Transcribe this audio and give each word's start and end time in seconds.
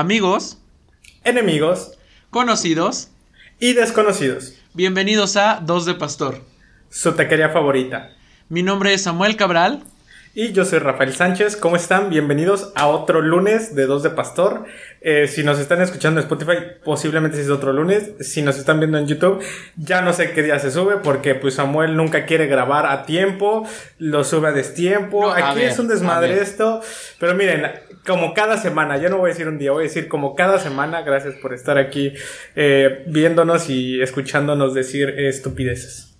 amigos, 0.00 0.56
enemigos 1.24 1.98
conocidos 2.30 3.10
y 3.58 3.74
desconocidos. 3.74 4.54
Bienvenidos 4.72 5.36
a 5.36 5.60
Dos 5.62 5.84
de 5.84 5.92
Pastor. 5.92 6.40
Su 6.88 7.12
taquería 7.12 7.50
favorita. 7.50 8.10
Mi 8.48 8.62
nombre 8.62 8.94
es 8.94 9.02
Samuel 9.02 9.36
Cabral. 9.36 9.84
Y 10.32 10.52
yo 10.52 10.64
soy 10.64 10.78
Rafael 10.78 11.12
Sánchez. 11.12 11.56
¿Cómo 11.56 11.76
están? 11.76 12.08
Bienvenidos 12.08 12.72
a 12.76 12.86
otro 12.86 13.20
lunes 13.20 13.74
de 13.74 13.84
Dos 13.84 14.02
de 14.02 14.08
Pastor. 14.08 14.64
Eh, 15.02 15.28
si 15.28 15.42
nos 15.42 15.58
están 15.58 15.82
escuchando 15.82 16.18
en 16.18 16.24
Spotify, 16.24 16.62
posiblemente 16.82 17.38
es 17.38 17.50
otro 17.50 17.74
lunes. 17.74 18.12
Si 18.20 18.40
nos 18.40 18.56
están 18.56 18.80
viendo 18.80 18.96
en 18.96 19.06
YouTube, 19.06 19.44
ya 19.76 20.00
no 20.00 20.14
sé 20.14 20.30
qué 20.30 20.42
día 20.42 20.58
se 20.60 20.70
sube 20.70 20.96
porque 20.96 21.34
pues 21.34 21.54
Samuel 21.54 21.94
nunca 21.94 22.24
quiere 22.24 22.46
grabar 22.46 22.86
a 22.86 23.04
tiempo, 23.04 23.68
lo 23.98 24.24
sube 24.24 24.48
a 24.48 24.52
destiempo. 24.52 25.30
Aquí 25.30 25.60
es 25.60 25.78
un 25.78 25.88
desmadre 25.88 26.40
esto. 26.40 26.80
Pero 27.18 27.34
miren, 27.34 27.66
como 28.06 28.34
cada 28.34 28.56
semana, 28.56 28.98
yo 28.98 29.08
no 29.10 29.18
voy 29.18 29.30
a 29.30 29.32
decir 29.32 29.48
un 29.48 29.58
día, 29.58 29.72
voy 29.72 29.84
a 29.84 29.88
decir 29.88 30.08
como 30.08 30.34
cada 30.34 30.58
semana, 30.58 31.02
gracias 31.02 31.34
por 31.34 31.54
estar 31.54 31.78
aquí 31.78 32.12
eh, 32.56 33.04
viéndonos 33.06 33.68
y 33.68 34.00
escuchándonos 34.00 34.74
decir 34.74 35.08
estupideces. 35.10 36.10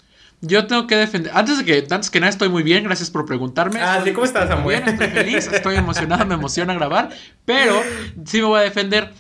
Yo 0.43 0.67
tengo 0.67 0.87
que 0.87 0.97
defender. 0.97 1.33
Antes 1.35 1.59
de 1.59 1.65
que, 1.65 1.87
antes 1.93 2.09
que 2.09 2.19
nada, 2.19 2.31
estoy 2.31 2.49
muy 2.49 2.63
bien. 2.63 2.85
Gracias 2.85 3.11
por 3.11 3.27
preguntarme. 3.27 3.79
Ah, 3.81 4.01
sí, 4.03 4.13
¿cómo 4.13 4.25
estás, 4.25 4.49
Samuel? 4.49 4.83
Bien, 4.83 4.89
estoy 4.89 5.09
feliz, 5.09 5.53
estoy 5.53 5.77
emocionado, 5.77 6.25
me 6.25 6.35
emociona 6.35 6.73
grabar. 6.73 7.11
Pero 7.45 7.83
sí 8.25 8.39
me 8.39 8.45
voy 8.45 8.61
a 8.61 8.63
defender. 8.63 9.11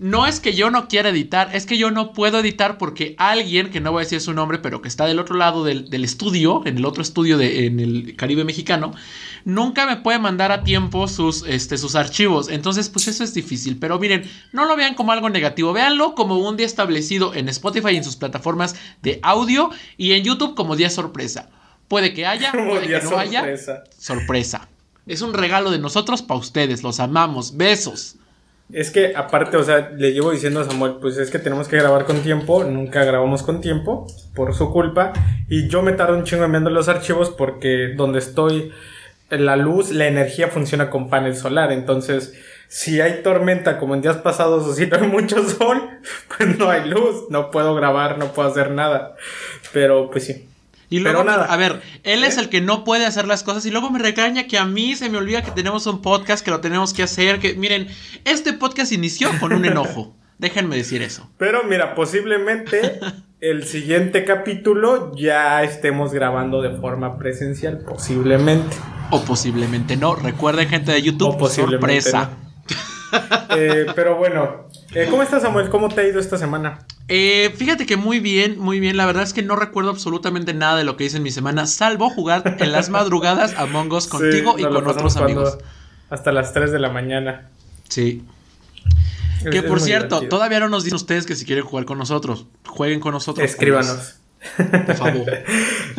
No 0.00 0.26
es 0.26 0.40
que 0.40 0.54
yo 0.54 0.70
no 0.70 0.88
quiera 0.88 1.10
editar, 1.10 1.54
es 1.54 1.66
que 1.66 1.76
yo 1.76 1.90
no 1.90 2.14
puedo 2.14 2.38
editar 2.38 2.78
porque 2.78 3.14
alguien, 3.18 3.68
que 3.68 3.82
no 3.82 3.92
voy 3.92 4.00
a 4.00 4.04
decir 4.04 4.22
su 4.22 4.32
nombre, 4.32 4.58
pero 4.58 4.80
que 4.80 4.88
está 4.88 5.04
del 5.04 5.18
otro 5.18 5.36
lado 5.36 5.62
del, 5.62 5.92
estudio, 6.02 6.62
en 6.64 6.78
el 6.78 6.86
otro 6.86 7.02
estudio 7.02 7.36
de, 7.36 7.66
en 7.66 7.78
el 7.80 8.16
Caribe 8.16 8.44
mexicano, 8.44 8.94
nunca 9.44 9.84
me 9.84 9.98
puede 9.98 10.18
mandar 10.18 10.52
a 10.52 10.64
tiempo 10.64 11.06
sus, 11.06 11.44
este, 11.46 11.76
sus 11.76 11.96
archivos. 11.96 12.48
Entonces, 12.48 12.88
pues 12.88 13.08
eso 13.08 13.22
es 13.22 13.34
difícil. 13.34 13.76
Pero 13.78 13.98
miren, 13.98 14.24
no 14.52 14.64
lo 14.64 14.74
vean 14.74 14.94
como 14.94 15.12
algo 15.12 15.28
negativo, 15.28 15.74
véanlo 15.74 16.14
como 16.14 16.38
un 16.38 16.56
día 16.56 16.64
establecido 16.64 17.34
en 17.34 17.50
Spotify 17.50 17.90
y 17.90 17.96
en 17.98 18.04
sus 18.04 18.16
plataformas 18.16 18.76
de 19.02 19.20
audio 19.22 19.68
y 19.98 20.12
en 20.12 20.24
YouTube 20.24 20.54
como 20.54 20.76
día 20.76 20.88
sorpresa. 20.88 21.50
Puede 21.88 22.14
que 22.14 22.24
haya, 22.24 22.52
puede 22.52 22.86
que 22.86 23.02
no 23.02 23.18
haya. 23.18 23.44
Sorpresa. 23.98 24.66
Es 25.06 25.20
un 25.20 25.34
regalo 25.34 25.70
de 25.70 25.78
nosotros 25.78 26.22
para 26.22 26.40
ustedes, 26.40 26.82
los 26.82 27.00
amamos. 27.00 27.58
Besos. 27.58 28.16
Es 28.72 28.90
que 28.90 29.14
aparte, 29.16 29.56
o 29.56 29.62
sea, 29.64 29.90
le 29.96 30.12
llevo 30.12 30.30
diciendo 30.30 30.60
a 30.60 30.64
Samuel, 30.64 30.96
pues 31.00 31.18
es 31.18 31.30
que 31.30 31.38
tenemos 31.38 31.68
que 31.68 31.76
grabar 31.76 32.04
con 32.04 32.20
tiempo, 32.22 32.64
nunca 32.64 33.04
grabamos 33.04 33.42
con 33.42 33.60
tiempo, 33.60 34.06
por 34.34 34.54
su 34.54 34.72
culpa, 34.72 35.12
y 35.48 35.68
yo 35.68 35.82
me 35.82 35.92
tardo 35.92 36.16
un 36.16 36.24
chingo 36.24 36.44
enviando 36.44 36.70
los 36.70 36.88
archivos 36.88 37.30
porque 37.30 37.94
donde 37.96 38.20
estoy, 38.20 38.72
la 39.30 39.56
luz, 39.56 39.90
la 39.90 40.06
energía 40.06 40.48
funciona 40.48 40.90
con 40.90 41.08
panel 41.10 41.36
solar, 41.36 41.72
entonces 41.72 42.34
si 42.68 43.00
hay 43.00 43.22
tormenta 43.24 43.78
como 43.78 43.96
en 43.96 44.02
días 44.02 44.18
pasados 44.18 44.64
o 44.64 44.72
si 44.72 44.86
no 44.86 44.96
hay 44.96 45.08
mucho 45.08 45.42
sol, 45.48 45.82
pues 46.36 46.56
no 46.56 46.70
hay 46.70 46.88
luz, 46.88 47.24
no 47.28 47.50
puedo 47.50 47.74
grabar, 47.74 48.18
no 48.18 48.32
puedo 48.32 48.48
hacer 48.48 48.70
nada, 48.70 49.16
pero 49.72 50.10
pues 50.10 50.26
sí. 50.26 50.49
Y 50.90 50.98
luego, 50.98 51.22
nada. 51.22 51.44
a 51.44 51.56
ver, 51.56 51.80
él 52.02 52.24
es 52.24 52.36
¿Eh? 52.36 52.40
el 52.40 52.48
que 52.48 52.60
no 52.60 52.82
puede 52.82 53.06
hacer 53.06 53.26
las 53.28 53.44
cosas 53.44 53.64
y 53.64 53.70
luego 53.70 53.90
me 53.90 54.00
regaña 54.00 54.48
que 54.48 54.58
a 54.58 54.64
mí 54.64 54.96
se 54.96 55.08
me 55.08 55.18
olvida 55.18 55.42
que 55.42 55.52
tenemos 55.52 55.86
un 55.86 56.02
podcast, 56.02 56.44
que 56.44 56.50
lo 56.50 56.60
tenemos 56.60 56.92
que 56.92 57.04
hacer, 57.04 57.38
que 57.38 57.54
miren, 57.54 57.86
este 58.24 58.52
podcast 58.52 58.90
inició 58.90 59.30
con 59.38 59.52
un 59.52 59.64
enojo. 59.64 60.16
Déjenme 60.38 60.74
decir 60.76 61.02
eso. 61.02 61.30
Pero 61.36 61.62
mira, 61.64 61.94
posiblemente 61.94 62.98
el 63.40 63.66
siguiente 63.66 64.24
capítulo 64.24 65.14
ya 65.14 65.62
estemos 65.62 66.12
grabando 66.12 66.60
de 66.60 66.76
forma 66.78 67.18
presencial, 67.18 67.78
posiblemente. 67.78 68.74
O 69.10 69.22
posiblemente 69.22 69.96
no. 69.96 70.16
Recuerden, 70.16 70.68
gente 70.68 70.92
de 70.92 71.02
YouTube, 71.02 71.48
sorpresa. 71.48 72.30
Eh, 73.56 73.86
pero 73.94 74.16
bueno, 74.16 74.68
eh, 74.94 75.08
¿cómo 75.10 75.22
estás, 75.22 75.42
Samuel? 75.42 75.68
¿Cómo 75.68 75.88
te 75.88 76.00
ha 76.00 76.06
ido 76.06 76.20
esta 76.20 76.38
semana? 76.38 76.86
Eh, 77.12 77.52
fíjate 77.56 77.86
que 77.86 77.96
muy 77.96 78.20
bien, 78.20 78.56
muy 78.56 78.78
bien. 78.78 78.96
La 78.96 79.04
verdad 79.04 79.24
es 79.24 79.32
que 79.32 79.42
no 79.42 79.56
recuerdo 79.56 79.90
absolutamente 79.90 80.54
nada 80.54 80.76
de 80.76 80.84
lo 80.84 80.96
que 80.96 81.04
hice 81.04 81.16
en 81.16 81.24
mi 81.24 81.32
semana, 81.32 81.66
salvo 81.66 82.08
jugar 82.08 82.56
en 82.60 82.70
las 82.70 82.88
madrugadas 82.88 83.52
a 83.56 83.64
Us 83.64 84.06
contigo 84.08 84.54
y 84.56 84.62
con 84.62 84.86
otros 84.86 85.16
amigos. 85.16 85.58
Hasta 86.08 86.30
las 86.30 86.52
3 86.52 86.70
de 86.70 86.78
la 86.78 86.88
mañana. 86.88 87.48
Sí. 87.88 88.22
que 89.50 89.62
por 89.64 89.80
cierto, 89.80 90.22
todavía 90.28 90.60
no 90.60 90.68
nos 90.68 90.84
dicen 90.84 90.96
ustedes 90.96 91.26
que 91.26 91.34
si 91.34 91.44
quieren 91.44 91.64
jugar 91.64 91.84
con 91.84 91.98
nosotros, 91.98 92.46
jueguen 92.64 93.00
con 93.00 93.12
nosotros. 93.12 93.44
Escríbanos. 93.44 94.16
Por 94.56 94.96
favor. 94.96 95.26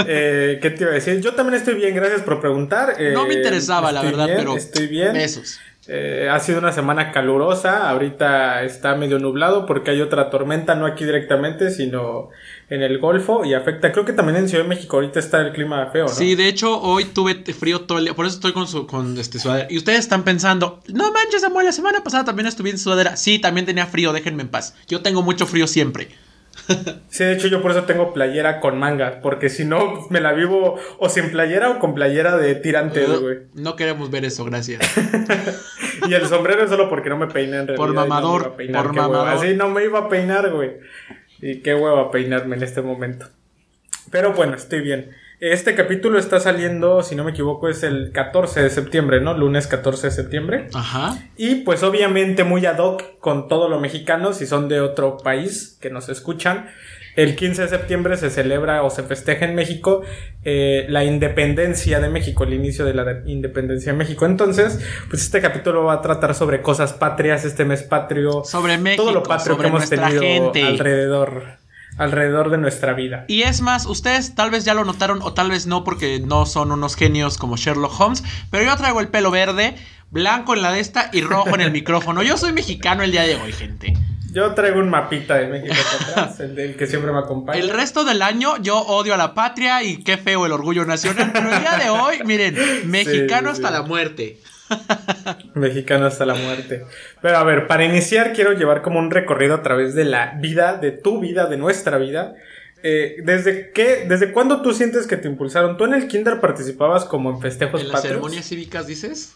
Eh, 0.08 0.60
¿Qué 0.62 0.70
te 0.72 0.84
iba 0.84 0.92
a 0.92 0.96
decir? 0.96 1.22
Yo 1.22 1.36
también 1.36 1.56
estoy 1.60 1.76
bien, 1.76 1.94
gracias 1.94 2.22
por 2.22 2.40
preguntar. 2.40 2.96
no 3.14 3.28
me 3.28 3.36
interesaba, 3.36 3.92
la 3.92 4.02
verdad, 4.02 4.28
pero. 4.36 4.56
Estoy 4.56 4.88
bien. 4.88 5.14
Besos. 5.14 5.60
Eh, 5.94 6.30
ha 6.30 6.40
sido 6.40 6.60
una 6.60 6.72
semana 6.72 7.12
calurosa, 7.12 7.90
ahorita 7.90 8.64
está 8.64 8.96
medio 8.96 9.20
nublado 9.20 9.66
porque 9.66 9.92
hay 9.92 10.00
otra 10.00 10.30
tormenta, 10.30 10.74
no 10.74 10.86
aquí 10.86 11.04
directamente, 11.04 11.70
sino 11.70 12.30
en 12.70 12.82
el 12.82 12.98
Golfo 12.98 13.44
y 13.44 13.54
afecta, 13.56 13.92
creo 13.92 14.06
que 14.06 14.14
también 14.14 14.38
en 14.38 14.48
Ciudad 14.48 14.64
de 14.64 14.70
México 14.70 14.96
ahorita 14.96 15.20
está 15.20 15.42
el 15.42 15.52
clima 15.52 15.86
feo, 15.88 16.06
¿no? 16.06 16.10
Sí, 16.10 16.36
de 16.36 16.48
hecho 16.48 16.80
hoy 16.80 17.04
tuve 17.04 17.44
frío 17.54 17.82
todo 17.82 17.98
el 17.98 18.06
día, 18.06 18.14
por 18.14 18.26
eso 18.26 18.36
estoy 18.36 18.54
con, 18.54 18.68
su, 18.68 18.88
con 18.88 19.18
este 19.18 19.38
sudadera. 19.38 19.68
Y 19.70 19.78
ustedes 19.78 20.00
están 20.00 20.24
pensando, 20.24 20.80
no 20.88 21.12
manches, 21.12 21.44
amor, 21.44 21.66
la 21.66 21.74
semana 21.74 22.02
pasada 22.02 22.24
también 22.24 22.48
estuve 22.48 22.70
en 22.70 22.78
sudadera. 22.78 23.18
Sí, 23.18 23.40
también 23.40 23.66
tenía 23.66 23.86
frío, 23.86 24.14
déjenme 24.14 24.44
en 24.44 24.48
paz. 24.48 24.76
Yo 24.88 25.02
tengo 25.02 25.22
mucho 25.22 25.46
frío 25.46 25.68
siempre. 25.68 26.08
Sí, 27.10 27.24
de 27.24 27.34
hecho 27.34 27.48
yo 27.48 27.62
por 27.62 27.72
eso 27.72 27.84
tengo 27.84 28.14
playera 28.14 28.60
con 28.60 28.80
manga, 28.80 29.20
porque 29.22 29.50
si 29.50 29.66
no 29.66 30.08
me 30.10 30.22
la 30.22 30.34
vivo 30.34 30.80
o 30.98 31.10
sin 31.10 31.32
playera 31.32 31.72
o 31.72 31.80
con 31.80 31.94
playera 31.94 32.38
de 32.38 32.56
tirantes, 32.56 33.08
güey. 33.20 33.40
No, 33.54 33.76
queremos 33.76 34.10
ver 34.12 34.26
eso, 34.26 34.46
gracias. 34.46 34.82
y 36.08 36.14
el 36.14 36.26
sombrero 36.28 36.64
es 36.64 36.70
solo 36.70 36.90
porque 36.90 37.10
no 37.10 37.18
me 37.18 37.28
peiné 37.28 37.58
en 37.58 37.68
realidad. 37.68 37.76
Por 37.76 37.94
mamador, 37.94 38.56
por 38.56 38.94
mamador. 38.94 39.28
Así 39.28 39.54
no 39.56 39.70
me 39.70 39.84
iba 39.84 40.00
a 40.00 40.10
peinar, 40.10 40.52
güey. 40.52 40.72
Y 41.42 41.62
qué 41.62 41.76
hueva 41.76 42.12
peinarme 42.12 42.56
en 42.56 42.64
este 42.64 42.82
momento. 42.82 43.28
Pero 44.10 44.34
bueno, 44.34 44.56
estoy 44.56 44.82
bien. 44.82 45.12
Este 45.42 45.74
capítulo 45.74 46.20
está 46.20 46.40
saliendo, 46.40 47.02
si 47.02 47.16
no 47.16 47.24
me 47.24 47.32
equivoco, 47.32 47.68
es 47.68 47.82
el 47.82 48.12
14 48.12 48.62
de 48.62 48.70
septiembre, 48.70 49.22
¿no? 49.22 49.36
Lunes 49.36 49.66
14 49.66 50.06
de 50.06 50.12
septiembre. 50.12 50.68
Ajá. 50.72 51.18
Y 51.36 51.56
pues 51.64 51.82
obviamente 51.82 52.44
muy 52.44 52.64
ad 52.68 52.78
hoc 52.78 53.18
con 53.18 53.48
todo 53.48 53.68
lo 53.68 53.80
mexicano, 53.80 54.34
si 54.34 54.46
son 54.46 54.70
de 54.70 54.82
otro 54.82 55.18
país 55.18 55.80
que 55.82 55.90
nos 55.90 56.10
escuchan. 56.10 56.68
El 57.16 57.36
15 57.36 57.64
de 57.64 57.68
septiembre 57.70 58.18
se 58.18 58.30
celebra 58.30 58.84
o 58.84 58.92
se 58.92 59.02
festeja 59.02 59.46
en 59.46 59.56
México 59.56 60.04
eh, 60.44 60.86
la 60.90 61.06
independencia 61.06 62.00
de 62.00 62.10
México, 62.10 62.44
el 62.44 62.54
inicio 62.54 62.86
de 62.86 62.94
la 62.94 63.24
independencia 63.26 63.94
de 63.94 63.98
México. 63.98 64.28
Entonces, 64.28 64.80
pues 65.10 65.24
este 65.24 65.42
capítulo 65.42 65.86
va 65.86 65.94
a 65.94 66.02
tratar 66.04 66.36
sobre 66.36 66.62
cosas 66.62 66.94
patrias, 66.94 67.46
este 67.46 67.66
mes 67.66 67.82
patrio. 67.82 68.44
Sobre 68.44 68.78
México. 68.78 69.06
Todo 69.06 69.14
lo 69.14 69.24
patrio 69.24 69.58
que 69.58 69.66
hemos 69.66 69.90
tenido 69.90 70.52
alrededor 70.54 71.61
alrededor 71.98 72.50
de 72.50 72.58
nuestra 72.58 72.94
vida. 72.94 73.26
Y 73.28 73.44
es 73.44 73.62
más, 73.62 73.86
ustedes 73.86 74.36
tal 74.36 74.52
vez 74.52 74.66
ya 74.66 74.74
lo 74.74 74.86
notaron 74.86 75.22
o 75.22 75.34
tal 75.34 75.52
vez 75.52 75.68
no 75.68 75.84
porque 75.84 76.20
no 76.20 76.46
son 76.46 76.72
unos 76.72 76.96
genios 76.96 77.38
como 77.38 77.58
Sherlock 77.58 78.00
Holmes, 78.00 78.24
pero 78.50 78.64
yo 78.64 78.76
traigo 78.78 79.00
el 79.00 79.10
pelo 79.10 79.32
verde, 79.32 79.76
blanco 80.10 80.56
en 80.56 80.62
la 80.62 80.72
de 80.72 80.80
esta 80.80 81.10
y 81.14 81.22
rojo 81.22 81.56
en 81.56 81.62
el 81.62 81.72
micrófono. 81.72 82.24
Yo 82.24 82.38
soy 82.38 82.54
mexicano 82.54 83.04
el 83.04 83.12
día 83.12 83.24
de 83.24 83.36
hoy, 83.36 83.52
gente. 83.52 83.94
Yo 84.34 84.54
traigo 84.54 84.80
un 84.80 84.90
mapita 84.90 85.36
de 85.36 85.48
México 85.48 85.76
atrás, 86.10 86.40
el, 86.40 86.78
que 86.78 86.88
siempre 86.88 87.12
me 87.12 87.20
acompaña. 87.20 87.60
El 87.60 87.70
resto 87.70 88.06
del 88.06 88.22
año 88.22 88.56
yo 88.62 88.80
odio 88.80 89.14
a 89.14 89.18
la 89.18 89.34
patria 89.34 89.84
y 89.84 89.98
qué 90.04 90.18
feo 90.18 90.46
el 90.46 90.54
orgullo 90.54 90.86
nacional, 90.86 91.32
pero 91.34 91.52
el 91.52 91.60
día 91.60 91.78
de 91.78 91.90
hoy, 91.90 92.22
miren, 92.24 92.56
mexicano 92.90 93.50
hasta 93.50 93.70
la 93.72 93.82
muerte. 93.82 94.40
Mexicano 95.54 96.06
hasta 96.06 96.26
la 96.26 96.36
muerte. 96.36 96.86
Pero 97.22 97.38
a 97.38 97.44
ver, 97.44 97.68
para 97.68 97.86
iniciar 97.86 98.34
quiero 98.34 98.54
llevar 98.54 98.82
como 98.82 99.00
un 99.00 99.12
recorrido 99.12 99.56
a 99.56 99.62
través 99.62 99.96
de 99.96 100.06
la 100.06 100.38
vida, 100.40 100.78
de 100.78 100.92
tu 100.92 101.20
vida, 101.20 101.48
de 101.48 101.58
nuestra 101.58 101.98
vida. 101.98 102.36
Eh, 102.84 103.18
¿Desde 103.24 103.72
qué, 103.72 104.06
desde 104.08 104.32
cuándo 104.32 104.62
tú 104.62 104.74
sientes 104.74 105.06
que 105.06 105.18
te 105.18 105.28
impulsaron? 105.28 105.78
¿Tú 105.78 105.86
en 105.86 105.94
el 105.94 106.08
kinder 106.08 106.40
participabas 106.40 107.06
como 107.06 107.30
en 107.30 107.40
festejos 107.40 107.82
¿En 107.82 107.90
las 107.90 108.02
ceremonias 108.02 108.48
cívicas 108.48 108.88
dices? 108.88 109.36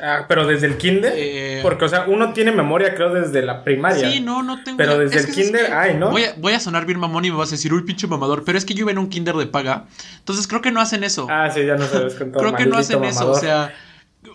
Ah, 0.00 0.26
pero 0.28 0.46
desde 0.46 0.66
el 0.66 0.76
kinder, 0.76 1.12
eh, 1.16 1.60
porque, 1.62 1.84
o 1.84 1.88
sea, 1.88 2.04
uno 2.06 2.32
tiene 2.32 2.52
memoria, 2.52 2.94
creo, 2.94 3.12
desde 3.12 3.42
la 3.42 3.64
primaria. 3.64 4.10
Sí, 4.10 4.20
no, 4.20 4.42
no 4.42 4.62
tengo. 4.62 4.78
Pero 4.78 4.98
desde 4.98 5.20
el 5.20 5.34
kinder, 5.34 5.72
ay, 5.72 5.94
¿no? 5.94 6.10
Voy 6.10 6.24
a, 6.24 6.34
voy 6.36 6.52
a, 6.52 6.60
sonar 6.60 6.86
bien 6.86 6.98
mamón 6.98 7.24
y 7.24 7.30
me 7.30 7.36
vas 7.36 7.48
a 7.48 7.52
decir, 7.52 7.72
uy, 7.72 7.82
pinche 7.82 8.06
mamador. 8.06 8.44
Pero 8.44 8.58
es 8.58 8.64
que 8.64 8.74
yo 8.74 8.82
iba 8.82 8.92
en 8.92 8.98
un 8.98 9.08
kinder 9.08 9.34
de 9.34 9.46
paga. 9.46 9.86
Entonces 10.18 10.46
creo 10.46 10.62
que 10.62 10.70
no 10.70 10.80
hacen 10.80 11.04
eso. 11.04 11.26
Ah, 11.28 11.50
sí, 11.52 11.66
ya 11.66 11.76
no 11.76 11.86
todo. 11.86 12.08
creo 12.16 12.54
que 12.54 12.66
no 12.66 12.76
hacen 12.76 13.02
eso. 13.04 13.30
O 13.30 13.34
sea, 13.34 13.74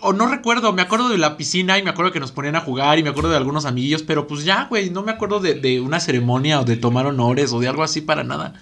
o 0.03 0.13
no 0.13 0.27
recuerdo, 0.27 0.73
me 0.73 0.81
acuerdo 0.81 1.09
de 1.09 1.17
la 1.17 1.37
piscina 1.37 1.79
y 1.79 1.83
me 1.83 1.89
acuerdo 1.89 2.11
que 2.11 2.19
nos 2.19 2.31
ponían 2.31 2.55
a 2.55 2.59
jugar 2.59 2.99
y 2.99 3.03
me 3.03 3.09
acuerdo 3.09 3.29
de 3.29 3.37
algunos 3.37 3.65
amiguillos, 3.65 4.03
pero 4.03 4.27
pues 4.27 4.43
ya, 4.43 4.67
güey, 4.69 4.89
no 4.89 5.01
me 5.01 5.11
acuerdo 5.11 5.39
de, 5.39 5.81
una 5.81 5.99
ceremonia 5.99 6.59
o 6.59 6.65
de 6.65 6.75
tomar 6.75 7.05
honores 7.05 7.53
o 7.53 7.59
de 7.59 7.69
algo 7.69 7.83
así 7.83 8.01
para 8.01 8.23
nada. 8.23 8.53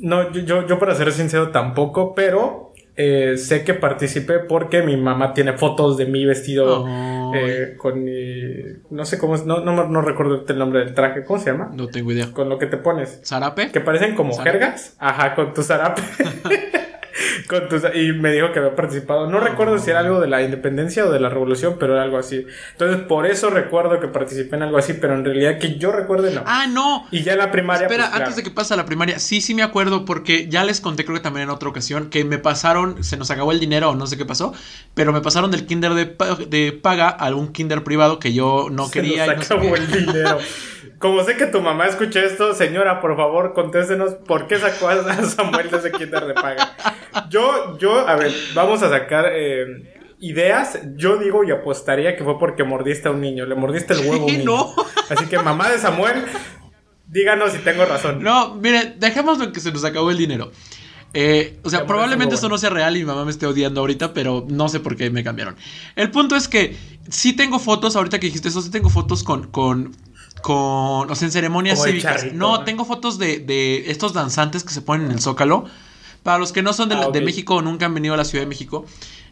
No, 0.00 0.32
yo, 0.32 0.66
yo, 0.66 0.78
para 0.78 0.94
ser 0.94 1.12
sincero 1.12 1.50
tampoco, 1.50 2.14
pero 2.14 2.72
eh, 2.96 3.36
sé 3.36 3.64
que 3.64 3.74
participé 3.74 4.40
porque 4.40 4.82
mi 4.82 4.96
mamá 4.96 5.34
tiene 5.34 5.52
fotos 5.54 5.96
de 5.96 6.06
mí 6.06 6.24
vestido 6.24 6.84
eh, 7.34 7.74
con 7.76 8.04
mi... 8.04 8.12
No 8.90 9.04
sé 9.04 9.18
cómo 9.18 9.36
es, 9.36 9.44
no, 9.44 9.60
no, 9.60 10.00
recuerdo 10.02 10.44
el 10.46 10.58
nombre 10.58 10.80
del 10.80 10.94
traje, 10.94 11.24
¿cómo 11.24 11.38
se 11.38 11.52
llama? 11.52 11.70
No 11.72 11.88
tengo 11.88 12.12
idea. 12.12 12.32
Con 12.32 12.48
lo 12.48 12.58
que 12.58 12.66
te 12.66 12.76
pones. 12.76 13.20
¿Zarape? 13.24 13.70
Que 13.70 13.80
parecen 13.80 14.14
como 14.14 14.36
jergas. 14.36 14.96
Ajá, 14.98 15.34
con 15.34 15.54
tu 15.54 15.62
zarape. 15.62 16.02
con 17.48 17.68
tus- 17.68 17.82
y 17.94 18.12
me 18.12 18.32
dijo 18.32 18.52
que 18.52 18.58
había 18.60 18.74
participado. 18.76 19.28
No 19.30 19.40
recuerdo 19.40 19.78
si 19.78 19.90
era 19.90 20.00
algo 20.00 20.20
de 20.20 20.28
la 20.28 20.42
independencia 20.42 21.04
o 21.06 21.10
de 21.10 21.20
la 21.20 21.28
revolución, 21.28 21.76
pero 21.78 21.94
era 21.94 22.02
algo 22.02 22.18
así. 22.18 22.46
Entonces, 22.72 23.00
por 23.06 23.26
eso 23.26 23.50
recuerdo 23.50 24.00
que 24.00 24.08
participé 24.08 24.56
en 24.56 24.62
algo 24.64 24.78
así, 24.78 24.94
pero 24.94 25.14
en 25.14 25.24
realidad 25.24 25.58
que 25.58 25.76
yo 25.78 25.92
recuerde 25.92 26.34
no. 26.34 26.42
Ah, 26.46 26.66
no. 26.68 27.06
Y 27.10 27.22
ya 27.22 27.32
en 27.32 27.38
la 27.38 27.50
primaria. 27.50 27.86
Espera, 27.86 28.04
pues, 28.04 28.10
claro. 28.10 28.24
antes 28.24 28.36
de 28.36 28.42
que 28.42 28.50
pase 28.50 28.74
a 28.74 28.76
la 28.76 28.84
primaria, 28.86 29.18
sí, 29.18 29.40
sí 29.40 29.54
me 29.54 29.62
acuerdo 29.62 30.04
porque 30.04 30.48
ya 30.48 30.64
les 30.64 30.80
conté 30.80 31.04
creo 31.04 31.16
que 31.16 31.22
también 31.22 31.44
en 31.44 31.50
otra 31.50 31.68
ocasión 31.68 32.10
que 32.10 32.24
me 32.24 32.38
pasaron, 32.38 33.02
se 33.04 33.16
nos 33.16 33.30
acabó 33.30 33.52
el 33.52 33.60
dinero 33.60 33.90
o 33.90 33.94
no 33.94 34.06
sé 34.06 34.16
qué 34.16 34.24
pasó, 34.24 34.52
pero 34.94 35.12
me 35.12 35.20
pasaron 35.20 35.50
del 35.50 35.66
kinder 35.66 35.94
de, 35.94 36.16
de 36.48 36.72
paga 36.72 37.08
a 37.08 37.34
un 37.34 37.52
kinder 37.52 37.82
privado 37.84 38.18
que 38.18 38.32
yo 38.32 38.68
no 38.70 38.86
Se 38.86 38.92
quería. 38.92 39.26
nos 39.26 39.34
y 39.34 39.38
no 39.38 39.42
sé 39.44 39.54
acabó 39.54 39.76
el 39.76 39.90
dinero. 39.90 40.38
Como 40.98 41.22
sé 41.22 41.36
que 41.36 41.46
tu 41.46 41.60
mamá 41.60 41.86
escucha 41.86 42.20
esto, 42.24 42.54
señora, 42.54 43.00
por 43.00 43.16
favor, 43.16 43.52
contéstenos 43.54 44.14
por 44.14 44.48
qué 44.48 44.58
sacó 44.58 44.88
a 44.88 44.96
Samuel 45.24 45.70
de 45.70 45.76
ese 45.76 45.92
kinder 45.92 46.26
de 46.26 46.34
paga. 46.34 46.74
Yo, 47.30 47.78
yo, 47.78 48.06
a 48.08 48.16
ver, 48.16 48.32
vamos 48.54 48.82
a 48.82 48.88
sacar 48.90 49.26
eh, 49.32 50.14
ideas. 50.20 50.78
Yo 50.96 51.16
digo 51.16 51.44
y 51.44 51.50
apostaría 51.50 52.16
que 52.16 52.24
fue 52.24 52.38
porque 52.38 52.64
mordiste 52.64 53.08
a 53.08 53.12
un 53.12 53.20
niño. 53.20 53.46
Le 53.46 53.54
mordiste 53.54 53.94
el 53.94 54.00
huevo 54.00 54.14
a 54.14 54.24
un 54.24 54.30
Sí, 54.30 54.36
niño. 54.38 54.44
no. 54.50 54.74
Así 55.10 55.26
que, 55.26 55.38
mamá 55.38 55.68
de 55.70 55.78
Samuel, 55.78 56.24
díganos 57.06 57.52
si 57.52 57.58
tengo 57.58 57.84
razón. 57.84 58.22
No, 58.22 58.54
mire, 58.54 58.94
dejémoslo 58.98 59.44
en 59.44 59.52
que 59.52 59.60
se 59.60 59.72
nos 59.72 59.84
acabó 59.84 60.10
el 60.10 60.18
dinero. 60.18 60.50
Eh, 61.14 61.58
o 61.64 61.70
sea, 61.70 61.86
probablemente 61.86 62.34
eso 62.34 62.40
esto 62.40 62.48
lo 62.48 62.54
no 62.56 62.58
sea 62.58 62.68
real 62.70 62.94
y 62.96 63.00
mi 63.00 63.06
mamá 63.06 63.24
me 63.24 63.30
esté 63.30 63.46
odiando 63.46 63.80
ahorita, 63.80 64.12
pero 64.12 64.44
no 64.48 64.68
sé 64.68 64.80
por 64.80 64.94
qué 64.94 65.08
me 65.10 65.24
cambiaron. 65.24 65.56
El 65.96 66.10
punto 66.10 66.36
es 66.36 66.48
que 66.48 66.76
sí 67.08 67.32
tengo 67.32 67.58
fotos, 67.58 67.96
ahorita 67.96 68.18
que 68.20 68.26
dijiste 68.26 68.48
eso, 68.48 68.60
sí 68.60 68.70
tengo 68.70 68.90
fotos 68.90 69.22
con, 69.24 69.46
con, 69.50 69.96
con, 70.42 71.10
o 71.10 71.14
sea, 71.14 71.26
en 71.26 71.32
ceremonias 71.32 71.82
cívicas. 71.82 72.16
charrito, 72.16 72.36
no, 72.36 72.58
¿no? 72.58 72.64
tengo 72.64 72.84
fotos 72.84 73.18
de, 73.18 73.38
de 73.38 73.90
estos 73.90 74.12
danzantes 74.12 74.64
que 74.64 74.72
se 74.74 74.82
ponen 74.82 75.06
en 75.06 75.12
el 75.12 75.20
Zócalo. 75.20 75.64
Para 76.22 76.38
los 76.38 76.52
que 76.52 76.62
no 76.62 76.72
son 76.72 76.88
de, 76.88 76.96
Ah, 76.96 77.10
de 77.10 77.20
México 77.20 77.56
o 77.56 77.62
nunca 77.62 77.86
han 77.86 77.94
venido 77.94 78.14
a 78.14 78.16
la 78.16 78.24
Ciudad 78.24 78.42
de 78.44 78.48
México 78.48 78.84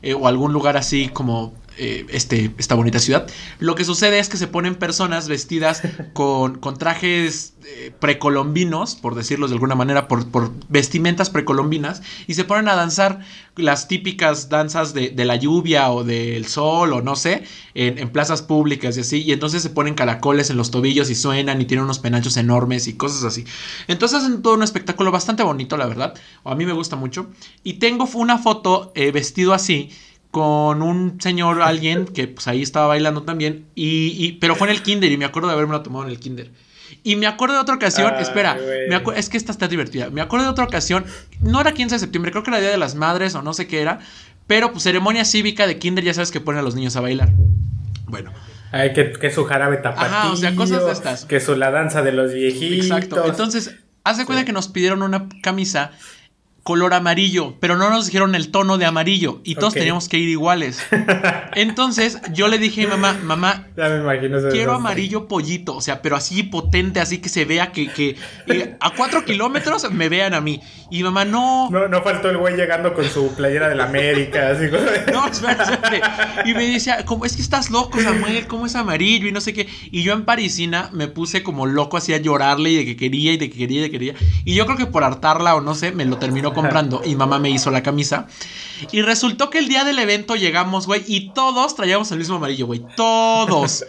eh, 0.02 0.14
o 0.14 0.26
algún 0.26 0.52
lugar 0.52 0.76
así 0.76 1.08
como 1.08 1.52
eh, 1.78 2.06
este, 2.10 2.54
esta 2.58 2.74
bonita 2.74 2.98
ciudad, 2.98 3.28
lo 3.58 3.74
que 3.74 3.84
sucede 3.84 4.18
es 4.18 4.28
que 4.28 4.36
se 4.36 4.46
ponen 4.46 4.76
personas 4.76 5.28
vestidas 5.28 5.82
con, 6.12 6.58
con 6.58 6.78
trajes 6.78 7.54
eh, 7.64 7.92
precolombinos, 7.98 8.94
por 8.94 9.14
decirlo 9.14 9.46
de 9.48 9.54
alguna 9.54 9.74
manera, 9.74 10.08
por, 10.08 10.26
por 10.30 10.52
vestimentas 10.68 11.30
precolombinas, 11.30 12.02
y 12.26 12.34
se 12.34 12.44
ponen 12.44 12.68
a 12.68 12.74
danzar 12.76 13.20
las 13.56 13.88
típicas 13.88 14.48
danzas 14.48 14.94
de, 14.94 15.10
de 15.10 15.24
la 15.24 15.36
lluvia 15.36 15.90
o 15.90 16.04
del 16.04 16.46
sol 16.46 16.92
o 16.92 17.02
no 17.02 17.16
sé, 17.16 17.44
en, 17.74 17.98
en 17.98 18.10
plazas 18.10 18.42
públicas 18.42 18.96
y 18.96 19.00
así, 19.00 19.22
y 19.22 19.32
entonces 19.32 19.62
se 19.62 19.70
ponen 19.70 19.94
caracoles 19.94 20.50
en 20.50 20.56
los 20.56 20.70
tobillos 20.70 21.10
y 21.10 21.14
suenan 21.14 21.60
y 21.60 21.64
tienen 21.64 21.84
unos 21.84 21.98
penachos 21.98 22.36
enormes 22.36 22.86
y 22.88 22.94
cosas 22.94 23.24
así. 23.24 23.44
Entonces 23.88 24.22
hacen 24.22 24.42
todo 24.42 24.54
un 24.54 24.62
espectáculo 24.62 25.10
bastante 25.10 25.42
bonito, 25.42 25.76
la 25.76 25.86
verdad, 25.86 26.14
o 26.42 26.50
a 26.50 26.54
mí 26.54 26.64
me 26.66 26.72
gusta 26.72 26.96
mucho, 26.96 27.28
y 27.62 27.74
tengo 27.74 28.08
una 28.14 28.38
foto 28.38 28.92
eh, 28.94 29.10
vestido 29.10 29.52
así 29.52 29.90
con 30.30 30.82
un 30.82 31.20
señor, 31.20 31.62
alguien 31.62 32.04
que 32.06 32.28
pues 32.28 32.46
ahí 32.48 32.62
estaba 32.62 32.86
bailando 32.88 33.22
también, 33.22 33.66
y, 33.74 34.12
y- 34.16 34.32
pero 34.32 34.54
fue 34.54 34.68
en 34.68 34.74
el 34.74 34.82
kinder 34.82 35.10
y 35.10 35.16
me 35.16 35.24
acuerdo 35.24 35.48
de 35.48 35.54
haberme 35.54 35.78
tomado 35.80 36.04
en 36.04 36.10
el 36.10 36.18
kinder. 36.20 36.50
Y 37.02 37.16
me 37.16 37.26
acuerdo 37.26 37.54
de 37.54 37.60
otra 37.60 37.74
ocasión, 37.76 38.12
Ay, 38.16 38.22
espera, 38.22 38.56
me 38.88 38.96
acu- 38.96 39.14
es 39.16 39.28
que 39.28 39.36
esta 39.36 39.52
está 39.52 39.68
divertida. 39.68 40.10
Me 40.10 40.20
acuerdo 40.20 40.44
de 40.46 40.50
otra 40.50 40.64
ocasión, 40.64 41.04
no 41.40 41.60
era 41.60 41.72
15 41.72 41.94
de 41.94 41.98
septiembre, 42.00 42.30
creo 42.32 42.42
que 42.42 42.50
era 42.50 42.60
Día 42.60 42.70
de 42.70 42.78
las 42.78 42.94
Madres 42.96 43.34
o 43.34 43.42
no 43.42 43.54
sé 43.54 43.66
qué 43.66 43.80
era, 43.80 44.00
pero 44.46 44.72
pues 44.72 44.82
ceremonia 44.84 45.24
cívica 45.24 45.66
de 45.66 45.78
kinder, 45.78 46.04
ya 46.04 46.14
sabes 46.14 46.30
que 46.30 46.40
ponen 46.40 46.60
a 46.60 46.62
los 46.62 46.74
niños 46.74 46.96
a 46.96 47.00
bailar. 47.00 47.30
Bueno, 48.06 48.32
Ay, 48.72 48.92
que, 48.92 49.12
que 49.12 49.30
su 49.30 49.44
jarabe 49.44 49.78
tapatío. 49.78 50.06
Ajá, 50.16 50.30
o 50.32 50.36
sea, 50.36 50.54
cosas 50.54 50.84
de 50.84 50.92
estas. 50.92 51.24
Que 51.24 51.40
su 51.40 51.56
la 51.56 51.70
danza 51.70 52.02
de 52.02 52.12
los 52.12 52.32
viejitos. 52.34 52.86
exacto. 52.86 53.24
Entonces, 53.26 53.74
haz 54.04 54.18
de 54.18 54.26
cuenta 54.26 54.44
que 54.44 54.52
nos 54.52 54.68
pidieron 54.68 55.02
una 55.02 55.28
camisa 55.42 55.92
color 56.66 56.94
amarillo, 56.94 57.54
pero 57.60 57.76
no 57.76 57.88
nos 57.90 58.06
dijeron 58.06 58.34
el 58.34 58.50
tono 58.50 58.76
de 58.76 58.86
amarillo 58.86 59.40
y 59.44 59.54
todos 59.54 59.74
teníamos 59.74 60.08
que 60.08 60.18
ir 60.18 60.28
iguales. 60.28 60.84
Entonces, 61.54 62.18
yo 62.32 62.48
le 62.48 62.58
dije 62.58 62.82
a 62.82 62.84
mi 62.86 62.90
mamá, 62.90 63.16
mamá, 63.22 63.68
Ya 63.76 63.88
me 63.88 63.98
imagino 63.98 64.38
ese 64.38 64.48
Quiero 64.48 64.72
amarillo 64.72 65.28
pollito, 65.28 65.76
o 65.76 65.80
sea, 65.80 66.02
pero 66.02 66.16
así 66.16 66.42
potente, 66.42 66.98
así 66.98 67.18
que 67.18 67.28
se 67.28 67.44
vea 67.44 67.70
que, 67.70 67.86
que 67.92 68.16
eh, 68.48 68.76
a 68.80 68.90
cuatro 68.90 69.24
kilómetros 69.24 69.88
me 69.92 70.08
vean 70.08 70.34
a 70.34 70.40
mí. 70.40 70.60
Y 70.90 71.04
mamá, 71.04 71.24
no, 71.24 71.70
no, 71.70 71.80
No, 71.82 71.88
no 71.88 72.02
faltó 72.02 72.30
el 72.30 72.36
güey 72.36 72.56
llegando 72.56 72.94
con 72.94 73.04
su 73.04 73.32
playera 73.36 73.68
de 73.68 73.76
la 73.76 73.84
América, 73.84 74.50
así 74.50 74.66
de- 74.66 74.76
espera, 75.30 75.64
espérate. 75.64 76.00
Y 76.50 76.54
me 76.54 76.66
decía, 76.66 77.04
como, 77.04 77.24
es 77.26 77.36
que 77.36 77.42
estás 77.42 77.70
loco, 77.70 78.00
Samuel, 78.00 78.48
¿cómo 78.48 78.66
es 78.66 78.74
amarillo? 78.74 79.28
Y 79.28 79.32
no 79.32 79.40
sé 79.40 79.52
qué. 79.52 79.68
Y 79.92 80.02
yo 80.02 80.14
en 80.14 80.24
Parisina 80.24 80.90
me 80.92 81.06
puse 81.06 81.44
como 81.44 81.66
loco 81.66 81.96
así 81.96 82.12
a 82.12 82.18
llorarle 82.18 82.70
y 82.70 82.76
de 82.78 82.84
que 82.84 82.96
quería 82.96 83.32
y 83.32 83.36
de 83.36 83.50
que 83.50 83.56
quería 83.56 83.78
y 83.78 83.82
de 83.82 83.90
que 83.90 83.98
quería. 83.98 84.14
Y 84.44 84.54
yo 84.56 84.66
creo 84.66 84.76
que 84.76 84.86
por 84.86 85.04
hartarla 85.04 85.54
o 85.54 85.60
no 85.60 85.76
sé, 85.76 85.92
me 85.92 86.04
lo 86.04 86.18
terminó 86.18 86.52
comprando. 86.56 87.02
Y 87.04 87.14
mamá 87.14 87.38
me 87.38 87.50
hizo 87.50 87.70
la 87.70 87.82
camisa. 87.82 88.26
Y 88.90 89.02
resultó 89.02 89.48
que 89.48 89.58
el 89.58 89.68
día 89.68 89.84
del 89.84 89.98
evento 89.98 90.34
llegamos, 90.34 90.86
güey, 90.86 91.04
y 91.06 91.32
todos 91.32 91.76
traíamos 91.76 92.10
el 92.10 92.18
mismo 92.18 92.36
amarillo, 92.36 92.66
güey. 92.66 92.82
Todos. 92.96 93.84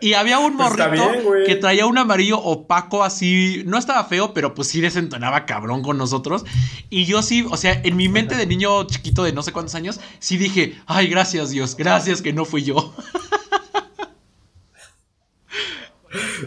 Y 0.00 0.14
había 0.14 0.38
un 0.38 0.56
Pues 0.56 0.70
morrito 0.70 0.90
bien, 0.90 1.44
que 1.46 1.56
traía 1.56 1.86
un 1.86 1.98
amarillo 1.98 2.38
opaco 2.38 3.04
así. 3.04 3.62
No 3.66 3.78
estaba 3.78 4.04
feo, 4.04 4.34
pero 4.34 4.54
pues 4.54 4.68
sí 4.68 4.80
desentonaba 4.80 5.46
cabrón 5.46 5.82
con 5.82 5.98
nosotros. 5.98 6.44
Y 6.90 7.04
yo 7.04 7.22
sí, 7.22 7.46
o 7.48 7.56
sea, 7.56 7.80
en 7.84 7.96
mi 7.96 8.08
mente 8.08 8.36
de 8.36 8.46
niño 8.46 8.84
chiquito 8.84 9.22
de 9.22 9.32
no 9.32 9.42
sé 9.42 9.52
cuántos 9.52 9.74
años, 9.74 10.00
sí 10.18 10.36
dije, 10.36 10.76
ay, 10.86 11.08
gracias 11.08 11.50
Dios, 11.50 11.76
gracias 11.76 12.22
que 12.22 12.32
no 12.32 12.44
fui 12.44 12.64
yo. 12.64 12.94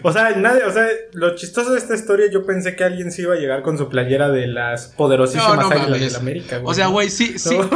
O 0.04 0.12
sea, 0.12 0.32
nadie, 0.32 0.64
o 0.64 0.72
sea, 0.72 0.86
lo 1.14 1.36
chistoso 1.36 1.72
de 1.74 1.80
esta 1.80 1.96
historia, 1.96 2.28
yo 2.32 2.46
pensé 2.46 2.76
que 2.76 2.84
alguien 2.84 3.12
se 3.12 3.24
iba 3.24 3.34
a 3.34 3.38
llegar 3.38 3.62
con 3.62 3.78
su 3.78 3.90
playera 3.90 4.30
de 4.30 4.48
las 4.48 4.88
poderosísimas 4.98 5.56
No, 5.56 5.70
no 5.70 5.70
águilas 5.70 6.00
de 6.00 6.10
la 6.12 6.18
América, 6.18 6.58
güey. 6.60 6.72
O 6.72 6.74
sea, 6.74 6.88
güey, 6.88 7.10
sí, 7.10 7.38
sí, 7.40 7.58
No. 7.58 7.70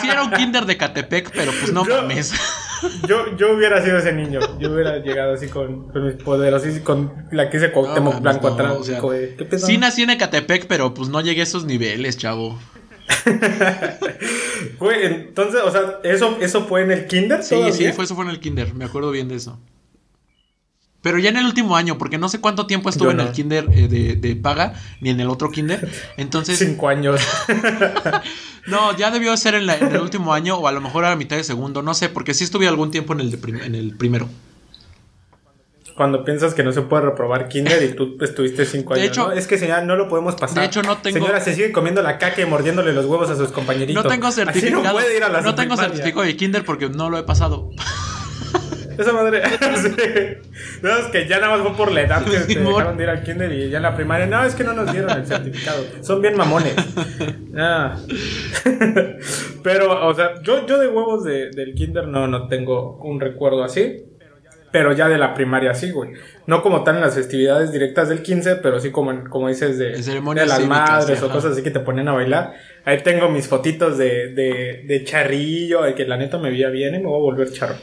sí 0.00 0.08
era 0.08 0.22
un 0.24 0.30
kinder 0.32 0.66
de 0.66 0.76
Catepec, 0.76 1.30
pero 1.32 1.52
pues 1.60 1.72
no 1.72 1.84
Yo- 1.88 1.96
mames. 2.02 2.32
Yo, 3.08 3.34
yo 3.36 3.54
hubiera 3.54 3.82
sido 3.82 3.96
ese 3.98 4.12
niño. 4.12 4.40
Yo 4.58 4.70
hubiera 4.72 4.98
llegado 4.98 5.34
así 5.34 5.48
con, 5.48 5.88
con 5.90 6.04
mis 6.06 6.16
poderosísimos, 6.16 6.82
con 6.84 7.12
la 7.32 7.48
que 7.48 7.58
dice 7.58 7.72
Cuauhtémoc 7.72 8.20
Blanco 8.20 8.48
no, 8.48 8.54
atrás. 8.54 8.72
o 8.78 8.84
sea. 8.84 9.00
Sí 9.58 9.78
nací 9.78 10.02
en 10.02 10.10
Ecatepec, 10.10 10.66
pero 10.66 10.92
pues 10.92 11.08
no 11.08 11.20
llegué 11.22 11.40
a 11.40 11.44
esos 11.44 11.64
niveles, 11.64 12.18
chavo. 12.18 12.58
Güey, 14.78 15.04
entonces, 15.04 15.60
o 15.64 15.70
sea, 15.70 16.00
¿eso, 16.04 16.36
eso 16.40 16.64
fue 16.66 16.82
en 16.82 16.90
el 16.90 17.06
kinder 17.06 17.42
Sí, 17.42 17.56
sí, 17.72 17.92
fue, 17.92 18.04
eso 18.04 18.14
fue 18.14 18.24
en 18.24 18.30
el 18.30 18.40
kinder, 18.40 18.74
me 18.74 18.84
acuerdo 18.84 19.10
bien 19.10 19.28
de 19.28 19.36
eso. 19.36 19.58
Pero 21.04 21.18
ya 21.18 21.28
en 21.30 21.36
el 21.36 21.44
último 21.44 21.76
año, 21.76 21.98
porque 21.98 22.18
no 22.18 22.28
sé 22.28 22.40
cuánto 22.40 22.66
tiempo 22.66 22.88
estuve 22.88 23.12
en 23.12 23.20
el 23.20 23.30
kinder 23.30 23.68
eh, 23.72 23.86
de, 23.88 24.16
de 24.16 24.34
paga, 24.36 24.74
ni 25.00 25.10
en 25.10 25.20
el 25.20 25.28
otro 25.28 25.50
kinder. 25.50 25.88
Entonces, 26.16 26.58
Cinco 26.58 26.88
años. 26.88 27.20
no, 28.66 28.96
ya 28.96 29.10
debió 29.10 29.36
ser 29.36 29.54
en, 29.54 29.66
la- 29.66 29.76
en 29.76 29.94
el 29.94 30.00
último 30.00 30.32
año 30.32 30.56
o 30.56 30.66
a 30.66 30.72
lo 30.72 30.80
mejor 30.80 31.04
a 31.04 31.10
la 31.10 31.16
mitad 31.16 31.36
de 31.36 31.44
segundo, 31.44 31.82
no 31.82 31.94
sé, 31.94 32.08
porque 32.08 32.34
sí 32.34 32.42
estuve 32.44 32.66
algún 32.66 32.90
tiempo 32.90 33.12
en 33.12 33.20
el, 33.20 33.30
de 33.30 33.38
en 33.66 33.74
el 33.74 33.96
primero. 33.96 34.28
Cuando 35.96 36.24
piensas 36.24 36.54
que 36.54 36.64
no 36.64 36.72
se 36.72 36.82
puede 36.82 37.04
reprobar 37.04 37.48
kinder 37.48 37.80
y 37.82 37.94
tú 37.94 38.16
estuviste 38.20 38.64
cinco 38.66 38.94
De 38.94 39.02
años, 39.02 39.12
hecho- 39.12 39.26
¿no? 39.28 39.32
Es 39.32 39.46
que 39.46 39.58
señora, 39.58 39.82
no 39.82 39.94
lo 39.94 40.08
podemos 40.08 40.34
pasar. 40.34 40.58
De 40.58 40.64
hecho, 40.64 40.82
no 40.82 40.96
tengo- 40.98 41.18
Señora, 41.18 41.40
se 41.40 41.54
sigue 41.54 41.70
comiendo 41.70 42.02
la 42.02 42.18
caca 42.18 42.40
y 42.42 42.46
mordiéndole 42.46 42.92
los 42.92 43.04
huevos 43.06 43.30
a 43.30 43.36
sus 43.36 43.52
compañeritos. 43.52 44.02
No 44.02 44.10
tengo 44.10 44.26
Así 44.26 44.40
certificado. 44.40 44.82
no 44.82 44.92
puede 44.92 45.16
ir 45.16 45.22
a 45.22 45.28
la 45.28 45.40
no 45.42 45.54
tengo 45.54 45.76
certificado 45.76 46.22
de 46.22 46.36
kinder 46.36 46.64
porque 46.64 46.88
no 46.88 47.10
lo 47.10 47.18
he 47.18 47.22
pasado. 47.22 47.70
Esa 48.98 49.12
madre. 49.12 49.42
sí. 49.76 50.48
No, 50.82 50.96
es 50.96 51.06
que 51.06 51.26
ya 51.26 51.40
nada 51.40 51.56
más 51.56 51.66
fue 51.66 51.76
por 51.76 51.92
la 51.92 52.02
edad 52.02 52.24
que 52.24 52.54
te 52.54 52.60
dejaron 52.60 52.96
de 52.96 53.04
ir 53.04 53.10
al 53.10 53.22
kinder 53.22 53.52
y 53.52 53.70
ya 53.70 53.78
en 53.78 53.82
la 53.82 53.94
primaria. 53.94 54.26
No, 54.26 54.44
es 54.44 54.54
que 54.54 54.64
no 54.64 54.72
nos 54.72 54.90
dieron 54.92 55.10
el 55.10 55.26
certificado. 55.26 55.84
Son 56.02 56.20
bien 56.20 56.36
mamones. 56.36 56.74
Ah. 57.56 57.96
Pero, 59.62 60.08
o 60.08 60.12
sea, 60.12 60.42
yo, 60.42 60.66
yo 60.66 60.76
de 60.78 60.88
huevos 60.88 61.22
de- 61.22 61.50
del 61.50 61.74
kinder 61.74 62.08
no, 62.08 62.26
no 62.26 62.48
tengo 62.48 62.98
un 62.98 63.20
recuerdo 63.20 63.62
así. 63.62 64.06
Pero 64.72 64.92
ya 64.92 65.06
de 65.08 65.18
la 65.18 65.34
primaria 65.34 65.72
sí, 65.72 65.92
güey. 65.92 66.10
No 66.48 66.60
como 66.60 66.82
tal 66.82 66.96
en 66.96 67.02
las 67.02 67.14
festividades 67.14 67.70
directas 67.70 68.08
del 68.08 68.22
15, 68.22 68.56
pero 68.56 68.80
sí 68.80 68.90
como, 68.90 69.22
como 69.30 69.46
dices 69.46 69.78
de, 69.78 69.94
las 70.48 70.66
madres 70.66 71.22
o 71.22 71.28
cosas 71.30 71.52
así 71.52 71.62
que 71.62 71.70
te 71.70 71.78
ponen 71.78 72.08
a 72.08 72.12
bailar. 72.12 72.54
Ahí 72.84 72.98
tengo 73.04 73.28
mis 73.28 73.46
fotitos 73.46 73.96
de, 73.98 74.34
de, 74.34 74.82
de 74.84 75.04
charrillo, 75.04 75.82
de 75.82 75.94
que 75.94 76.04
la 76.06 76.16
neta 76.16 76.38
me 76.38 76.50
veía 76.50 76.70
bien 76.70 76.96
y 76.96 76.98
me 76.98 77.04
voy 77.06 77.18
a 77.18 77.22
volver 77.22 77.52
charro. 77.52 77.76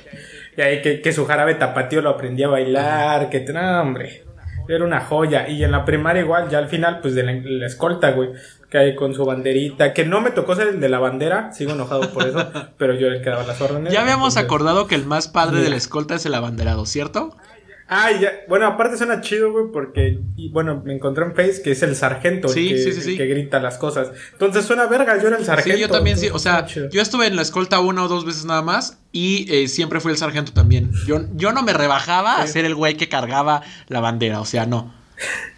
Y 0.58 0.62
ahí 0.62 0.82
que, 0.82 1.02
que 1.02 1.14
su 1.14 1.26
jarabe 1.26 1.56
tapatío 1.56 2.02
lo 2.02 2.10
aprendí 2.10 2.44
a 2.44 2.50
bailar, 2.50 3.30
que 3.30 3.40
no, 3.42 3.82
hombre. 3.82 4.24
Era 4.68 4.86
una 4.86 5.02
joya. 5.02 5.50
Y 5.50 5.64
en 5.64 5.72
la 5.72 5.86
primaria 5.86 6.22
igual, 6.22 6.50
ya 6.50 6.60
al 6.60 6.68
final, 6.70 7.00
pues 7.02 7.16
de 7.16 7.24
la, 7.24 7.34
la 7.34 7.66
escolta, 7.66 8.12
güey. 8.12 8.30
Que 8.70 8.78
ahí 8.78 8.96
con 8.96 9.14
su 9.14 9.26
banderita. 9.26 9.92
Que 9.94 10.06
no 10.06 10.22
me 10.22 10.32
tocó 10.32 10.56
ser 10.56 10.68
el 10.70 10.80
de 10.80 10.88
la 10.88 11.00
bandera. 11.00 11.52
Sigo 11.52 11.72
enojado 11.72 12.10
por 12.14 12.28
eso. 12.28 12.52
pero 12.78 12.94
yo 12.94 13.08
era 13.08 13.18
el 13.18 13.22
que 13.22 13.30
daba 13.30 13.44
las 13.44 13.60
órdenes. 13.60 13.92
Ya 13.92 14.02
habíamos 14.02 14.34
entonces- 14.36 14.44
acordado 14.46 14.88
que 14.88 14.96
el 14.96 15.06
más 15.06 15.28
padre 15.28 15.60
de 15.62 15.70
la 15.70 15.76
escolta 15.76 16.16
es 16.16 16.26
el 16.26 16.36
abanderado, 16.36 16.86
¿cierto? 16.86 17.36
Ah, 17.94 18.10
ya. 18.14 18.32
Bueno, 18.48 18.68
aparte 18.68 18.96
suena 18.96 19.20
chido, 19.20 19.52
güey, 19.52 19.66
porque, 19.74 20.18
y, 20.38 20.50
bueno, 20.50 20.82
me 20.86 20.94
encontré 20.94 21.26
en 21.26 21.36
Face 21.36 21.62
que 21.62 21.72
es 21.72 21.84
el 21.84 21.98
sargento 21.98 22.48
el 22.48 22.54
Sí, 22.54 22.70
que, 22.70 22.78
sí, 22.78 22.94
sí, 22.94 23.02
sí. 23.02 23.12
el 23.12 23.18
que 23.18 23.26
grita 23.28 23.60
las 23.60 23.78
cosas. 23.78 24.12
Entonces 24.32 24.64
suena 24.64 24.86
verga, 24.88 25.22
yo 25.22 25.28
era 25.28 25.36
el 25.38 25.44
sargento. 25.44 25.76
Sí, 25.76 25.82
yo 25.82 25.90
también 25.90 26.18
sí. 26.18 26.30
O 26.32 26.40
sea, 26.40 26.66
yo 26.66 27.02
estuve 27.02 27.28
en 27.28 27.36
la 27.36 27.42
escolta 27.42 27.82
una 27.82 28.06
o 28.06 28.08
dos 28.08 28.24
veces 28.26 28.46
nada 28.46 28.62
más 28.62 28.98
y 29.12 29.46
eh, 29.54 29.68
siempre 29.68 30.00
fui 30.00 30.14
el 30.14 30.18
sargento 30.18 30.54
también. 30.54 30.90
Yo, 31.06 31.26
yo 31.34 31.52
no 31.52 31.64
me 31.64 31.74
rebajaba 31.74 32.38
a 32.42 32.48
Sí. 32.48 32.54
ser 32.54 32.64
el 32.66 32.76
güey 32.76 32.96
que 32.96 33.10
cargaba 33.10 33.62
la 33.90 34.00
bandera, 34.00 34.40
o 34.40 34.46
sea, 34.46 34.66
no. 34.66 34.94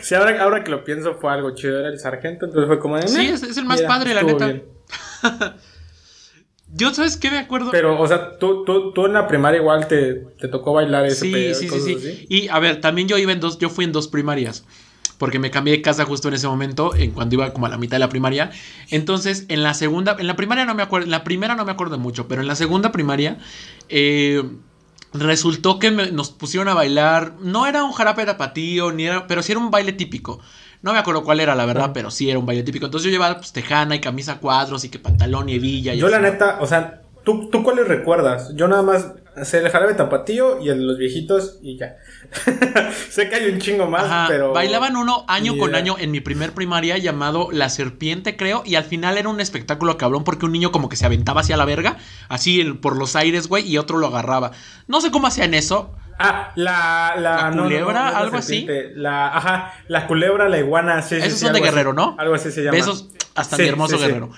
Sí, 0.00 0.14
ahora, 0.14 0.42
ahora 0.42 0.64
que 0.64 0.70
lo 0.70 0.82
pienso 0.82 1.16
fue 1.20 1.30
algo 1.30 1.54
chido, 1.54 1.80
era 1.80 1.90
el 1.90 1.98
sargento, 1.98 2.46
entonces 2.46 2.66
fue 2.66 2.78
como... 2.78 3.02
sí, 3.02 3.26
es, 3.26 3.42
es, 3.42 3.58
el 3.58 3.66
más 3.66 3.82
padre, 3.82 4.14
la 4.14 4.22
neta. 4.22 4.62
Yo, 6.72 6.92
¿sabes 6.92 7.16
qué 7.16 7.30
me 7.30 7.38
acuerdo? 7.38 7.70
Pero, 7.70 8.00
o 8.00 8.06
sea, 8.06 8.38
tú, 8.38 8.64
tú, 8.64 8.92
tú 8.92 9.06
en 9.06 9.14
la 9.14 9.26
primaria 9.26 9.60
igual 9.60 9.88
te, 9.88 10.14
te 10.38 10.48
tocó 10.48 10.74
bailar 10.74 11.06
ese 11.06 11.24
Sí, 11.24 11.54
sí, 11.54 11.68
sí, 11.68 11.96
sí. 11.98 12.26
Y, 12.28 12.48
a 12.48 12.58
ver, 12.58 12.80
también 12.80 13.08
yo 13.08 13.16
iba 13.16 13.32
en 13.32 13.40
dos, 13.40 13.58
yo 13.58 13.70
fui 13.70 13.84
en 13.84 13.92
dos 13.92 14.08
primarias 14.08 14.64
porque 15.18 15.38
me 15.38 15.50
cambié 15.50 15.74
de 15.74 15.82
casa 15.82 16.04
justo 16.04 16.28
en 16.28 16.34
ese 16.34 16.46
momento, 16.46 16.94
en 16.94 17.10
cuando 17.10 17.34
iba 17.34 17.52
como 17.52 17.66
a 17.66 17.68
la 17.68 17.76
mitad 17.76 17.96
de 17.96 18.00
la 18.00 18.08
primaria. 18.08 18.50
Entonces, 18.90 19.46
en 19.48 19.62
la 19.62 19.74
segunda, 19.74 20.16
en 20.18 20.26
la 20.26 20.36
primaria 20.36 20.64
no 20.64 20.74
me 20.74 20.82
acuerdo, 20.82 21.06
en 21.06 21.10
la 21.10 21.24
primera 21.24 21.56
no 21.56 21.64
me 21.64 21.72
acuerdo 21.72 21.98
mucho, 21.98 22.28
pero 22.28 22.40
en 22.40 22.46
la 22.46 22.54
segunda 22.54 22.92
primaria 22.92 23.38
eh, 23.88 24.44
resultó 25.12 25.78
que 25.78 25.90
nos 25.90 26.30
pusieron 26.30 26.68
a 26.68 26.74
bailar, 26.74 27.34
no 27.40 27.66
era 27.66 27.82
un 27.82 27.92
jarape 27.92 28.22
de 28.22 28.26
tapatío, 28.26 28.92
ni 28.92 29.06
era, 29.06 29.26
pero 29.26 29.42
sí 29.42 29.52
era 29.52 29.60
un 29.60 29.70
baile 29.70 29.92
típico. 29.92 30.40
No 30.82 30.92
me 30.92 30.98
acuerdo 30.98 31.24
cuál 31.24 31.40
era, 31.40 31.54
la 31.54 31.66
verdad, 31.66 31.90
pero 31.92 32.10
sí 32.10 32.30
era 32.30 32.38
un 32.38 32.46
baile 32.46 32.62
típico. 32.62 32.86
Entonces 32.86 33.06
yo 33.06 33.10
llevaba 33.10 33.36
pues, 33.36 33.52
tejana 33.52 33.96
y 33.96 34.00
camisa 34.00 34.38
cuadros 34.38 34.84
y 34.84 34.88
que 34.88 34.98
pantalón 34.98 35.48
y 35.48 35.54
hebilla. 35.54 35.94
yo 35.94 36.08
la 36.08 36.20
neta, 36.20 36.58
o 36.60 36.66
sea, 36.66 37.02
¿tú, 37.24 37.48
¿tú 37.50 37.62
cuáles 37.62 37.88
recuerdas? 37.88 38.54
Yo 38.54 38.68
nada 38.68 38.82
más 38.82 39.06
sé 39.44 39.58
el 39.58 39.68
jarabe 39.70 39.94
tapatío 39.94 40.60
y 40.60 40.68
el 40.68 40.78
de 40.78 40.84
los 40.84 40.98
viejitos 40.98 41.58
y 41.62 41.78
ya. 41.78 41.96
sé 43.10 43.28
que 43.28 43.36
hay 43.36 43.50
un 43.50 43.58
chingo 43.58 43.86
más, 43.86 44.28
pero... 44.28 44.52
Bailaban 44.52 44.96
uno 44.96 45.24
año 45.28 45.56
con 45.56 45.74
año 45.74 45.96
en 45.98 46.10
mi 46.10 46.20
primer 46.20 46.52
primaria 46.52 46.98
llamado 46.98 47.48
La 47.52 47.68
Serpiente, 47.68 48.36
creo, 48.36 48.62
y 48.64 48.74
al 48.74 48.84
final 48.84 49.18
era 49.18 49.28
un 49.28 49.40
espectáculo 49.40 49.96
cabrón 49.96 50.24
porque 50.24 50.46
un 50.46 50.52
niño 50.52 50.72
como 50.72 50.88
que 50.88 50.96
se 50.96 51.06
aventaba 51.06 51.40
hacia 51.40 51.56
la 51.56 51.64
verga, 51.64 51.98
así 52.28 52.62
por 52.64 52.96
los 52.96 53.16
aires, 53.16 53.48
güey, 53.48 53.66
y 53.68 53.78
otro 53.78 53.98
lo 53.98 54.08
agarraba. 54.08 54.52
No 54.86 55.00
sé 55.00 55.10
cómo 55.10 55.26
hacían 55.26 55.54
eso, 55.54 55.94
Ah, 56.18 56.52
la, 56.56 57.14
la, 57.16 57.50
culebra, 57.52 58.08
algo 58.08 58.38
así. 58.38 58.66
La, 58.94 59.28
ajá, 59.28 59.72
la 59.86 60.06
culebra, 60.06 60.48
la 60.48 60.58
iguana, 60.58 61.00
sí, 61.02 61.14
Esos 61.14 61.38
son 61.38 61.52
de 61.52 61.60
Guerrero, 61.60 61.92
¿no? 61.92 62.16
Algo 62.18 62.34
así 62.34 62.50
se 62.50 62.62
llama. 62.62 62.76
Besos 62.76 63.08
hasta 63.34 63.56
mi 63.56 63.68
hermoso 63.68 63.98
Guerrero. 63.98 64.30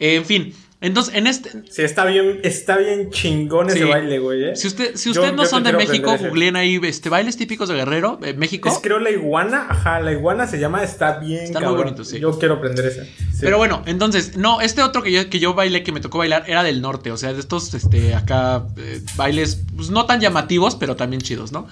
en 0.00 0.24
fin, 0.24 0.54
entonces, 0.80 1.14
en 1.14 1.26
este. 1.26 1.50
Sí, 1.70 1.82
está 1.82 2.04
bien, 2.04 2.38
está 2.44 2.76
bien 2.76 3.10
chingón 3.10 3.68
ese 3.68 3.84
baile, 3.84 4.20
güey. 4.20 4.44
¿eh? 4.44 4.56
Si 4.56 4.68
usted, 4.68 4.94
si 4.94 5.10
ustedes 5.10 5.32
no 5.34 5.44
son 5.44 5.64
de 5.64 5.72
México, 5.72 6.16
googleen 6.16 6.54
ahí 6.54 6.78
este, 6.84 7.08
bailes 7.08 7.36
típicos 7.36 7.68
de 7.68 7.74
Guerrero, 7.74 8.20
eh, 8.22 8.34
México. 8.34 8.68
Es 8.68 8.78
creo 8.80 9.00
la 9.00 9.10
iguana, 9.10 9.66
ajá, 9.68 9.98
la 9.98 10.12
iguana 10.12 10.46
se 10.46 10.60
llama, 10.60 10.84
está 10.84 11.18
bien. 11.18 11.44
Está 11.44 11.60
muy 11.60 11.74
bonito, 11.74 12.04
sí. 12.04 12.20
Yo 12.20 12.38
quiero 12.38 12.54
aprender 12.54 12.86
ese. 12.86 13.12
Pero 13.40 13.58
bueno, 13.58 13.82
entonces, 13.86 14.36
no, 14.36 14.60
este 14.60 14.82
otro 14.82 15.02
que 15.02 15.10
yo, 15.10 15.28
que 15.28 15.40
yo 15.40 15.52
bailé, 15.54 15.82
que 15.82 15.90
me 15.90 16.00
tocó 16.00 16.18
bailar, 16.18 16.44
era 16.46 16.62
del 16.62 16.80
norte, 16.80 17.10
o 17.10 17.16
sea, 17.16 17.32
de 17.32 17.40
estos, 17.40 17.74
este, 17.74 18.14
acá, 18.14 18.64
eh, 18.76 19.00
bailes, 19.16 19.62
pues 19.74 19.90
no 19.90 20.06
tan 20.06 20.20
llamativos, 20.20 20.76
pero 20.76 20.94
también 20.94 21.22
chidos, 21.22 21.50
¿no? 21.50 21.66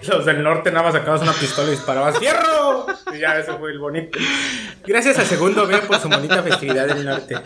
Los 0.08 0.24
del 0.24 0.42
norte 0.42 0.70
nada 0.70 0.84
más 0.84 0.94
sacabas 0.94 1.22
una 1.22 1.32
pistola 1.32 1.68
y 1.68 1.72
disparabas 1.72 2.18
¡Fierro! 2.18 2.86
Y 3.14 3.18
ya 3.18 3.38
ese 3.38 3.52
fue 3.54 3.72
el 3.72 3.78
bonito. 3.78 4.18
Gracias 4.86 5.18
a 5.18 5.24
Segundo 5.24 5.66
B 5.66 5.78
por 5.78 5.98
su 5.98 6.08
bonita 6.08 6.42
festividad 6.42 6.86
del 6.86 7.04
norte. 7.04 7.36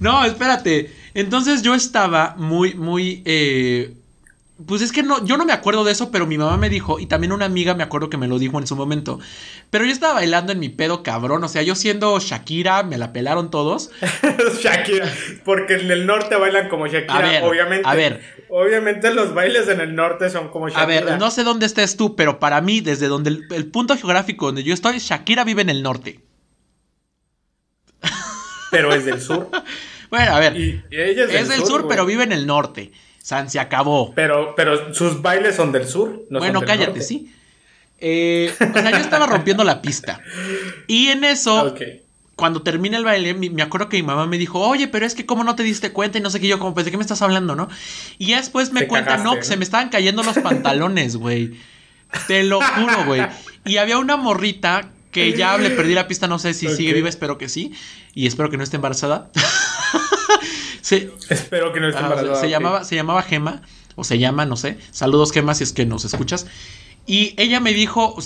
No, 0.00 0.24
espérate. 0.24 0.92
Entonces 1.14 1.62
yo 1.62 1.74
estaba 1.74 2.34
muy, 2.36 2.74
muy... 2.74 3.22
Eh, 3.24 3.94
pues 4.66 4.82
es 4.82 4.92
que 4.92 5.02
no, 5.02 5.24
yo 5.24 5.36
no 5.36 5.44
me 5.44 5.52
acuerdo 5.52 5.84
de 5.84 5.92
eso, 5.92 6.10
pero 6.10 6.26
mi 6.26 6.38
mamá 6.38 6.56
me 6.56 6.68
dijo, 6.68 6.98
y 6.98 7.06
también 7.06 7.32
una 7.32 7.44
amiga 7.44 7.74
me 7.74 7.82
acuerdo 7.82 8.10
que 8.10 8.16
me 8.16 8.28
lo 8.28 8.38
dijo 8.38 8.58
en 8.58 8.66
su 8.66 8.76
momento. 8.76 9.18
Pero 9.70 9.84
yo 9.84 9.92
estaba 9.92 10.14
bailando 10.14 10.52
en 10.52 10.58
mi 10.58 10.68
pedo 10.68 11.02
cabrón, 11.02 11.44
o 11.44 11.48
sea, 11.48 11.62
yo 11.62 11.74
siendo 11.74 12.18
Shakira, 12.18 12.82
me 12.82 12.98
la 12.98 13.12
pelaron 13.12 13.50
todos. 13.50 13.90
Shakira, 14.60 15.12
porque 15.44 15.74
en 15.74 15.90
el 15.90 16.06
norte 16.06 16.36
bailan 16.36 16.68
como 16.68 16.86
Shakira, 16.86 17.44
obviamente. 17.44 17.88
A 17.88 17.94
ver. 17.94 18.22
Obviamente 18.48 19.12
los 19.14 19.34
bailes 19.34 19.68
en 19.68 19.80
el 19.80 19.94
norte 19.94 20.30
son 20.30 20.50
como 20.50 20.68
Shakira. 20.68 20.82
A 20.82 20.86
ver, 20.86 21.18
no 21.18 21.30
sé 21.30 21.44
dónde 21.44 21.66
estés 21.66 21.96
tú, 21.96 22.16
pero 22.16 22.38
para 22.38 22.60
mí, 22.60 22.80
desde 22.80 23.08
donde 23.08 23.40
el 23.50 23.66
punto 23.66 23.96
geográfico 23.96 24.46
donde 24.46 24.62
yo 24.62 24.74
estoy, 24.74 24.98
Shakira 24.98 25.44
vive 25.44 25.62
en 25.62 25.70
el 25.70 25.82
norte. 25.82 26.20
Pero 28.72 28.92
es 28.94 29.04
del 29.04 29.20
sur. 29.20 29.48
Bueno, 30.12 30.34
a 30.34 30.40
ver. 30.40 30.54
es 30.90 31.48
del, 31.48 31.64
sur, 31.64 31.88
pero 31.88 32.04
vive 32.04 32.22
en 32.22 32.32
el 32.32 32.46
norte. 32.46 32.92
San 33.22 33.48
se 33.48 33.60
acabó. 33.60 34.12
Pero, 34.14 34.54
pero 34.56 34.92
sus 34.94 35.22
bailes 35.22 35.54
son 35.54 35.72
del 35.72 35.86
sur. 35.86 36.22
No 36.28 36.40
bueno, 36.40 36.60
cállate, 36.62 37.00
sí. 37.00 37.32
Eh, 37.98 38.52
o 38.58 38.78
sea, 38.78 38.90
yo 38.90 38.96
estaba 38.96 39.26
rompiendo 39.26 39.62
la 39.62 39.80
pista. 39.80 40.20
Y 40.88 41.08
en 41.08 41.22
eso, 41.22 41.74
cuando 42.34 42.62
termina 42.62 42.98
el 42.98 43.04
baile, 43.04 43.32
me 43.34 43.62
acuerdo 43.62 43.88
que 43.88 43.96
mi 43.96 44.02
mamá 44.02 44.26
me 44.26 44.38
dijo, 44.38 44.58
oye, 44.58 44.88
pero 44.88 45.06
es 45.06 45.14
que 45.14 45.24
cómo 45.24 45.44
no 45.44 45.54
te 45.54 45.62
diste 45.62 45.92
cuenta 45.92 46.18
y 46.18 46.20
no 46.20 46.30
sé 46.30 46.40
qué, 46.40 46.48
yo 46.48 46.58
como, 46.58 46.74
pues, 46.74 46.84
¿de 46.84 46.90
qué 46.90 46.96
me 46.96 47.04
estás 47.04 47.22
hablando, 47.22 47.54
no? 47.54 47.68
Y 48.18 48.26
ya 48.26 48.38
después 48.38 48.72
me 48.72 48.88
cuenta, 48.88 49.18
no, 49.18 49.36
que 49.36 49.44
se 49.44 49.56
me 49.56 49.62
estaban 49.62 49.88
cayendo 49.88 50.24
los 50.24 50.38
pantalones, 50.38 51.16
güey. 51.16 51.52
Te 52.26 52.42
lo 52.42 52.60
juro, 52.60 53.04
güey. 53.06 53.22
Y 53.64 53.76
había 53.76 53.98
una 53.98 54.16
morrita 54.16 54.90
que 55.12 55.34
ya 55.34 55.56
le 55.58 55.70
perdí 55.70 55.94
la 55.94 56.08
pista, 56.08 56.26
no 56.26 56.40
sé 56.40 56.54
si 56.54 56.66
sigue 56.68 56.92
viva, 56.92 57.08
espero 57.08 57.38
que 57.38 57.48
sí. 57.48 57.72
Y 58.14 58.26
espero 58.26 58.50
que 58.50 58.56
no 58.56 58.64
esté 58.64 58.76
embarazada. 58.76 59.30
Espero 61.28 61.72
que 61.72 61.80
no 61.80 61.88
esté 61.88 62.00
embarazada. 62.00 62.40
se, 62.40 62.50
llamaba, 62.50 62.84
se 62.84 62.94
llamaba 62.94 63.22
Gema, 63.22 63.62
o 63.94 64.04
se 64.04 64.18
llama, 64.18 64.46
no 64.46 64.56
sé. 64.56 64.78
Saludos, 64.90 65.32
Gema, 65.32 65.54
si 65.54 65.64
es 65.64 65.72
que 65.72 65.86
nos 65.86 66.04
escuchas. 66.04 66.46
Y 67.04 67.34
ella 67.36 67.58
me 67.58 67.72
dijo 67.72 68.16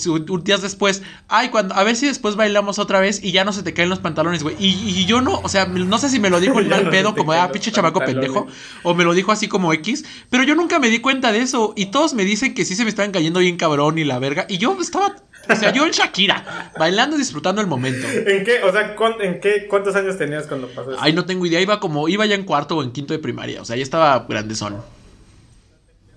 días 0.43 0.61
después, 0.61 1.01
ay, 1.27 1.49
cuando, 1.49 1.73
a 1.73 1.83
ver 1.83 1.95
si 1.95 2.05
después 2.05 2.35
bailamos 2.35 2.77
otra 2.77 2.99
vez 2.99 3.23
y 3.23 3.31
ya 3.31 3.43
no 3.43 3.51
se 3.51 3.63
te 3.63 3.73
caen 3.73 3.89
los 3.89 3.99
pantalones, 3.99 4.43
güey. 4.43 4.55
Y, 4.59 5.05
yo 5.05 5.19
no, 5.19 5.39
o 5.39 5.49
sea, 5.49 5.65
no 5.65 5.97
sé 5.97 6.09
si 6.09 6.19
me 6.19 6.29
lo 6.29 6.39
dijo 6.39 6.59
el 6.59 6.67
mal 6.69 6.87
pedo, 6.89 7.15
como, 7.15 7.33
ah, 7.33 7.51
pinche 7.51 7.71
chamaco 7.71 7.99
pendejo, 8.01 8.45
o 8.83 8.93
me 8.93 9.03
lo 9.03 9.13
dijo 9.15 9.31
así 9.31 9.47
como 9.47 9.73
X, 9.73 10.05
pero 10.29 10.43
yo 10.43 10.53
nunca 10.53 10.77
me 10.77 10.89
di 10.89 10.99
cuenta 10.99 11.31
de 11.31 11.39
eso. 11.39 11.73
Y 11.75 11.87
todos 11.87 12.13
me 12.13 12.23
dicen 12.23 12.53
que 12.53 12.65
sí 12.65 12.75
se 12.75 12.83
me 12.83 12.89
estaban 12.89 13.11
cayendo 13.11 13.39
bien 13.39 13.57
cabrón 13.57 13.97
y 13.97 14.03
la 14.03 14.19
verga. 14.19 14.45
Y 14.47 14.59
yo 14.59 14.77
estaba 14.79 15.15
o 15.49 15.55
sea, 15.55 15.71
yo 15.71 15.85
en 15.85 15.91
Shakira, 15.91 16.71
bailando 16.77 17.15
y 17.15 17.19
disfrutando 17.19 17.61
el 17.61 17.67
momento. 17.67 18.07
¿En 18.07 18.43
qué? 18.43 18.63
O 18.63 18.71
sea, 18.71 18.95
¿en 19.21 19.39
qué? 19.39 19.67
¿Cuántos 19.67 19.95
años 19.95 20.17
tenías 20.17 20.47
cuando 20.47 20.67
pasó 20.67 20.91
eso? 20.91 20.99
Ay, 21.01 21.13
no 21.13 21.25
tengo 21.25 21.45
idea. 21.45 21.61
Iba 21.61 21.79
como, 21.79 22.07
iba 22.07 22.25
ya 22.25 22.35
en 22.35 22.43
cuarto 22.43 22.77
o 22.77 22.83
en 22.83 22.91
quinto 22.91 23.13
de 23.13 23.19
primaria. 23.19 23.61
O 23.61 23.65
sea, 23.65 23.75
ya 23.75 23.83
estaba 23.83 24.25
grandezón. 24.27 24.75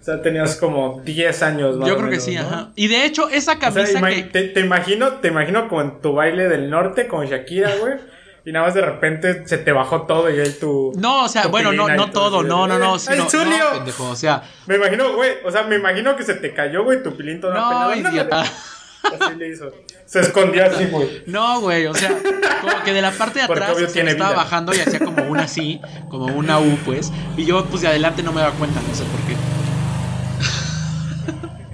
O 0.01 0.03
sea, 0.03 0.23
tenías 0.23 0.57
como 0.57 1.03
10 1.05 1.43
años 1.43 1.77
más 1.77 1.87
Yo 1.87 1.97
creo 1.99 2.09
que 2.09 2.21
sí, 2.21 2.35
ajá. 2.35 2.71
Y 2.75 2.89
de 2.89 3.05
hecho, 3.05 3.29
esa 3.29 3.59
camisa 3.59 4.01
que... 4.01 4.23
te, 4.23 4.61
imagino, 4.61 5.15
te 5.15 5.29
imagino 5.29 5.69
como 5.69 5.83
en 5.83 6.01
tu 6.01 6.15
baile 6.15 6.49
del 6.49 6.71
norte 6.71 7.07
con 7.07 7.27
Shakira, 7.27 7.77
güey. 7.77 7.95
Y 8.45 8.53
nada 8.53 8.67
más 8.67 8.75
de 8.75 8.81
repente 8.81 9.47
se 9.47 9.59
te 9.59 9.73
bajó 9.73 10.03
todo 10.03 10.31
y 10.31 10.41
ahí 10.41 10.51
tu. 10.59 10.93
No, 10.97 11.25
o 11.25 11.29
sea, 11.29 11.49
bueno, 11.49 11.73
no, 11.73 11.89
no 11.89 12.11
todo, 12.11 12.43
no, 12.43 12.67
no, 12.67 12.79
no. 12.79 12.95
¡Ay, 12.95 13.21
pendejo, 13.75 14.09
o 14.09 14.17
sea. 14.17 14.43
Me 14.67 14.77
imagino, 14.77 15.15
güey, 15.15 15.33
o 15.45 15.51
sea, 15.51 15.65
me 15.65 15.77
imagino 15.77 16.17
que 16.17 16.23
se 16.23 16.35
te 16.35 16.55
cayó, 16.55 16.85
güey, 16.85 17.03
tu 17.03 17.15
pilín 17.17 17.41
todo 17.41 17.53
No, 17.53 17.95
idiota. 17.95 18.45
Así 19.03 19.35
le 19.37 19.49
hizo. 19.49 19.73
Se 20.07 20.21
escondía 20.21 20.67
así, 20.67 20.87
güey. 20.87 21.23
No, 21.27 21.61
güey, 21.61 21.87
o 21.87 21.95
sea, 21.95 22.11
como 22.61 22.83
que 22.85 22.93
de 22.93 23.03
la 23.03 23.13
parte 23.13 23.39
de 23.39 23.45
atrás 23.45 23.77
se 23.91 24.01
estaba 24.01 24.35
bajando 24.35 24.75
y 24.75 24.81
hacía 24.81 24.99
como 24.99 25.23
una 25.25 25.45
así, 25.45 25.81
como 26.09 26.27
una 26.27 26.59
U, 26.59 26.79
pues. 26.85 27.13
Y 27.37 27.45
yo, 27.45 27.65
pues 27.67 27.83
de 27.83 27.89
adelante 27.89 28.23
no 28.23 28.33
me 28.33 28.41
daba 28.41 28.55
cuenta, 28.57 28.81
no 28.87 28.95
sé 28.95 29.05
por 29.05 29.21
qué. 29.27 29.37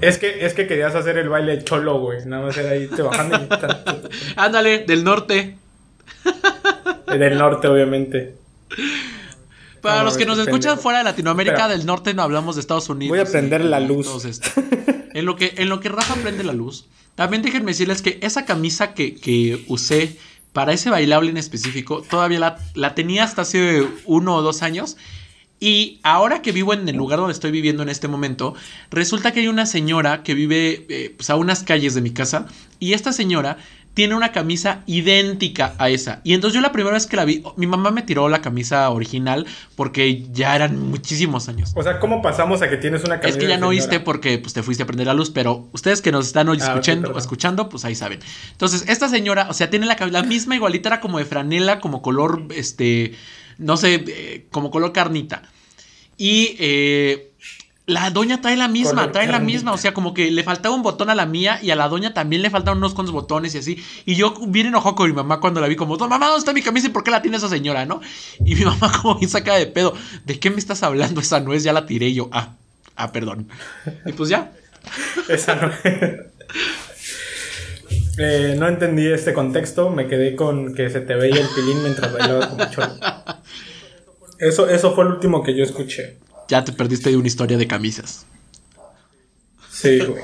Es 0.00 0.18
que, 0.18 0.44
es 0.44 0.52
que 0.52 0.66
querías 0.66 0.94
hacer 0.94 1.16
el 1.16 1.28
baile 1.28 1.64
cholo, 1.64 1.98
güey. 1.98 2.24
Nada 2.26 2.46
más 2.46 2.56
era 2.56 2.70
ahí 2.70 2.86
te 2.86 3.02
bajando 3.02 3.36
y 3.36 3.48
Ándale, 4.36 4.84
del 4.84 5.04
norte. 5.04 5.56
Del 7.06 7.38
norte, 7.38 7.66
obviamente. 7.68 8.34
Para 9.80 10.02
los 10.02 10.16
que 10.16 10.26
nos 10.26 10.38
escuchan 10.38 10.78
fuera 10.78 10.98
de 10.98 11.04
Latinoamérica, 11.04 11.68
del 11.68 11.86
norte 11.86 12.12
no 12.12 12.22
hablamos 12.22 12.56
de 12.56 12.60
Estados 12.60 12.88
Unidos. 12.88 13.16
Voy 13.16 13.26
a 13.26 13.30
prender 13.30 13.64
la 13.64 13.80
luz. 13.80 14.06
en, 15.14 15.24
lo 15.24 15.36
que, 15.36 15.54
en 15.56 15.68
lo 15.68 15.80
que 15.80 15.88
Rafa 15.88 16.14
prende 16.16 16.44
la 16.44 16.52
luz, 16.52 16.86
también 17.16 17.42
déjenme 17.42 17.72
decirles 17.72 18.02
que 18.02 18.18
esa 18.22 18.44
camisa 18.44 18.94
que, 18.94 19.64
usé 19.66 20.16
para 20.52 20.72
ese 20.72 20.90
bailable 20.90 21.30
en 21.30 21.36
específico, 21.36 22.02
todavía 22.08 22.38
la, 22.38 22.58
la 22.74 22.94
tenía 22.94 23.24
hasta 23.24 23.42
hace 23.42 23.86
uno 24.04 24.36
o 24.36 24.42
dos 24.42 24.62
años. 24.62 24.96
Y 25.58 26.00
ahora 26.02 26.42
que 26.42 26.52
vivo 26.52 26.74
en 26.74 26.86
el 26.88 26.96
lugar 26.96 27.18
donde 27.18 27.32
estoy 27.32 27.50
viviendo 27.50 27.82
en 27.82 27.88
este 27.88 28.08
momento, 28.08 28.54
resulta 28.90 29.32
que 29.32 29.40
hay 29.40 29.48
una 29.48 29.64
señora 29.64 30.22
que 30.22 30.34
vive 30.34 30.86
eh, 30.90 31.14
pues, 31.16 31.30
a 31.30 31.36
unas 31.36 31.62
calles 31.62 31.94
de 31.94 32.02
mi 32.02 32.10
casa. 32.10 32.46
Y 32.78 32.92
esta 32.92 33.12
señora 33.12 33.56
tiene 33.96 34.14
una 34.14 34.30
camisa 34.30 34.82
idéntica 34.84 35.72
a 35.78 35.88
esa. 35.88 36.20
Y 36.22 36.34
entonces 36.34 36.54
yo 36.54 36.60
la 36.60 36.70
primera 36.70 36.92
vez 36.92 37.06
que 37.06 37.16
la 37.16 37.24
vi, 37.24 37.42
mi 37.56 37.66
mamá 37.66 37.90
me 37.90 38.02
tiró 38.02 38.28
la 38.28 38.42
camisa 38.42 38.90
original 38.90 39.46
porque 39.74 40.26
ya 40.32 40.54
eran 40.54 40.90
muchísimos 40.90 41.48
años. 41.48 41.72
O 41.74 41.82
sea, 41.82 41.98
¿cómo 41.98 42.20
pasamos 42.20 42.60
a 42.60 42.68
que 42.68 42.76
tienes 42.76 43.04
una 43.04 43.20
camisa? 43.20 43.38
Es 43.38 43.42
que 43.42 43.48
ya 43.48 43.56
no 43.56 43.68
oíste 43.68 43.98
porque 44.00 44.36
pues, 44.36 44.52
te 44.52 44.62
fuiste 44.62 44.82
a 44.82 44.86
prender 44.86 45.06
la 45.06 45.14
luz, 45.14 45.30
pero 45.30 45.70
ustedes 45.72 46.02
que 46.02 46.12
nos 46.12 46.26
están 46.26 46.46
hoy 46.50 46.58
ah, 46.60 46.66
escuchando, 46.66 47.16
escuchando, 47.16 47.70
pues 47.70 47.86
ahí 47.86 47.94
saben. 47.94 48.20
Entonces, 48.52 48.84
esta 48.86 49.08
señora, 49.08 49.46
o 49.48 49.54
sea, 49.54 49.70
tiene 49.70 49.86
la, 49.86 49.96
la 50.10 50.22
misma 50.22 50.56
igualita, 50.56 50.90
era 50.90 51.00
como 51.00 51.16
de 51.16 51.24
franela, 51.24 51.80
como 51.80 52.02
color, 52.02 52.42
este, 52.50 53.14
no 53.56 53.78
sé, 53.78 54.04
eh, 54.06 54.46
como 54.50 54.70
color 54.70 54.92
carnita. 54.92 55.40
Y 56.18 56.54
eh, 56.58 57.32
la 57.86 58.10
doña 58.10 58.40
trae 58.40 58.56
la 58.56 58.66
misma, 58.66 59.12
trae 59.12 59.28
la 59.28 59.38
misma. 59.38 59.72
O 59.72 59.78
sea, 59.78 59.94
como 59.94 60.12
que 60.12 60.30
le 60.30 60.42
faltaba 60.42 60.74
un 60.74 60.82
botón 60.82 61.08
a 61.08 61.14
la 61.14 61.24
mía 61.24 61.60
y 61.62 61.70
a 61.70 61.76
la 61.76 61.88
doña 61.88 62.12
también 62.12 62.42
le 62.42 62.50
faltaban 62.50 62.78
unos 62.78 62.94
cuantos 62.94 63.12
botones 63.12 63.54
y 63.54 63.58
así. 63.58 63.82
Y 64.04 64.16
yo 64.16 64.34
bien 64.48 64.66
enojado 64.66 64.96
con 64.96 65.08
mi 65.08 65.14
mamá 65.14 65.40
cuando 65.40 65.60
la 65.60 65.68
vi, 65.68 65.76
como, 65.76 65.96
mamá, 65.96 66.26
¿dónde 66.26 66.40
está 66.40 66.52
mi 66.52 66.62
camisa 66.62 66.88
y 66.88 66.90
por 66.90 67.04
qué 67.04 67.12
la 67.12 67.22
tiene 67.22 67.36
esa 67.36 67.48
señora, 67.48 67.86
no? 67.86 68.00
Y 68.44 68.56
mi 68.56 68.64
mamá, 68.64 68.90
como 69.00 69.16
bien 69.16 69.30
sacada 69.30 69.58
de 69.58 69.66
pedo, 69.66 69.94
¿de 70.24 70.40
qué 70.40 70.50
me 70.50 70.58
estás 70.58 70.82
hablando? 70.82 71.20
Esa 71.20 71.40
no 71.40 71.54
es, 71.54 71.62
ya 71.62 71.72
la 71.72 71.86
tiré 71.86 72.08
y 72.08 72.14
yo, 72.14 72.28
ah, 72.32 72.54
ah, 72.96 73.12
perdón. 73.12 73.48
Y 74.04 74.12
pues 74.12 74.30
ya. 74.30 74.52
esa 75.28 75.54
no 75.54 75.72
Eh, 78.18 78.54
no 78.58 78.66
entendí 78.66 79.06
este 79.06 79.34
contexto, 79.34 79.90
me 79.90 80.08
quedé 80.08 80.34
con 80.34 80.74
que 80.74 80.88
se 80.88 81.00
te 81.00 81.14
veía 81.14 81.40
el 81.40 81.48
pilín 81.54 81.82
mientras 81.82 82.12
bailabas 82.12 82.46
como 82.46 82.64
cholo. 82.70 82.94
Eso, 84.38 84.68
eso 84.68 84.94
fue 84.94 85.04
el 85.04 85.12
último 85.12 85.42
que 85.42 85.56
yo 85.56 85.64
escuché. 85.64 86.18
Ya 86.48 86.64
te 86.64 86.72
perdiste 86.72 87.10
de 87.10 87.16
una 87.16 87.26
historia 87.26 87.56
de 87.58 87.66
camisas. 87.66 88.26
Sí, 89.70 89.98
güey. 90.00 90.22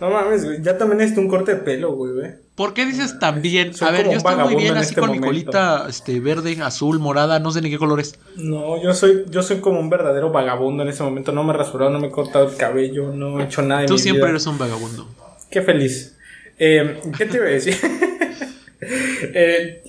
No 0.00 0.10
mames, 0.10 0.44
güey. 0.44 0.62
Ya 0.62 0.76
también 0.76 0.98
necesito 0.98 1.20
un 1.20 1.28
corte 1.28 1.54
de 1.54 1.60
pelo, 1.60 1.92
güey, 1.92 2.12
güey. 2.12 2.30
¿Por 2.54 2.72
qué 2.74 2.86
dices 2.86 3.18
también? 3.18 3.74
Soy 3.74 3.88
A 3.88 3.90
ver, 3.90 4.04
yo 4.04 4.12
estoy 4.12 4.36
muy 4.36 4.54
bien 4.56 4.72
en 4.72 4.78
así 4.78 4.90
este 4.90 5.00
con 5.00 5.10
mi 5.10 5.18
colita 5.18 5.86
este, 5.88 6.20
verde, 6.20 6.56
azul, 6.62 7.00
morada, 7.00 7.40
no 7.40 7.50
sé 7.50 7.60
ni 7.60 7.70
qué 7.70 7.78
colores. 7.78 8.16
No, 8.36 8.80
yo 8.80 8.94
soy, 8.94 9.24
yo 9.28 9.42
soy 9.42 9.58
como 9.60 9.80
un 9.80 9.90
verdadero 9.90 10.30
vagabundo 10.30 10.82
en 10.84 10.88
ese 10.88 11.02
momento. 11.02 11.32
No 11.32 11.42
me 11.42 11.52
he 11.52 11.56
rasurado, 11.56 11.90
no 11.90 11.98
me 11.98 12.08
he 12.08 12.10
cortado 12.10 12.48
el 12.48 12.56
cabello, 12.56 13.12
no 13.12 13.40
he 13.40 13.44
hecho 13.44 13.62
nada 13.62 13.82
en 13.82 13.86
Tú 13.88 13.94
mi 13.94 13.98
siempre 13.98 14.22
vida. 14.22 14.30
eres 14.30 14.46
un 14.46 14.58
vagabundo. 14.58 15.08
Qué 15.50 15.62
feliz. 15.62 16.16
Eh, 16.58 17.00
¿Qué 17.16 17.26
te 17.26 17.36
iba 17.38 17.46
a 17.46 17.50
decir? 17.50 17.76
Eh, 18.86 19.82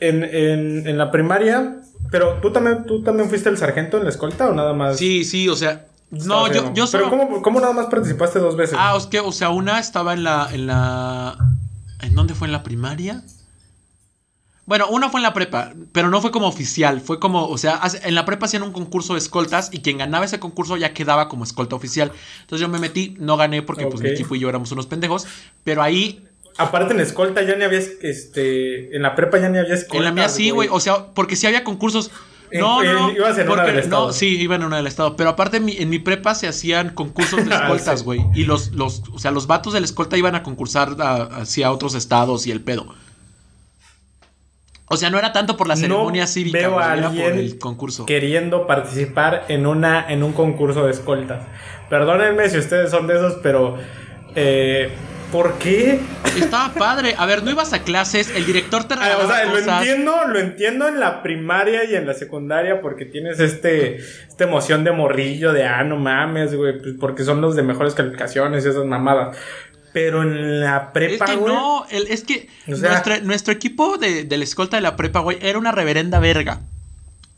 en, 0.00 0.22
en, 0.22 0.86
en 0.86 0.98
la 0.98 1.10
primaria, 1.10 1.76
pero 2.10 2.38
¿tú 2.40 2.52
también, 2.52 2.84
¿tú 2.86 3.02
también 3.02 3.28
fuiste 3.28 3.48
el 3.48 3.58
sargento 3.58 3.98
en 3.98 4.04
la 4.04 4.10
escolta 4.10 4.48
o 4.48 4.52
nada 4.52 4.72
más? 4.72 4.98
Sí, 4.98 5.24
sí, 5.24 5.48
o 5.48 5.56
sea. 5.56 5.86
No, 6.10 6.50
yo, 6.50 6.72
yo 6.72 6.86
solo. 6.86 7.10
Pero 7.10 7.18
¿cómo, 7.18 7.42
¿cómo 7.42 7.60
nada 7.60 7.72
más 7.72 7.86
participaste 7.86 8.38
dos 8.38 8.56
veces? 8.56 8.76
Ah, 8.78 8.94
es 8.96 9.06
que, 9.06 9.20
o 9.20 9.32
sea, 9.32 9.50
una 9.50 9.78
estaba 9.78 10.14
en 10.14 10.24
la, 10.24 10.48
en 10.52 10.66
la. 10.66 11.36
¿En 12.00 12.14
dónde 12.14 12.34
fue? 12.34 12.48
¿En 12.48 12.52
la 12.52 12.62
primaria? 12.62 13.22
Bueno, 14.68 14.86
una 14.88 15.08
fue 15.08 15.20
en 15.20 15.22
la 15.22 15.32
prepa, 15.32 15.72
pero 15.92 16.10
no 16.10 16.20
fue 16.20 16.30
como 16.30 16.46
oficial, 16.46 17.00
fue 17.00 17.18
como, 17.18 17.48
o 17.48 17.56
sea, 17.56 17.80
en 18.02 18.14
la 18.14 18.26
prepa 18.26 18.44
hacían 18.44 18.62
un 18.62 18.72
concurso 18.72 19.14
de 19.14 19.18
escoltas 19.20 19.70
y 19.72 19.78
quien 19.78 19.96
ganaba 19.96 20.26
ese 20.26 20.38
concurso 20.38 20.76
ya 20.76 20.92
quedaba 20.92 21.30
como 21.30 21.44
escolta 21.44 21.74
oficial. 21.74 22.12
Entonces 22.42 22.60
yo 22.60 22.68
me 22.68 22.78
metí, 22.78 23.16
no 23.18 23.38
gané 23.38 23.62
porque 23.62 23.86
pues 23.86 24.02
mi 24.02 24.10
equipo 24.10 24.34
y 24.34 24.40
yo 24.40 24.48
éramos 24.50 24.70
unos 24.70 24.86
pendejos, 24.86 25.26
pero 25.64 25.82
ahí, 25.82 26.27
Aparte 26.58 26.92
en 26.92 27.00
escolta 27.00 27.42
ya 27.42 27.54
ni 27.56 27.64
había, 27.64 27.78
este, 27.78 28.94
en 28.96 29.02
la 29.02 29.14
prepa 29.14 29.38
ya 29.38 29.48
ni 29.48 29.58
había 29.58 29.74
escolta. 29.74 29.96
en 29.98 30.04
la 30.04 30.12
mía 30.12 30.28
sí, 30.28 30.50
güey, 30.50 30.68
o 30.70 30.80
sea, 30.80 31.06
porque 31.14 31.36
sí 31.36 31.46
había 31.46 31.64
concursos. 31.64 32.10
En- 32.50 32.60
No, 32.60 32.82
no, 32.82 33.10
ibas 33.12 33.36
en 33.38 33.48
una 33.50 33.62
del 33.64 33.78
estado. 33.78 34.06
no, 34.06 34.12
sí, 34.12 34.40
iba 34.40 34.56
en 34.56 34.64
una 34.64 34.78
del 34.78 34.86
estado, 34.86 35.16
pero 35.16 35.28
aparte 35.30 35.58
en 35.58 35.66
mi, 35.66 35.76
en 35.76 35.90
mi 35.90 35.98
prepa 35.98 36.34
se 36.34 36.48
hacían 36.48 36.90
concursos 36.94 37.44
de 37.44 37.50
Ah, 37.54 37.62
escoltas, 37.64 38.00
sí. 38.00 38.04
güey, 38.06 38.24
y 38.34 38.44
los, 38.44 38.72
los, 38.72 39.02
o 39.12 39.18
sea, 39.18 39.30
los 39.30 39.46
vatos 39.46 39.72
de 39.74 39.80
la 39.80 39.84
escolta 39.86 40.16
iban 40.16 40.34
a 40.34 40.42
concursar 40.42 40.96
a- 40.98 41.24
hacia 41.42 41.70
otros 41.70 41.94
estados 41.94 42.46
y 42.46 42.50
el 42.50 42.60
pedo. 42.62 42.86
O 44.90 44.96
sea, 44.96 45.10
no 45.10 45.18
era 45.18 45.32
tanto 45.34 45.56
por 45.58 45.68
la 45.68 45.76
ceremonia 45.76 46.22
no 46.22 46.28
cívica, 46.28 46.58
veo 46.58 46.72
güey, 46.72 46.84
a 46.84 46.92
era 46.96 47.08
por 47.10 47.20
alguien 47.20 47.38
el 47.38 47.58
concurso. 47.58 48.06
queriendo 48.06 48.66
participar 48.66 49.44
en 49.48 49.66
una 49.66 50.10
en 50.10 50.22
un 50.22 50.32
concurso 50.32 50.86
de 50.86 50.92
escoltas. 50.92 51.44
Perdónenme 51.90 52.48
si 52.48 52.56
ustedes 52.58 52.90
son 52.90 53.06
de 53.06 53.16
esos, 53.16 53.34
pero 53.42 53.76
eh, 54.34 54.90
¿por 55.32 55.58
qué? 55.58 56.00
Estaba 56.36 56.72
padre. 56.74 57.14
A 57.18 57.26
ver, 57.26 57.42
no 57.42 57.50
ibas 57.50 57.72
a 57.72 57.82
clases, 57.82 58.30
el 58.34 58.46
director 58.46 58.84
te 58.84 58.94
Ah, 58.94 58.98
regalaba 58.98 59.24
o 59.24 59.28
sea, 59.28 59.44
lo 59.44 59.58
entiendo, 59.58 60.24
lo 60.26 60.38
entiendo 60.38 60.88
en 60.88 61.00
la 61.00 61.22
primaria 61.22 61.84
y 61.84 61.94
en 61.94 62.06
la 62.06 62.14
secundaria 62.14 62.80
porque 62.80 63.04
tienes 63.04 63.40
este 63.40 63.96
esta 63.96 64.44
emoción 64.44 64.84
de 64.84 64.92
morrillo 64.92 65.52
de 65.52 65.64
ah, 65.64 65.82
no 65.84 65.96
mames, 65.96 66.54
güey, 66.54 66.78
pues, 66.78 66.94
porque 67.00 67.24
son 67.24 67.40
los 67.40 67.56
de 67.56 67.62
mejores 67.62 67.94
calificaciones 67.94 68.64
y 68.64 68.68
esas 68.68 68.84
mamadas. 68.84 69.36
Pero 69.92 70.22
en 70.22 70.60
la 70.60 70.76
Es 70.76 70.92
prepa, 70.92 71.24
que 71.26 71.36
güey, 71.36 71.52
no, 71.54 71.84
el- 71.90 72.06
es 72.08 72.22
que 72.24 72.48
O 72.70 72.76
sea- 72.76 72.90
nuestra- 72.90 73.20
nuestro 73.20 73.52
equipo 73.52 73.96
de, 73.98 74.24
de 74.24 74.36
la 74.36 74.44
escolta 74.44 74.76
de 74.76 74.82
la 74.82 74.96
prepa, 74.96 75.20
güey, 75.20 75.38
era 75.40 75.58
una 75.58 75.72
reverenda 75.72 76.20
verga. 76.20 76.60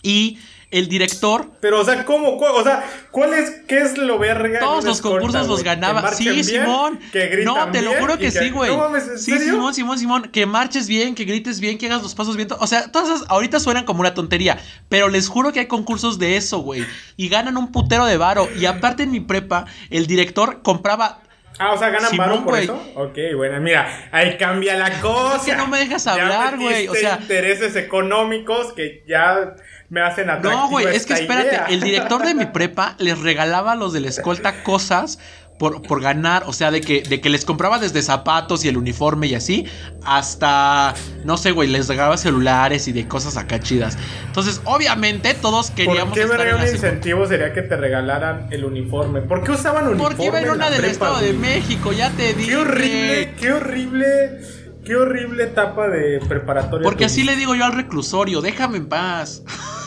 Y 0.02 0.38
el 0.70 0.88
director 0.88 1.50
Pero, 1.60 1.80
o 1.80 1.84
sea, 1.84 2.04
¿cómo? 2.04 2.36
cu- 2.38 2.44
O 2.44 2.62
sea, 2.62 2.84
¿cuál 3.10 3.34
es, 3.34 3.50
qué 3.66 3.78
es 3.80 3.98
lo 3.98 4.18
verga? 4.18 4.60
Todos 4.60 4.84
los 4.84 5.00
concursos 5.00 5.48
los 5.48 5.64
ganaba. 5.64 6.00
¿Que 6.00 6.06
marchen 6.06 6.44
Sí, 6.44 6.52
bien? 6.52 6.64
Simón. 6.64 7.00
¿Que 7.12 7.26
gritan 7.26 7.54
No, 7.54 7.70
te 7.72 7.82
lo 7.82 7.92
juro 7.94 8.18
que 8.18 8.30
sí, 8.30 8.50
güey. 8.50 8.70
No 8.70 8.78
mames, 8.78 9.08
¿en 9.08 9.18
Sí? 9.18 9.38
Simón, 9.38 9.74
Simón, 9.74 9.98
Simón. 9.98 10.22
Que 10.32 10.46
marches 10.46 10.86
bien, 10.86 11.14
que 11.16 11.24
grites 11.24 11.58
bien, 11.60 11.76
que 11.76 11.86
hagas 11.86 12.02
los 12.02 12.14
pasos 12.14 12.36
bien. 12.36 12.48
O 12.60 12.66
sea, 12.68 12.90
todas 12.92 13.08
esas 13.08 13.28
ahorita 13.30 13.58
suenan 13.58 13.84
como 13.84 14.00
una 14.00 14.14
tontería. 14.14 14.58
Pero 14.88 15.08
les 15.08 15.28
juro 15.28 15.52
que 15.52 15.60
hay 15.60 15.66
concursos 15.66 16.18
de 16.20 16.36
eso, 16.36 16.58
güey. 16.60 16.86
Y 17.16 17.28
ganan 17.28 17.56
un 17.56 17.72
putero 17.72 18.06
de 18.06 18.16
varo. 18.16 18.48
Y 18.56 18.66
aparte 18.66 19.02
en 19.02 19.10
mi 19.10 19.20
prepa, 19.20 19.64
el 19.90 20.06
director 20.06 20.62
compraba. 20.62 21.20
Ah, 21.58 21.72
o 21.74 21.78
sea, 21.78 21.90
ganan 21.90 22.16
varo 22.16 22.36
por 22.44 22.52
güey. 22.54 22.64
eso. 22.64 22.80
Ok, 22.94 23.18
bueno, 23.36 23.60
mira, 23.60 24.08
ahí 24.12 24.38
cambia 24.38 24.76
la 24.76 24.98
cosa. 25.00 25.36
Es 25.36 25.42
que 25.42 25.56
no 25.56 25.66
me 25.66 25.78
dejas 25.78 26.06
hablar, 26.06 26.56
güey, 26.58 26.88
o 26.88 26.94
sea- 26.94 27.18
intereses 27.20 27.76
económicos 27.76 28.72
que 28.72 29.04
ya 29.06 29.56
me 29.90 30.00
hacen 30.00 30.30
atractivo 30.30 30.54
No, 30.54 30.70
güey, 30.70 30.86
es 30.86 31.04
que 31.04 31.12
espérate, 31.14 31.48
idea. 31.48 31.66
el 31.68 31.80
director 31.80 32.24
de 32.24 32.34
mi 32.34 32.46
prepa 32.52 32.94
les 32.98 33.18
regalaba 33.18 33.72
a 33.72 33.74
los 33.76 33.92
de 33.92 34.00
la 34.00 34.08
escolta 34.08 34.62
cosas 34.62 35.18
por, 35.58 35.82
por 35.82 36.00
ganar, 36.00 36.44
o 36.46 36.54
sea, 36.54 36.70
de 36.70 36.80
que, 36.80 37.02
de 37.02 37.20
que 37.20 37.28
les 37.28 37.44
compraba 37.44 37.78
desde 37.78 38.00
zapatos 38.00 38.64
y 38.64 38.68
el 38.68 38.78
uniforme 38.78 39.26
y 39.26 39.34
así, 39.34 39.66
hasta, 40.06 40.94
no 41.26 41.36
sé, 41.36 41.50
güey, 41.50 41.68
les 41.68 41.86
regalaba 41.86 42.16
celulares 42.16 42.88
y 42.88 42.92
de 42.92 43.06
cosas 43.06 43.36
acá 43.36 43.60
chidas. 43.60 43.98
Entonces, 44.24 44.62
obviamente, 44.64 45.34
todos 45.34 45.66
¿Por 45.66 45.76
queríamos 45.76 46.14
qué 46.14 46.22
estar 46.22 46.54
un 46.54 46.62
incentivo 46.62 47.26
sería 47.26 47.52
que 47.52 47.60
te 47.60 47.76
regalaran 47.76 48.46
el 48.50 48.64
uniforme? 48.64 49.20
¿Por 49.20 49.44
qué 49.44 49.50
usaban 49.50 49.86
uniforme? 49.86 50.16
Porque 50.16 50.26
iba 50.28 50.40
en 50.40 50.48
una 50.48 50.70
del 50.70 50.80
prepa, 50.80 50.92
Estado 50.92 51.20
de? 51.20 51.34
México, 51.34 51.92
ya 51.92 52.08
te 52.08 52.32
dije. 52.32 52.48
Qué 52.48 52.56
horrible, 52.56 53.34
qué 53.38 53.52
horrible, 53.52 54.40
qué 54.82 54.96
horrible 54.96 55.44
etapa 55.44 55.88
de 55.88 56.20
preparatoria. 56.26 56.84
Porque 56.84 57.04
así 57.04 57.22
le 57.22 57.36
digo 57.36 57.54
yo 57.54 57.66
al 57.66 57.74
reclusorio, 57.74 58.40
déjame 58.40 58.78
en 58.78 58.88
paz. 58.88 59.42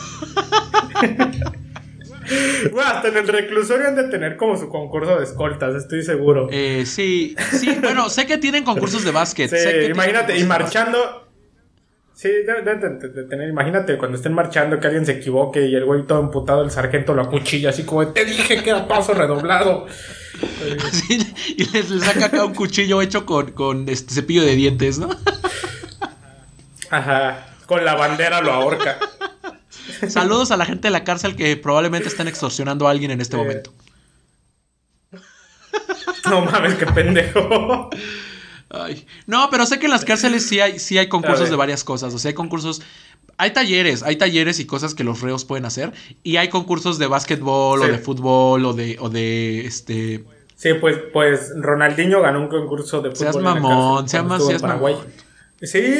Hasta 2.84 3.08
en 3.08 3.16
el 3.18 3.28
reclusorio 3.28 3.88
han 3.88 3.96
de 3.96 4.04
tener 4.04 4.36
como 4.36 4.56
su 4.56 4.68
concurso 4.68 5.18
de 5.18 5.24
escoltas, 5.24 5.74
estoy 5.74 6.02
seguro. 6.02 6.48
Eh, 6.50 6.84
sí, 6.86 7.36
sí, 7.52 7.76
bueno, 7.82 8.08
sé 8.08 8.26
que 8.26 8.38
tienen 8.38 8.64
concursos 8.64 9.04
de 9.04 9.10
básquet. 9.10 9.50
Sí, 9.50 9.56
sé 9.58 9.64
que 9.64 9.70
tienen 9.72 9.90
imagínate, 9.92 10.38
y 10.38 10.44
marchando. 10.44 10.98
Sí, 12.14 12.28
de, 12.28 12.62
de- 12.62 13.36
de- 13.36 13.48
imagínate 13.48 13.98
cuando 13.98 14.16
estén 14.16 14.32
marchando 14.32 14.78
que 14.80 14.86
alguien 14.86 15.04
se 15.04 15.12
equivoque 15.12 15.66
y 15.66 15.74
el 15.74 15.84
güey 15.84 16.04
todo 16.04 16.20
emputado, 16.20 16.62
el 16.62 16.70
sargento 16.70 17.12
lo 17.12 17.22
acuchilla, 17.22 17.70
así 17.70 17.82
como 17.82 18.06
te 18.08 18.24
dije 18.24 18.62
que 18.62 18.70
era 18.70 18.86
paso 18.88 19.12
redoblado. 19.14 19.86
Sí, 20.90 21.18
y 21.56 21.64
les, 21.70 21.90
les 21.90 22.02
saca 22.02 22.26
acá 22.26 22.44
un 22.44 22.54
cuchillo 22.54 23.00
hecho 23.00 23.24
con, 23.24 23.52
con 23.52 23.88
este 23.88 24.12
cepillo 24.14 24.42
de 24.42 24.56
dientes, 24.56 24.98
¿no? 24.98 25.08
Ajá, 26.90 27.46
con 27.66 27.84
la 27.84 27.94
bandera 27.94 28.40
lo 28.40 28.52
ahorca. 28.52 28.98
Saludos 30.08 30.50
a 30.50 30.56
la 30.56 30.64
gente 30.66 30.88
de 30.88 30.92
la 30.92 31.04
cárcel 31.04 31.36
que 31.36 31.56
probablemente 31.56 32.08
están 32.08 32.28
extorsionando 32.28 32.86
a 32.88 32.90
alguien 32.90 33.10
en 33.10 33.20
este 33.20 33.36
Eh, 33.36 33.38
momento. 33.38 33.72
No 36.30 36.40
mames, 36.44 36.74
qué 36.74 36.86
pendejo. 36.86 37.90
Ay. 38.70 39.06
No, 39.26 39.48
pero 39.50 39.66
sé 39.66 39.78
que 39.78 39.84
en 39.86 39.90
las 39.92 40.04
cárceles 40.04 40.46
sí 40.46 40.58
hay, 40.60 40.78
sí 40.78 40.96
hay 40.98 41.08
concursos 41.08 41.50
de 41.50 41.56
varias 41.56 41.84
cosas. 41.84 42.14
O 42.14 42.18
sea, 42.18 42.30
hay 42.30 42.34
concursos. 42.34 42.82
Hay 43.36 43.52
talleres, 43.52 44.02
hay 44.02 44.16
talleres 44.16 44.58
y 44.60 44.64
cosas 44.66 44.94
que 44.94 45.04
los 45.04 45.20
reos 45.20 45.44
pueden 45.44 45.64
hacer. 45.64 45.92
Y 46.22 46.36
hay 46.36 46.48
concursos 46.48 46.98
de 46.98 47.06
básquetbol 47.08 47.82
o 47.82 47.86
de 47.86 47.98
fútbol 47.98 48.64
o 48.64 48.72
de, 48.72 48.96
o 49.00 49.08
de 49.10 49.66
este. 49.66 50.24
Sí, 50.56 50.70
pues, 50.80 50.96
pues 51.12 51.50
Ronaldinho 51.56 52.22
ganó 52.22 52.40
un 52.40 52.48
concurso 52.48 53.02
de 53.02 53.10
fútbol. 53.10 53.16
Seas 53.18 53.36
en 53.36 53.42
la 53.42 53.54
mamón, 53.54 54.08
seas 54.08 54.24
más- 54.24 54.40
en 54.40 54.46
seas 54.48 54.62
Paraguay. 54.62 54.94
mamón. 54.94 55.08
Sí, 55.60 55.94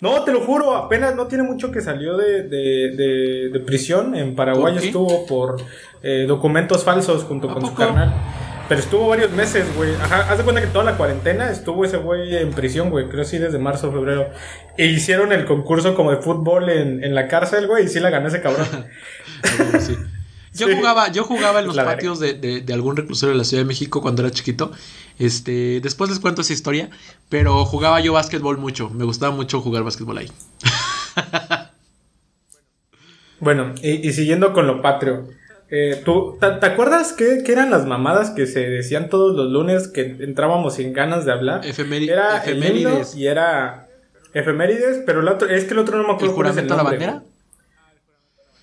no, 0.00 0.22
te 0.24 0.32
lo 0.32 0.40
juro, 0.40 0.74
apenas 0.76 1.14
no 1.14 1.26
tiene 1.26 1.44
mucho 1.44 1.70
que 1.70 1.80
salió 1.80 2.16
de, 2.16 2.42
de, 2.44 2.90
de- 2.96 3.48
de 3.52 3.60
prisión. 3.60 4.14
En 4.14 4.34
Paraguay 4.34 4.76
estuvo 4.78 5.26
por 5.26 5.60
eh, 6.02 6.24
documentos 6.26 6.84
falsos 6.84 7.24
junto 7.24 7.50
¿A 7.50 7.54
con 7.54 7.66
su 7.66 7.74
carnal. 7.74 8.14
Pero 8.68 8.80
estuvo 8.80 9.08
varios 9.08 9.32
meses, 9.32 9.66
güey. 9.76 9.92
Ajá, 9.96 10.30
haz 10.30 10.38
de 10.38 10.44
cuenta 10.44 10.60
que 10.60 10.68
toda 10.68 10.84
la 10.84 10.96
cuarentena 10.96 11.50
estuvo 11.50 11.84
ese 11.84 11.96
güey 11.96 12.36
en 12.36 12.50
prisión, 12.52 12.88
güey. 12.90 13.08
Creo 13.08 13.24
sí 13.24 13.36
desde 13.38 13.58
marzo 13.58 13.88
o 13.88 13.92
febrero. 13.92 14.28
E 14.78 14.86
hicieron 14.86 15.32
el 15.32 15.44
concurso 15.44 15.94
como 15.96 16.12
de 16.12 16.18
fútbol 16.18 16.68
en, 16.70 17.02
en 17.02 17.14
la 17.16 17.26
cárcel, 17.26 17.66
güey. 17.66 17.86
Y 17.86 17.88
sí 17.88 17.98
la 17.98 18.10
ganó 18.10 18.28
ese 18.28 18.40
cabrón. 18.40 18.66
Sí. 19.80 19.96
Yo 20.52 20.66
Sí. 20.66 20.74
jugaba, 20.74 21.12
yo 21.12 21.22
jugaba 21.22 21.60
en 21.60 21.66
los 21.66 21.76
La 21.76 21.84
patios 21.84 22.18
de, 22.18 22.34
de- 22.34 22.60
de 22.60 22.72
algún 22.74 22.96
reclusorio 22.96 23.32
de 23.34 23.38
la 23.38 23.44
Ciudad 23.44 23.62
de 23.62 23.68
México 23.68 24.02
cuando 24.02 24.22
era 24.22 24.32
chiquito. 24.32 24.72
Este, 25.20 25.80
después 25.80 26.10
les 26.10 26.18
cuento 26.18 26.40
esa 26.40 26.52
historia, 26.52 26.90
pero 27.28 27.64
jugaba 27.64 28.00
yo 28.00 28.12
básquetbol 28.14 28.58
mucho. 28.58 28.90
Me 28.90 29.04
gustaba 29.04 29.32
mucho 29.36 29.60
jugar 29.60 29.84
básquetbol 29.84 30.18
ahí. 30.18 30.30
Bueno, 33.38 33.74
y, 33.82 34.06
y 34.06 34.12
siguiendo 34.12 34.52
con 34.52 34.66
lo 34.66 34.82
patrio. 34.82 35.28
eh, 35.70 36.02
¿tú, 36.04 36.36
te, 36.40 36.50
te 36.50 36.66
acuerdas 36.66 37.12
qué, 37.14 37.42
qué 37.44 37.52
eran 37.52 37.70
las 37.70 37.86
mamadas 37.86 38.30
que 38.30 38.46
se 38.46 38.60
decían 38.68 39.08
todos 39.08 39.34
los 39.34 39.50
lunes 39.50 39.88
que 39.88 40.02
entrábamos 40.20 40.74
sin 40.74 40.92
ganas 40.92 41.24
de 41.24 41.32
hablar? 41.32 41.62
Efemeri- 41.62 42.10
era 42.10 42.42
el 42.44 42.58
efemérides. 42.58 43.14
y 43.14 43.26
era 43.26 43.88
efemérides, 44.34 45.02
pero 45.06 45.20
el 45.20 45.28
otro, 45.28 45.48
es 45.48 45.64
que 45.64 45.72
el 45.72 45.78
otro 45.78 45.96
no 45.96 46.02
me 46.02 46.08
¿El 46.10 46.14
acuerdo 46.16 46.30
el 46.32 46.36
juramento 46.36 46.74
a 46.74 46.76
la 46.76 46.82
bandera? 46.82 47.22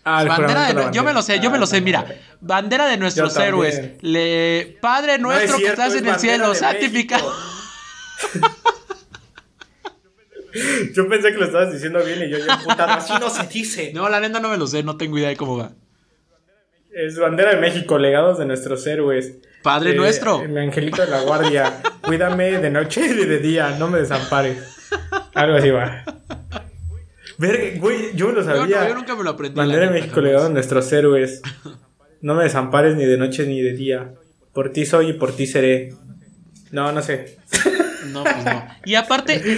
Ah, 0.09 0.23
bandera 0.23 0.73
de, 0.73 0.89
yo 0.93 1.03
me 1.03 1.11
lo 1.13 1.21
sé, 1.21 1.41
yo 1.41 1.51
me 1.51 1.57
lo 1.59 1.67
sé, 1.67 1.77
Ah, 1.77 1.81
mira. 1.81 2.05
Bandera 2.39 2.87
de 2.87 2.97
nuestros 2.97 3.35
héroes. 3.35 4.01
Le, 4.01 4.77
Padre 4.81 5.17
No 5.19 5.33
es 5.33 5.39
nuestro 5.39 5.57
que 5.57 5.67
estás 5.67 5.93
es 5.93 6.01
en 6.01 6.07
el 6.07 6.15
cielo, 6.17 6.55
santificado. 6.55 7.33
Yo 10.95 11.07
pensé 11.07 11.31
que 11.31 11.37
lo 11.37 11.45
estabas 11.45 11.71
diciendo 11.71 12.03
bien 12.03 12.23
y 12.23 12.31
yo 12.31 12.39
ya 12.39 12.55
emputado. 12.55 12.89
Así 12.93 13.13
no 13.19 13.29
se 13.29 13.45
dice. 13.47 13.91
No, 13.93 14.09
la 14.09 14.19
neta 14.19 14.39
no 14.39 14.49
me 14.49 14.57
lo 14.57 14.65
sé, 14.65 14.81
no 14.81 14.97
tengo 14.97 15.17
idea 15.17 15.29
de 15.29 15.37
cómo 15.37 15.57
va. 15.57 15.71
Es 16.91 17.19
bandera 17.19 17.53
de 17.53 17.61
México, 17.61 17.99
legados 17.99 18.39
de 18.39 18.45
nuestros 18.45 18.87
héroes. 18.87 19.33
Padre 19.61 19.91
Eh, 19.91 19.95
nuestro. 19.95 20.41
El 20.41 20.57
angelito 20.57 21.03
de 21.03 21.11
la 21.11 21.21
guardia. 21.21 21.81
Cuídame 22.01 22.53
de 22.57 22.71
noche 22.71 23.05
y 23.05 23.13
de 23.13 23.37
día, 23.37 23.75
no 23.77 23.87
me 23.87 23.99
desampares. 23.99 24.57
Algo 25.35 25.57
así 25.57 25.69
va. 25.69 26.03
Verga, 27.37 27.79
güey, 27.79 28.15
yo 28.15 28.31
lo 28.31 28.43
sabía. 28.43 28.83
Yo, 28.83 28.89
yo 28.89 28.95
nunca 28.95 29.15
me 29.15 29.23
lo 29.23 29.31
aprendí. 29.31 29.55
Bandera 29.55 29.87
de 29.87 29.91
México 29.91 30.21
legado 30.21 30.47
a 30.47 30.49
nuestros 30.49 30.91
héroes. 30.91 31.41
No 32.21 32.33
me 32.33 32.43
desampares 32.43 32.95
ni 32.95 33.05
de 33.05 33.17
noche 33.17 33.45
ni 33.45 33.61
de 33.61 33.73
día. 33.73 34.13
Por 34.53 34.71
ti 34.71 34.85
soy 34.85 35.09
y 35.09 35.13
por 35.13 35.35
ti 35.35 35.45
seré. 35.45 35.93
No, 36.71 36.91
no 36.91 37.01
sé. 37.01 37.37
No, 38.07 38.23
pues 38.23 38.45
no. 38.45 38.67
Y 38.85 38.95
aparte. 38.95 39.43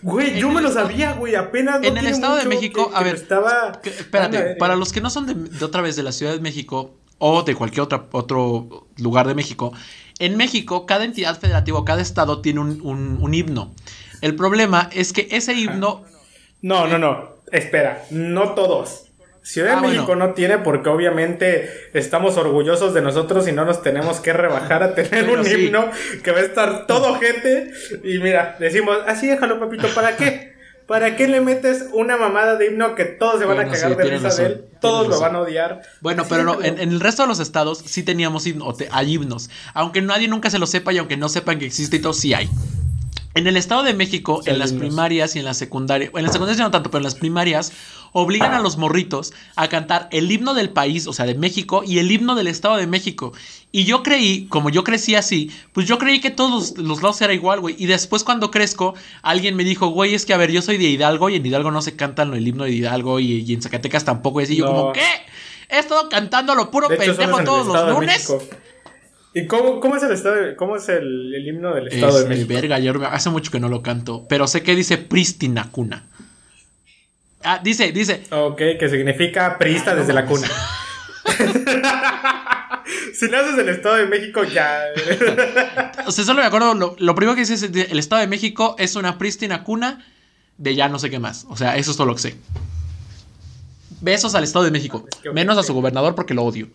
Güey, 0.00 0.38
yo 0.38 0.48
me 0.50 0.62
lo 0.62 0.70
sabía, 0.70 1.14
güey. 1.14 1.34
Apenas. 1.34 1.82
en 1.82 1.96
el 1.96 2.06
Estado 2.06 2.36
de 2.36 2.44
México, 2.44 2.92
a 2.94 3.02
ver. 3.02 3.16
estaba. 3.16 3.80
espérate, 3.82 4.54
para 4.54 4.76
los 4.76 4.92
que 4.92 5.00
no 5.00 5.10
son 5.10 5.26
de, 5.26 5.64
otra 5.64 5.82
vez 5.82 5.96
de 5.96 6.04
la 6.04 6.12
Ciudad 6.12 6.32
de 6.32 6.40
México 6.40 6.96
o 7.18 7.42
de 7.42 7.56
cualquier 7.56 7.82
otra, 7.82 8.06
otro 8.12 8.86
lugar 8.96 9.26
de 9.26 9.34
México, 9.34 9.72
en 10.20 10.36
México, 10.36 10.86
cada 10.86 11.04
entidad 11.04 11.36
federativa 11.38 11.80
o 11.80 11.84
cada 11.84 12.00
estado 12.00 12.40
tiene 12.40 12.60
un, 12.60 13.18
un 13.20 13.34
himno. 13.34 13.74
El 14.20 14.36
problema 14.36 14.88
es 14.92 15.12
que 15.12 15.26
ese 15.32 15.54
himno. 15.54 16.04
No, 16.62 16.86
no, 16.86 16.98
no. 16.98 17.38
Espera, 17.52 18.04
no 18.10 18.54
todos. 18.54 19.04
Ciudad 19.42 19.70
de 19.70 19.76
ah, 19.76 19.80
México 19.80 20.14
no 20.14 20.34
tiene 20.34 20.58
porque 20.58 20.90
obviamente 20.90 21.70
estamos 21.94 22.36
orgullosos 22.36 22.92
de 22.92 23.00
nosotros 23.00 23.48
y 23.48 23.52
no 23.52 23.64
nos 23.64 23.80
tenemos 23.82 24.20
que 24.20 24.34
rebajar 24.34 24.82
a 24.82 24.94
tener 24.94 25.30
un 25.30 25.46
himno 25.46 25.90
que 26.22 26.32
va 26.32 26.40
a 26.40 26.42
estar 26.42 26.86
todo 26.86 27.18
gente 27.18 27.70
y 28.04 28.18
mira, 28.18 28.56
decimos, 28.58 28.98
así 29.06 29.26
déjalo 29.26 29.58
papito, 29.58 29.88
¿para 29.94 30.18
qué? 30.18 30.52
¿Para 30.86 31.16
qué 31.16 31.28
le 31.28 31.40
metes 31.40 31.86
una 31.94 32.18
mamada 32.18 32.56
de 32.56 32.66
himno 32.66 32.94
que 32.94 33.06
todos 33.06 33.40
se 33.40 33.46
van 33.46 33.60
a 33.60 33.68
cagar 33.70 33.96
de 33.96 34.04
risa 34.04 34.34
de 34.34 34.46
él? 34.46 34.64
Todos 34.82 35.08
lo 35.08 35.18
van 35.18 35.34
a 35.34 35.40
odiar. 35.40 35.82
Bueno, 36.00 36.24
pero 36.28 36.44
no, 36.44 36.62
en, 36.62 36.78
el 36.78 37.00
resto 37.00 37.22
de 37.22 37.28
los 37.28 37.40
estados 37.40 37.82
sí 37.86 38.02
teníamos 38.02 38.46
himno, 38.46 38.74
hay 38.90 39.14
himnos. 39.14 39.48
Aunque 39.72 40.02
nadie 40.02 40.28
nunca 40.28 40.50
se 40.50 40.58
lo 40.58 40.66
sepa 40.66 40.92
y 40.92 40.98
aunque 40.98 41.16
no 41.16 41.30
sepan 41.30 41.58
que 41.58 41.64
existe 41.66 41.96
y 41.96 42.00
todo, 42.00 42.12
sí 42.12 42.34
hay. 42.34 42.50
En 43.34 43.46
el 43.46 43.56
Estado 43.56 43.82
de 43.82 43.94
México, 43.94 44.42
en 44.46 44.58
las 44.58 44.72
primarias 44.72 45.36
y 45.36 45.38
en 45.38 45.44
la 45.44 45.54
secundaria, 45.54 46.10
en 46.12 46.22
las 46.22 46.32
secundarias 46.32 46.58
no 46.58 46.70
tanto, 46.70 46.90
pero 46.90 46.98
en 46.98 47.04
las 47.04 47.14
primarias, 47.14 47.72
obligan 48.12 48.54
a 48.54 48.60
los 48.60 48.76
morritos 48.76 49.32
a 49.54 49.68
cantar 49.68 50.08
el 50.10 50.30
himno 50.30 50.54
del 50.54 50.70
país, 50.70 51.06
o 51.06 51.12
sea, 51.12 51.26
de 51.26 51.34
México, 51.34 51.82
y 51.86 51.98
el 51.98 52.10
himno 52.10 52.34
del 52.34 52.46
Estado 52.46 52.76
de 52.76 52.86
México. 52.86 53.32
Y 53.70 53.84
yo 53.84 54.02
creí, 54.02 54.46
como 54.46 54.70
yo 54.70 54.82
crecí 54.82 55.14
así, 55.14 55.50
pues 55.72 55.86
yo 55.86 55.98
creí 55.98 56.20
que 56.20 56.30
todos 56.30 56.78
los, 56.78 57.02
lados 57.02 57.20
era 57.20 57.34
igual, 57.34 57.60
güey. 57.60 57.76
Y 57.78 57.86
después 57.86 58.24
cuando 58.24 58.50
crezco, 58.50 58.94
alguien 59.22 59.56
me 59.56 59.64
dijo, 59.64 59.88
güey, 59.88 60.14
es 60.14 60.24
que 60.24 60.32
a 60.32 60.38
ver, 60.38 60.50
yo 60.50 60.62
soy 60.62 60.78
de 60.78 60.84
Hidalgo 60.84 61.28
y 61.28 61.36
en 61.36 61.44
Hidalgo 61.44 61.70
no 61.70 61.82
se 61.82 61.94
cantan 61.94 62.32
el 62.34 62.46
himno 62.46 62.64
de 62.64 62.72
Hidalgo 62.72 63.20
y, 63.20 63.52
en 63.52 63.62
Zacatecas 63.62 64.04
tampoco. 64.04 64.40
Y 64.40 64.56
yo 64.56 64.66
como, 64.66 64.92
¿qué? 64.92 65.06
He 65.68 65.78
estado 65.78 66.08
cantando 66.08 66.54
lo 66.54 66.70
puro 66.70 66.88
pendejo 66.88 67.44
todos 67.44 67.66
los 67.66 67.90
lunes. 67.90 68.32
¿Y 69.38 69.46
cómo, 69.46 69.78
cómo, 69.78 69.94
es 69.96 70.02
el 70.02 70.10
estado 70.12 70.56
cómo 70.56 70.74
es 70.76 70.88
el, 70.88 71.32
himno 71.46 71.72
del 71.74 71.88
Estado 71.88 72.22
de 72.22 72.28
México? 72.28 72.48
Verga, 72.48 72.80
yo 72.80 72.92
hace 73.06 73.30
mucho 73.30 73.52
que 73.52 73.60
no 73.60 73.68
lo 73.68 73.82
canto, 73.82 74.26
pero 74.28 74.48
sé 74.48 74.64
que 74.64 74.74
dice 74.74 74.98
prístina 74.98 75.70
cuna. 75.70 76.06
Ah, 77.44 77.60
dice, 77.62 77.92
dice. 77.92 78.24
Ok, 78.30 78.58
que 78.78 78.88
significa 78.88 79.56
prista 79.56 79.94
desde 79.94 80.12
la 80.12 80.26
cuna. 80.26 80.48
si 83.14 83.28
naces 83.28 83.56
del 83.56 83.68
Estado 83.68 83.94
de 83.96 84.06
México, 84.06 84.42
ya. 84.42 84.80
o 86.04 86.10
sea, 86.10 86.24
solo 86.24 86.40
me 86.40 86.46
acuerdo, 86.46 86.74
lo, 86.98 87.14
primero 87.14 87.36
que 87.36 87.42
dice 87.42 87.54
es 87.54 87.62
el 87.62 87.98
Estado 87.98 88.20
de 88.20 88.26
México 88.26 88.74
es 88.78 88.96
una 88.96 89.18
prístina 89.18 89.62
cuna 89.62 90.04
de 90.56 90.74
ya 90.74 90.88
no 90.88 90.98
sé 90.98 91.10
qué 91.10 91.20
más. 91.20 91.46
O 91.48 91.56
sea, 91.56 91.76
eso 91.76 91.92
es 91.92 91.96
todo 91.96 92.08
lo 92.08 92.16
que 92.16 92.22
sé. 92.22 92.36
Besos 94.00 94.34
al 94.34 94.42
Estado 94.42 94.64
de 94.64 94.72
México. 94.72 95.06
Menos 95.32 95.56
a 95.58 95.62
su 95.62 95.74
gobernador 95.74 96.16
porque 96.16 96.34
lo 96.34 96.42
odio. 96.42 96.68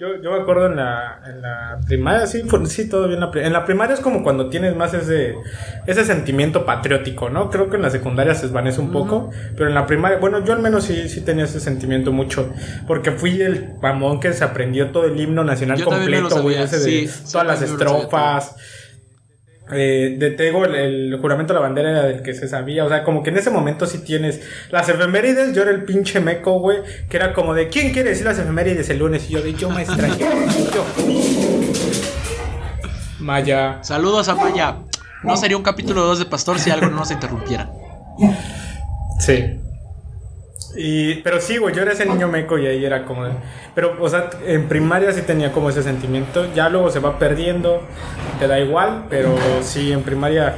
Yo, 0.00 0.18
yo 0.22 0.32
me 0.32 0.40
acuerdo 0.40 0.64
en 0.64 0.76
la, 0.76 1.20
en 1.26 1.42
la 1.42 1.78
primaria, 1.86 2.26
sí, 2.26 2.42
sí, 2.64 2.88
todo 2.88 3.06
bien. 3.06 3.20
En 3.34 3.52
la 3.52 3.66
primaria 3.66 3.92
es 3.92 4.00
como 4.00 4.22
cuando 4.22 4.48
tienes 4.48 4.74
más 4.74 4.94
ese, 4.94 5.34
ese 5.86 6.06
sentimiento 6.06 6.64
patriótico, 6.64 7.28
¿no? 7.28 7.50
Creo 7.50 7.68
que 7.68 7.76
en 7.76 7.82
la 7.82 7.90
secundaria 7.90 8.34
se 8.34 8.46
desvanece 8.46 8.80
un 8.80 8.92
poco, 8.92 9.30
pero 9.54 9.68
en 9.68 9.74
la 9.74 9.86
primaria, 9.86 10.16
bueno, 10.16 10.42
yo 10.42 10.54
al 10.54 10.60
menos 10.60 10.84
sí, 10.84 11.06
sí 11.10 11.20
tenía 11.20 11.44
ese 11.44 11.60
sentimiento 11.60 12.12
mucho, 12.12 12.50
porque 12.86 13.10
fui 13.10 13.42
el 13.42 13.74
mamón 13.82 14.20
que 14.20 14.32
se 14.32 14.42
aprendió 14.42 14.90
todo 14.90 15.04
el 15.04 15.20
himno 15.20 15.44
nacional 15.44 15.84
completo, 15.84 16.40
güey, 16.40 16.56
ese 16.56 16.78
de 16.78 17.10
todas 17.30 17.46
las 17.46 17.60
estrofas 17.60 18.56
eh, 19.72 20.16
de 20.18 20.30
Tego, 20.30 20.64
el, 20.64 21.16
juramento 21.20 21.52
de 21.52 21.60
la 21.60 21.66
bandera 21.66 21.90
era 21.90 22.02
del 22.04 22.22
que 22.22 22.34
se 22.34 22.48
sabía. 22.48 22.84
O 22.84 22.88
sea, 22.88 23.04
como 23.04 23.22
que 23.22 23.30
en 23.30 23.38
ese 23.38 23.50
momento 23.50 23.86
sí 23.86 23.98
tienes 23.98 24.40
las 24.70 24.88
efemérides. 24.88 25.54
Yo 25.54 25.62
era 25.62 25.70
el 25.70 25.84
pinche 25.84 26.20
meco, 26.20 26.58
güey. 26.58 26.78
Que 27.08 27.16
era 27.16 27.32
como 27.32 27.54
de 27.54 27.68
¿quién 27.68 27.92
quiere 27.92 28.10
decir 28.10 28.26
las 28.26 28.38
efemérides 28.38 28.88
el 28.90 28.98
lunes? 28.98 29.28
Y 29.28 29.34
yo 29.34 29.42
de 29.42 29.54
yo, 29.54 29.70
maestra. 29.70 30.08
yo. 30.08 30.84
Maya. 33.18 33.78
Saludos 33.82 34.28
a 34.28 34.34
Maya. 34.34 34.76
No 35.22 35.36
sería 35.36 35.56
un 35.56 35.62
capítulo 35.62 36.02
2 36.02 36.20
de 36.20 36.24
Pastor 36.24 36.58
si 36.58 36.70
algo 36.70 36.88
no 36.88 36.96
nos 36.96 37.10
interrumpiera. 37.10 37.70
Sí. 39.18 39.60
Y, 40.76 41.16
pero 41.22 41.40
sí, 41.40 41.56
güey, 41.56 41.74
yo 41.74 41.82
era 41.82 41.92
ese 41.92 42.06
niño 42.06 42.28
meco 42.28 42.58
y 42.58 42.66
ahí 42.66 42.84
era 42.84 43.04
como... 43.04 43.26
pero, 43.74 43.96
o 44.00 44.08
sea, 44.08 44.30
en 44.46 44.68
primaria 44.68 45.12
sí 45.12 45.22
tenía 45.22 45.52
como 45.52 45.70
ese 45.70 45.82
sentimiento. 45.82 46.52
Ya 46.54 46.68
luego 46.68 46.90
se 46.90 47.00
va 47.00 47.18
perdiendo, 47.18 47.82
te 48.38 48.46
da 48.46 48.60
igual, 48.60 49.06
pero 49.10 49.36
sí, 49.62 49.92
en 49.92 50.02
primaria... 50.02 50.54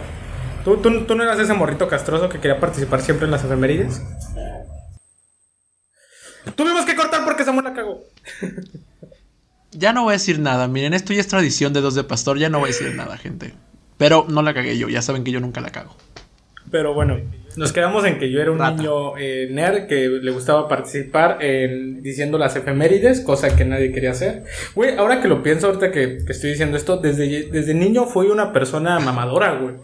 ¿Tú, 0.65 0.77
tú, 0.77 1.05
tú 1.05 1.15
no 1.17 1.25
eras 1.25 1.39
ese 1.39 1.55
morrito 1.55 1.89
castroso 1.89 2.29
que 2.29 2.39
quería 2.39 2.61
participar 2.61 3.01
siempre 3.01 3.25
en 3.25 3.33
las 3.33 3.43
efemérides? 3.45 4.03
Tuvimos 6.55 6.85
que 6.85 6.95
cortar 6.95 7.25
porque 7.25 7.45
Samuel 7.45 7.65
la 7.65 7.75
cagó. 7.75 8.03
ya 9.73 9.93
no 9.93 10.03
voy 10.05 10.11
a 10.11 10.13
decir 10.13 10.39
nada. 10.39 10.69
Miren, 10.69 10.95
esto 10.95 11.13
ya 11.13 11.21
es 11.21 11.29
tradición 11.29 11.73
de 11.73 11.81
dos 11.81 11.95
de 11.95 12.05
pastor. 12.05 12.39
Ya 12.39 12.49
no 12.49 12.59
voy 12.59 12.71
a 12.71 12.73
decir 12.73 12.95
nada, 12.95 13.17
gente. 13.17 13.55
Pero 13.97 14.27
no 14.29 14.43
la 14.43 14.55
cagué 14.55 14.77
yo. 14.77 14.89
Ya 14.89 15.03
saben 15.03 15.25
que 15.25 15.31
yo 15.31 15.41
nunca 15.41 15.61
la 15.61 15.71
cago. 15.71 15.97
Pero 16.71 16.95
bueno, 16.95 17.19
nos 17.57 17.73
quedamos 17.73 18.05
en 18.05 18.19
que 18.19 18.31
yo 18.31 18.41
era 18.41 18.51
un 18.51 18.59
niño 18.59 19.17
eh, 19.19 19.49
nerd 19.51 19.87
que 19.87 20.09
le 20.09 20.31
gustaba 20.31 20.69
participar 20.69 21.39
en 21.43 22.03
diciendo 22.03 22.39
las 22.39 22.57
efemérides, 22.57 23.21
cosa 23.21 23.55
que 23.55 23.65
nadie 23.65 23.93
quería 23.93 24.13
hacer. 24.13 24.45
Güey, 24.75 24.97
ahora 24.97 25.21
que 25.21 25.29
lo 25.29 25.43
pienso, 25.43 25.67
ahorita 25.67 25.91
que, 25.91 26.19
estoy 26.29 26.51
diciendo 26.51 26.77
esto, 26.77 26.97
desde, 26.97 27.51
desde 27.51 27.75
niño 27.75 28.07
fui 28.07 28.29
una 28.29 28.53
persona 28.53 28.99
mamadora, 29.01 29.55
güey. 29.55 29.75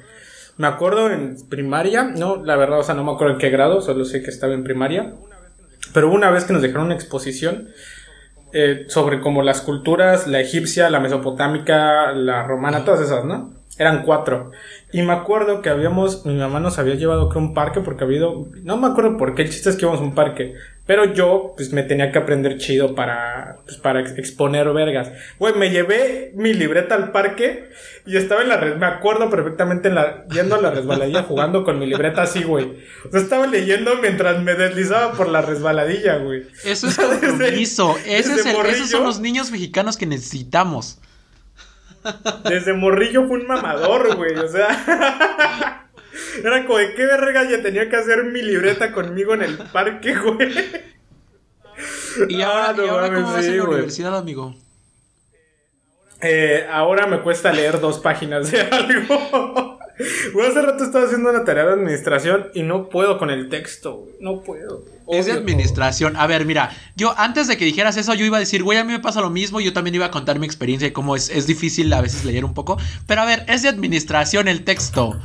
Me 0.56 0.66
acuerdo 0.66 1.10
en 1.10 1.36
primaria, 1.48 2.04
no, 2.04 2.42
la 2.42 2.56
verdad, 2.56 2.80
o 2.80 2.82
sea, 2.82 2.94
no 2.94 3.04
me 3.04 3.12
acuerdo 3.12 3.34
en 3.34 3.38
qué 3.38 3.50
grado, 3.50 3.80
solo 3.80 4.04
sé 4.04 4.22
que 4.22 4.30
estaba 4.30 4.54
en 4.54 4.64
primaria. 4.64 5.12
Pero 5.94 6.10
una 6.10 6.30
vez 6.30 6.44
que 6.44 6.52
nos 6.52 6.62
dejaron 6.62 6.86
una 6.86 6.94
exposición 6.94 7.68
eh, 8.52 8.86
sobre 8.88 9.20
como 9.20 9.42
las 9.42 9.60
culturas, 9.60 10.26
la 10.26 10.40
egipcia, 10.40 10.90
la 10.90 11.00
mesopotámica, 11.00 12.12
la 12.12 12.44
romana, 12.44 12.84
todas 12.84 13.00
esas, 13.02 13.24
¿no? 13.24 13.57
Eran 13.78 14.02
cuatro. 14.02 14.50
Y 14.92 15.02
me 15.02 15.12
acuerdo 15.12 15.62
que 15.62 15.68
habíamos, 15.68 16.26
mi 16.26 16.34
mamá 16.34 16.60
nos 16.60 16.78
había 16.78 16.94
llevado 16.94 17.30
a 17.30 17.38
un 17.38 17.54
parque 17.54 17.80
porque 17.80 18.04
había 18.04 18.18
ido, 18.18 18.48
no 18.62 18.76
me 18.76 18.88
acuerdo 18.88 19.16
por 19.16 19.34
qué, 19.34 19.42
el 19.42 19.50
chiste 19.50 19.70
es 19.70 19.76
que 19.76 19.82
íbamos 19.82 20.00
a 20.00 20.04
un 20.04 20.14
parque. 20.14 20.54
Pero 20.88 21.12
yo, 21.12 21.52
pues 21.54 21.70
me 21.70 21.82
tenía 21.82 22.10
que 22.10 22.18
aprender 22.18 22.56
chido 22.56 22.94
para, 22.94 23.58
pues 23.66 23.76
para 23.76 24.00
exponer 24.00 24.72
vergas. 24.72 25.12
Güey, 25.38 25.54
me 25.54 25.68
llevé 25.68 26.32
mi 26.34 26.54
libreta 26.54 26.94
al 26.94 27.12
parque 27.12 27.68
y 28.06 28.16
estaba 28.16 28.40
en 28.40 28.48
la 28.48 28.56
red, 28.56 28.76
me 28.76 28.86
acuerdo 28.86 29.28
perfectamente 29.28 29.88
en 29.88 29.96
la, 29.96 30.24
yendo 30.28 30.54
a 30.54 30.62
la 30.62 30.70
resbaladilla 30.70 31.22
jugando 31.28 31.62
con 31.62 31.78
mi 31.78 31.86
libreta 31.86 32.22
así, 32.22 32.42
güey. 32.42 32.78
O 33.06 33.10
sea, 33.10 33.20
estaba 33.20 33.46
leyendo 33.46 33.96
mientras 34.00 34.42
me 34.42 34.54
deslizaba 34.54 35.12
por 35.12 35.28
la 35.28 35.42
resbaladilla, 35.42 36.16
güey. 36.16 36.46
Eso 36.64 36.86
es 36.86 36.96
compromiso. 37.20 37.94
Ese 38.06 38.36
es 38.36 38.46
el, 38.46 38.56
esos 38.64 38.88
son 38.88 39.04
los 39.04 39.20
niños 39.20 39.50
mexicanos 39.50 39.98
que 39.98 40.06
necesitamos. 40.06 40.98
Desde 42.48 42.72
morrillo 42.72 43.26
fue 43.26 43.38
un 43.38 43.46
mamador, 43.46 44.16
güey. 44.16 44.36
O 44.36 44.48
sea. 44.48 45.84
Era 46.44 46.66
como 46.66 46.78
de 46.78 46.94
qué 46.94 47.06
verga 47.06 47.48
ya 47.48 47.62
tenía 47.62 47.88
que 47.88 47.96
hacer 47.96 48.24
mi 48.24 48.42
libreta 48.42 48.92
conmigo 48.92 49.34
en 49.34 49.42
el 49.42 49.58
parque, 49.58 50.14
güey. 50.14 50.52
Y 52.28 52.42
ahora, 52.42 52.70
ah, 52.70 52.74
cómo 53.14 53.32
vas 53.32 53.46
a 53.46 53.50
la 53.50 53.64
universidad, 53.64 54.16
amigo? 54.16 54.54
Eh, 56.20 56.66
ahora 56.70 57.06
me 57.06 57.20
cuesta 57.20 57.52
leer 57.52 57.80
dos 57.80 58.00
páginas 58.00 58.50
de 58.50 58.62
algo. 58.62 59.67
Güey, 60.32 60.46
hace 60.46 60.62
rato 60.62 60.84
estaba 60.84 61.06
haciendo 61.06 61.30
una 61.30 61.44
tarea 61.44 61.64
de 61.66 61.72
administración 61.72 62.48
y 62.54 62.62
no 62.62 62.88
puedo 62.88 63.18
con 63.18 63.30
el 63.30 63.48
texto, 63.48 64.06
No 64.20 64.42
puedo. 64.42 64.84
Es 65.10 65.26
de 65.26 65.32
administración. 65.32 66.16
A 66.16 66.26
ver, 66.26 66.44
mira, 66.44 66.70
yo 66.94 67.14
antes 67.16 67.48
de 67.48 67.56
que 67.56 67.64
dijeras 67.64 67.96
eso, 67.96 68.14
yo 68.14 68.26
iba 68.26 68.36
a 68.36 68.40
decir, 68.40 68.62
güey, 68.62 68.78
a 68.78 68.84
mí 68.84 68.92
me 68.92 69.00
pasa 69.00 69.20
lo 69.20 69.30
mismo. 69.30 69.60
Yo 69.60 69.72
también 69.72 69.94
iba 69.94 70.06
a 70.06 70.10
contar 70.10 70.38
mi 70.38 70.46
experiencia 70.46 70.86
y 70.86 70.92
cómo 70.92 71.16
es, 71.16 71.30
es 71.30 71.46
difícil 71.46 71.92
a 71.92 72.02
veces 72.02 72.24
leer 72.24 72.44
un 72.44 72.54
poco. 72.54 72.78
Pero 73.06 73.22
a 73.22 73.24
ver, 73.24 73.44
es 73.48 73.62
de 73.62 73.70
administración 73.70 74.48
el 74.48 74.64
texto. 74.64 75.18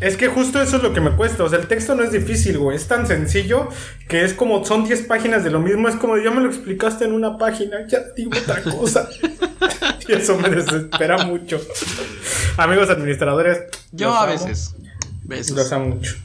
Es 0.00 0.16
que 0.16 0.28
justo 0.28 0.60
eso 0.62 0.76
es 0.78 0.82
lo 0.82 0.92
que 0.92 1.00
me 1.00 1.10
cuesta. 1.12 1.44
O 1.44 1.48
sea, 1.48 1.58
el 1.58 1.66
texto 1.66 1.94
no 1.94 2.02
es 2.02 2.10
difícil, 2.12 2.58
güey. 2.58 2.76
Es 2.76 2.88
tan 2.88 3.06
sencillo 3.06 3.68
que 4.08 4.24
es 4.24 4.32
como, 4.34 4.64
son 4.64 4.84
10 4.84 5.02
páginas 5.02 5.44
de 5.44 5.50
lo 5.50 5.60
mismo. 5.60 5.88
Es 5.88 5.96
como, 5.96 6.16
ya 6.16 6.30
me 6.30 6.40
lo 6.40 6.48
explicaste 6.48 7.04
en 7.04 7.12
una 7.12 7.36
página, 7.36 7.86
ya 7.86 8.00
digo 8.16 8.30
otra 8.42 8.62
cosa. 8.62 9.08
y 10.08 10.12
eso 10.12 10.38
me 10.38 10.48
desespera 10.48 11.24
mucho. 11.26 11.60
Amigos 12.56 12.88
administradores. 12.90 13.60
Yo 13.92 14.14
a 14.14 14.26
veces. 14.26 14.74
Los 15.28 15.70
amo 15.72 15.96
mucho. 15.96 16.16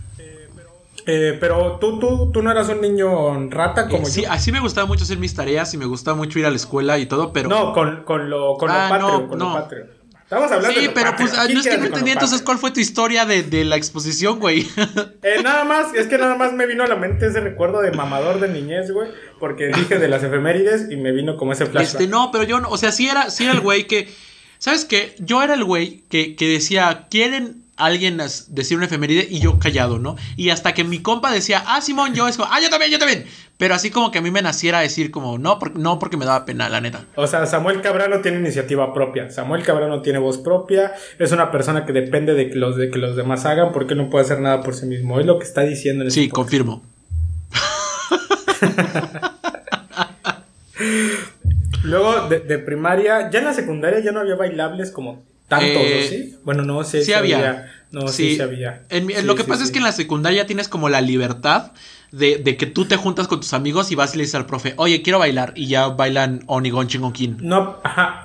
Eh, 1.08 1.38
pero 1.40 1.78
tú, 1.80 2.00
tú, 2.00 2.32
tú 2.32 2.42
no 2.42 2.50
eras 2.50 2.68
un 2.70 2.82
niño 2.82 3.48
rata 3.52 3.88
como 3.88 4.08
Eh, 4.08 4.10
sí, 4.10 4.24
yo. 4.24 4.32
así 4.32 4.52
me 4.52 4.60
gustaba 4.60 4.88
mucho 4.88 5.04
hacer 5.04 5.20
mis 5.20 5.36
tareas 5.36 5.72
y 5.76 5.78
me 5.78 5.86
gustaba 5.86 6.18
mucho 6.18 6.40
ir 6.40 6.48
a 6.48 6.50
la 6.50 6.56
escuela 6.56 6.98
y 6.98 7.06
todo, 7.06 7.32
pero. 7.32 7.48
No, 7.48 7.74
con, 7.74 8.04
con 8.06 8.28
lo, 8.30 8.56
con 8.58 8.72
Ah, 8.72 8.86
lo 8.86 8.90
patrio, 8.90 9.20
no, 9.22 9.28
con 9.28 9.38
no. 9.38 9.50
lo 9.50 9.54
patrio. 9.54 9.86
Estamos 10.26 10.52
hablando 10.52 10.80
de 10.80 10.88
Sí, 10.88 10.92
pero 10.92 11.16
pues 11.16 11.34
no 11.34 11.60
es 11.60 11.68
que 11.68 11.78
no 11.78 11.86
entendí 11.86 12.10
entonces 12.10 12.42
cuál 12.42 12.58
fue 12.58 12.72
tu 12.72 12.80
historia 12.80 13.28
de, 13.28 13.44
de 13.44 13.64
la 13.64 13.76
exposición, 13.76 14.40
güey. 14.40 14.68
Eh, 15.22 15.42
nada 15.44 15.66
más, 15.66 15.94
es 15.94 16.08
que 16.08 16.18
nada 16.18 16.36
más 16.36 16.54
me 16.54 16.66
vino 16.66 16.84
a 16.84 16.88
la 16.88 16.96
mente 16.96 17.28
ese 17.28 17.42
recuerdo 17.42 17.82
de 17.82 17.92
mamador 17.92 18.40
de 18.40 18.48
niñez, 18.48 18.92
güey. 18.92 19.10
Porque 19.40 19.68
dije 19.68 20.00
de 20.00 20.08
las 20.08 20.24
efemérides 20.24 20.92
y 20.92 20.98
me 20.98 21.12
vino 21.12 21.38
como 21.38 21.54
ese 21.54 21.68
flashback. 21.68 22.02
Este, 22.02 22.08
no, 22.08 22.32
pero 22.32 22.44
yo 22.44 22.60
no, 22.60 22.70
o 22.70 22.78
sea, 22.78 22.92
sí 22.92 23.08
era, 23.08 23.30
sí 23.30 23.44
era 23.44 23.54
el 23.54 23.60
güey 23.62 23.86
que, 23.86 24.08
¿sabes 24.58 24.86
qué? 24.86 25.16
Yo 25.20 25.44
era 25.44 25.54
el 25.54 25.64
güey 25.64 26.04
que, 26.10 26.36
que 26.36 26.48
decía, 26.48 27.06
¿quieren 27.12 27.65
alguien 27.78 28.18
decir 28.50 28.78
una 28.78 28.86
efeméride? 28.86 29.28
Y 29.30 29.40
yo 29.40 29.60
callado, 29.60 30.00
¿no? 30.00 30.16
Y 30.36 30.50
hasta 30.50 30.74
que 30.74 30.84
mi 30.84 31.02
compa 31.02 31.32
decía, 31.32 31.64
ah, 31.68 31.82
Simón, 31.82 32.14
yo 32.14 32.28
es 32.28 32.38
como, 32.38 32.50
ah, 32.52 32.60
yo 32.62 32.70
también, 32.70 32.92
yo 32.92 33.00
también. 33.00 33.26
Pero 33.58 33.74
así 33.76 33.90
como 33.90 34.12
que 34.12 34.18
a 34.18 34.22
mí 34.22 34.32
me 34.32 34.42
naciera 34.42 34.80
decir 34.82 35.12
como, 35.12 35.38
no, 35.38 35.60
porque, 35.60 35.80
no 35.80 35.98
porque 36.00 36.18
me 36.18 36.26
daba 36.26 36.46
pena, 36.46 36.68
la 36.70 36.82
neta. 36.82 37.06
O 37.16 37.26
sea, 37.28 37.46
Samuel 37.46 37.82
Cabrano 37.82 38.20
tiene 38.22 38.40
iniciativa 38.40 38.94
propia. 38.94 39.30
Samuel 39.32 39.64
Cabrano 39.64 40.02
tiene 40.02 40.20
voz 40.20 40.38
propia. 40.38 40.94
Es 41.20 41.32
una 41.32 41.52
persona 41.52 41.86
que 41.86 41.94
depende 41.94 42.34
de 42.34 42.50
que 42.50 42.56
los, 42.56 42.76
de 42.76 42.90
que 42.92 43.00
los 43.00 43.16
demás 43.16 43.46
hagan 43.46 43.72
porque 43.72 43.96
no 43.96 44.10
puede 44.10 44.26
hacer 44.26 44.40
nada 44.42 44.62
por 44.62 44.76
sí 44.76 44.86
mismo. 44.86 45.20
Es 45.20 45.26
lo 45.26 45.40
que 45.40 45.46
está 45.46 45.62
diciendo 45.62 46.04
en 46.04 46.12
Sí, 46.12 46.24
este 46.26 46.32
podcast. 46.32 46.44
confirmo. 46.50 46.84
Luego 51.84 52.28
de, 52.28 52.40
de 52.40 52.60
primaria, 52.60 53.30
ya 53.30 53.40
en 53.40 53.46
la 53.46 53.54
secundaria 53.54 54.00
ya 54.00 54.12
no 54.12 54.20
había 54.20 54.36
bailables 54.36 54.92
como 54.92 55.24
tantos, 55.48 55.68
Eh, 55.70 56.04
¿o 56.06 56.10
sí? 56.10 56.36
Bueno, 56.44 56.64
no 56.64 56.84
sé 56.84 57.04
sí 57.04 57.14
había. 57.14 57.72
No, 57.92 58.08
sí, 58.08 58.36
sí 58.36 58.42
había. 58.42 58.84
En 58.90 59.10
en 59.10 59.28
lo 59.28 59.36
que 59.36 59.44
pasa 59.44 59.64
es 59.64 59.72
que 59.72 59.78
en 59.78 59.84
la 59.86 59.92
secundaria 59.92 60.46
tienes 60.46 60.68
como 60.68 60.90
la 60.90 61.02
libertad 61.02 61.72
de, 62.12 62.38
de 62.38 62.58
que 62.58 62.66
tú 62.66 62.86
te 62.86 62.98
juntas 62.98 63.28
con 63.28 63.40
tus 63.40 63.54
amigos 63.54 63.92
y 63.92 63.96
vas 63.96 64.14
y 64.14 64.18
le 64.18 64.24
dices 64.24 64.36
al 64.36 64.46
profe, 64.46 64.74
oye, 64.78 65.02
quiero 65.02 65.20
bailar. 65.20 65.54
Y 65.56 65.68
ya 65.68 65.88
bailan 65.88 66.44
Onigon 66.48 66.88
Chingonkin. 66.88 67.38
No, 67.42 67.78
ajá. 67.84 68.22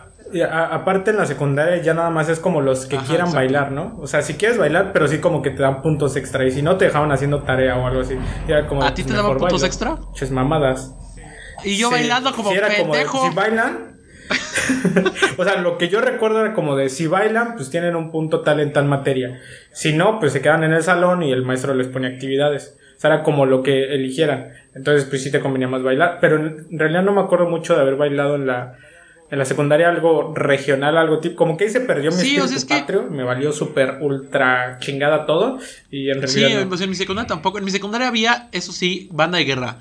A- 0.49 0.67
aparte 0.77 1.11
en 1.11 1.17
la 1.17 1.27
secundaria 1.27 1.83
ya 1.83 1.93
nada 1.93 2.09
más 2.11 2.29
es 2.29 2.39
como 2.39 2.61
los 2.61 2.87
que 2.87 2.97
Ajá, 2.97 3.07
quieran 3.07 3.27
exacto. 3.27 3.37
bailar, 3.45 3.73
¿no? 3.73 3.99
O 4.01 4.07
sea, 4.07 4.23
si 4.23 4.35
quieres 4.35 4.59
bailar, 4.59 4.93
pero 4.93 5.09
sí 5.09 5.19
como 5.19 5.43
que 5.43 5.51
te 5.51 5.63
dan 5.63 5.83
puntos 5.83 6.15
extra. 6.17 6.47
Y 6.47 6.53
si 6.53 6.63
no, 6.63 6.77
te 6.77 6.85
dejaban 6.85 7.11
haciendo 7.11 7.43
tarea 7.43 7.77
o 7.77 7.87
algo 7.87 8.01
así. 8.03 8.15
Y 8.47 8.53
era 8.53 8.67
como, 8.69 8.83
¿A 8.85 8.95
ti 8.95 9.03
te 9.03 9.13
daban 9.13 9.39
puntos 9.39 9.65
extra? 9.65 9.99
Ches 10.15 10.31
mamadas. 10.31 10.93
Y 11.65 11.77
yo 11.77 11.89
Sí, 11.89 11.95
bailando 11.95 12.33
como 12.33 12.51
sí, 12.51 12.57
era 12.57 12.77
como 12.77 12.95
si 12.95 13.35
bailan. 13.35 14.00
o 15.37 15.45
sea, 15.45 15.61
lo 15.61 15.79
que 15.79 15.89
yo 15.89 16.01
recuerdo 16.01 16.45
era 16.45 16.55
como 16.55 16.77
de 16.77 16.89
si 16.89 17.07
bailan, 17.07 17.55
pues 17.57 17.71
tienen 17.71 17.97
un 17.97 18.11
punto 18.11 18.41
tal 18.41 18.61
en 18.61 18.73
tal 18.73 18.85
materia. 18.87 19.41
Si 19.73 19.93
no, 19.93 20.19
pues 20.21 20.33
se 20.33 20.41
quedan 20.41 20.65
en 20.65 20.73
el 20.73 20.83
salón 20.83 21.23
y 21.23 21.33
el 21.33 21.43
maestro 21.43 21.75
les 21.75 21.89
pone 21.89 22.09
actividades. 22.09 22.77
O 22.97 23.01
sea, 23.01 23.15
era 23.15 23.23
como 23.23 23.47
lo 23.47 23.63
que 23.63 23.95
eligieran. 23.95 24.53
Entonces, 24.75 25.05
pues 25.09 25.23
sí 25.23 25.31
te 25.31 25.41
convenía 25.41 25.69
más 25.69 25.83
bailar. 25.83 26.19
Pero 26.21 26.37
en 26.37 26.67
realidad 26.79 27.03
no 27.03 27.13
me 27.13 27.21
acuerdo 27.23 27.49
mucho 27.49 27.75
de 27.75 27.81
haber 27.81 27.97
bailado 27.97 28.35
en 28.37 28.47
la, 28.47 28.75
en 29.31 29.39
la 29.39 29.45
secundaria 29.47 29.89
algo 29.89 30.35
regional, 30.35 30.99
algo 30.99 31.19
tipo. 31.19 31.37
Como 31.37 31.57
que 31.57 31.65
ahí 31.65 31.71
se 31.71 31.81
perdió 31.81 32.11
mi 32.11 32.19
Sí, 32.19 32.39
o 32.39 32.45
espíritu 32.45 32.49
sea, 32.49 32.57
es 32.59 32.65
que- 32.67 32.75
patrio. 32.75 33.05
Me 33.11 33.23
valió 33.25 33.53
súper 33.53 33.97
ultra 34.01 34.77
chingada 34.81 35.25
todo. 35.25 35.59
Y 35.91 36.11
en 36.11 36.29
Sí, 36.29 36.41
realidad. 36.41 36.63
no. 36.65 36.69
pues 36.69 36.81
en 36.83 36.91
mi 36.91 36.97
secundaria 36.97 37.27
tampoco. 37.29 37.57
En 37.59 37.65
mi 37.65 37.71
secundaria 37.71 38.07
había, 38.09 38.49
eso 38.53 38.71
sí, 38.73 39.09
banda 39.13 39.39
de 39.39 39.45
guerra. 39.45 39.79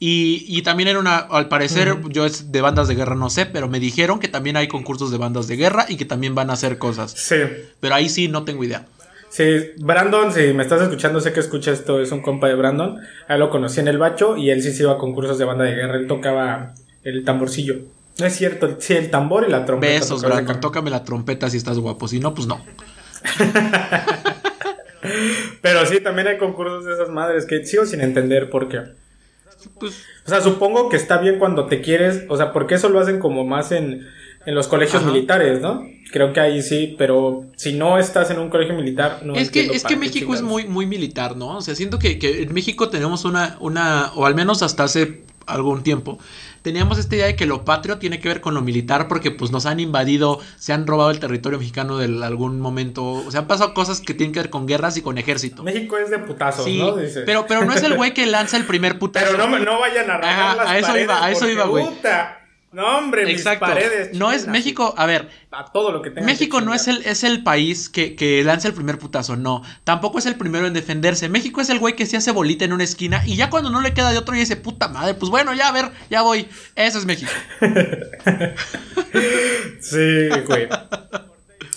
Y, 0.00 0.44
y 0.46 0.62
también 0.62 0.88
era 0.88 0.98
una, 1.00 1.16
al 1.18 1.48
parecer, 1.48 1.96
yo 2.10 2.24
es 2.24 2.52
de 2.52 2.60
bandas 2.60 2.86
de 2.86 2.94
guerra 2.94 3.16
no 3.16 3.30
sé, 3.30 3.46
pero 3.46 3.68
me 3.68 3.80
dijeron 3.80 4.20
que 4.20 4.28
también 4.28 4.56
hay 4.56 4.68
concursos 4.68 5.10
de 5.10 5.18
bandas 5.18 5.48
de 5.48 5.56
guerra 5.56 5.86
y 5.88 5.96
que 5.96 6.04
también 6.04 6.34
van 6.36 6.50
a 6.50 6.52
hacer 6.52 6.78
cosas. 6.78 7.10
Sí. 7.12 7.36
Pero 7.80 7.94
ahí 7.96 8.08
sí 8.08 8.28
no 8.28 8.44
tengo 8.44 8.62
idea. 8.62 8.86
Sí, 9.30 9.44
Brandon, 9.78 10.32
si 10.32 10.52
me 10.54 10.62
estás 10.62 10.80
escuchando, 10.82 11.20
sé 11.20 11.32
que 11.32 11.40
escucha 11.40 11.72
esto, 11.72 12.00
es 12.00 12.12
un 12.12 12.22
compa 12.22 12.46
de 12.48 12.54
Brandon. 12.54 12.96
A 13.26 13.34
él 13.34 13.40
lo 13.40 13.50
conocí 13.50 13.80
en 13.80 13.88
el 13.88 13.98
bacho 13.98 14.36
y 14.36 14.50
él 14.50 14.62
sí 14.62 14.72
se 14.72 14.84
iba 14.84 14.92
a 14.92 14.98
concursos 14.98 15.36
de 15.36 15.44
banda 15.44 15.64
de 15.64 15.74
guerra. 15.74 15.96
Él 15.96 16.06
tocaba 16.06 16.74
el 17.02 17.24
tamborcillo. 17.24 17.74
No 18.18 18.26
es 18.26 18.34
cierto, 18.36 18.76
sí, 18.80 18.94
el 18.94 19.10
tambor 19.10 19.44
y 19.46 19.50
la 19.50 19.66
trompeta. 19.66 19.92
Besos, 19.92 20.22
Brandon. 20.22 20.56
cam- 20.56 20.60
Tócame 20.60 20.90
la 20.90 21.04
trompeta 21.04 21.50
si 21.50 21.56
estás 21.56 21.78
guapo. 21.78 22.06
Si 22.08 22.20
no, 22.20 22.34
pues 22.34 22.46
no. 22.46 22.64
Pero 25.62 25.86
sí, 25.86 26.00
también 26.00 26.28
hay 26.28 26.38
concursos 26.38 26.84
de 26.84 26.94
esas 26.94 27.08
madres 27.10 27.46
que 27.46 27.64
sigo 27.64 27.84
sin 27.86 28.00
entender 28.00 28.50
por 28.50 28.68
qué. 28.68 28.80
Pues, 29.78 30.04
O 30.26 30.28
sea, 30.28 30.40
supongo 30.40 30.88
que 30.88 30.96
está 30.96 31.18
bien 31.18 31.38
cuando 31.38 31.66
te 31.66 31.80
quieres, 31.80 32.24
o 32.28 32.36
sea, 32.36 32.52
porque 32.52 32.76
eso 32.76 32.88
lo 32.88 33.00
hacen 33.00 33.18
como 33.18 33.44
más 33.44 33.72
en, 33.72 34.06
en 34.46 34.54
los 34.54 34.68
colegios 34.68 35.02
Ajá. 35.02 35.10
militares, 35.10 35.60
¿no? 35.60 35.84
Creo 36.12 36.32
que 36.32 36.40
ahí 36.40 36.62
sí, 36.62 36.94
pero 36.96 37.44
si 37.56 37.74
no 37.74 37.98
estás 37.98 38.30
en 38.30 38.38
un 38.38 38.48
colegio 38.48 38.74
militar, 38.74 39.20
no 39.22 39.34
es 39.34 39.50
que, 39.50 39.66
es 39.66 39.84
que 39.84 39.96
México 39.96 40.32
es 40.34 40.42
muy, 40.42 40.66
muy 40.66 40.86
militar, 40.86 41.36
¿no? 41.36 41.58
O 41.58 41.60
sea, 41.60 41.74
siento 41.74 41.98
que, 41.98 42.18
que 42.18 42.42
en 42.42 42.54
México 42.54 42.88
tenemos 42.88 43.24
una, 43.24 43.56
una, 43.60 44.12
o 44.14 44.24
al 44.24 44.34
menos 44.34 44.62
hasta 44.62 44.84
hace 44.84 45.22
algún 45.46 45.82
tiempo, 45.82 46.18
teníamos 46.68 46.98
esta 46.98 47.16
idea 47.16 47.24
de 47.28 47.34
que 47.34 47.46
lo 47.46 47.64
patrio 47.64 47.96
tiene 47.96 48.20
que 48.20 48.28
ver 48.28 48.42
con 48.42 48.52
lo 48.52 48.60
militar 48.60 49.08
porque 49.08 49.30
pues 49.30 49.50
nos 49.50 49.64
han 49.64 49.80
invadido, 49.80 50.38
se 50.58 50.74
han 50.74 50.86
robado 50.86 51.10
el 51.10 51.18
territorio 51.18 51.58
mexicano 51.58 51.96
de 51.96 52.04
algún 52.26 52.60
momento, 52.60 53.04
o 53.04 53.30
sea, 53.30 53.40
han 53.40 53.46
pasado 53.46 53.72
cosas 53.72 54.02
que 54.02 54.12
tienen 54.12 54.34
que 54.34 54.40
ver 54.40 54.50
con 54.50 54.66
guerras 54.66 54.98
y 54.98 55.00
con 55.00 55.16
ejército. 55.16 55.62
México 55.62 55.96
es 55.96 56.10
de 56.10 56.18
putazos, 56.18 56.66
Sí, 56.66 56.78
¿no? 56.78 56.94
Dice. 56.94 57.22
pero, 57.22 57.46
pero 57.48 57.64
no 57.64 57.72
es 57.72 57.82
el 57.82 57.94
güey 57.96 58.12
que 58.12 58.26
lanza 58.26 58.58
el 58.58 58.64
primer 58.66 58.98
putazo. 58.98 59.28
Pero 59.30 59.48
no, 59.48 59.58
no 59.58 59.80
vayan 59.80 60.10
a 60.10 60.18
rajar 60.18 60.40
Ajá, 60.46 60.56
las 60.56 60.68
a 60.68 60.78
eso 60.78 60.86
paredes 60.88 61.04
iba, 61.04 61.24
a 61.24 61.30
eso 61.30 61.48
iba, 61.48 61.64
güey. 61.64 61.86
No, 62.70 62.98
hombre, 62.98 63.30
Exacto. 63.30 63.64
mis 63.64 63.74
paredes. 63.74 64.14
No 64.14 64.30
es 64.30 64.46
México, 64.46 64.94
a 64.96 65.06
ver, 65.06 65.28
A, 65.50 65.64
todo 65.72 65.90
lo 65.90 66.02
que 66.02 66.10
tenga 66.10 66.26
México 66.26 66.58
que 66.58 66.64
no 66.66 66.74
es 66.74 66.86
el, 66.86 66.98
es 67.06 67.24
el 67.24 67.42
país 67.42 67.88
que, 67.88 68.14
que 68.14 68.44
lanza 68.44 68.68
el 68.68 68.74
primer 68.74 68.98
putazo, 68.98 69.36
no. 69.36 69.62
Tampoco 69.84 70.18
es 70.18 70.26
el 70.26 70.36
primero 70.36 70.66
en 70.66 70.74
defenderse. 70.74 71.28
México 71.28 71.60
es 71.60 71.70
el 71.70 71.78
güey 71.78 71.96
que 71.96 72.04
se 72.06 72.18
hace 72.18 72.30
bolita 72.30 72.64
en 72.66 72.72
una 72.74 72.84
esquina 72.84 73.22
y 73.24 73.36
ya 73.36 73.48
cuando 73.48 73.70
no 73.70 73.80
le 73.80 73.94
queda 73.94 74.10
de 74.12 74.18
otro 74.18 74.34
y 74.34 74.38
dice, 74.40 74.56
puta 74.56 74.88
madre, 74.88 75.14
pues 75.14 75.30
bueno, 75.30 75.54
ya 75.54 75.68
a 75.68 75.72
ver, 75.72 75.90
ya 76.10 76.22
voy. 76.22 76.46
Eso 76.74 76.98
es 76.98 77.06
México. 77.06 77.32
Sí, 79.80 80.28
güey. 80.46 80.68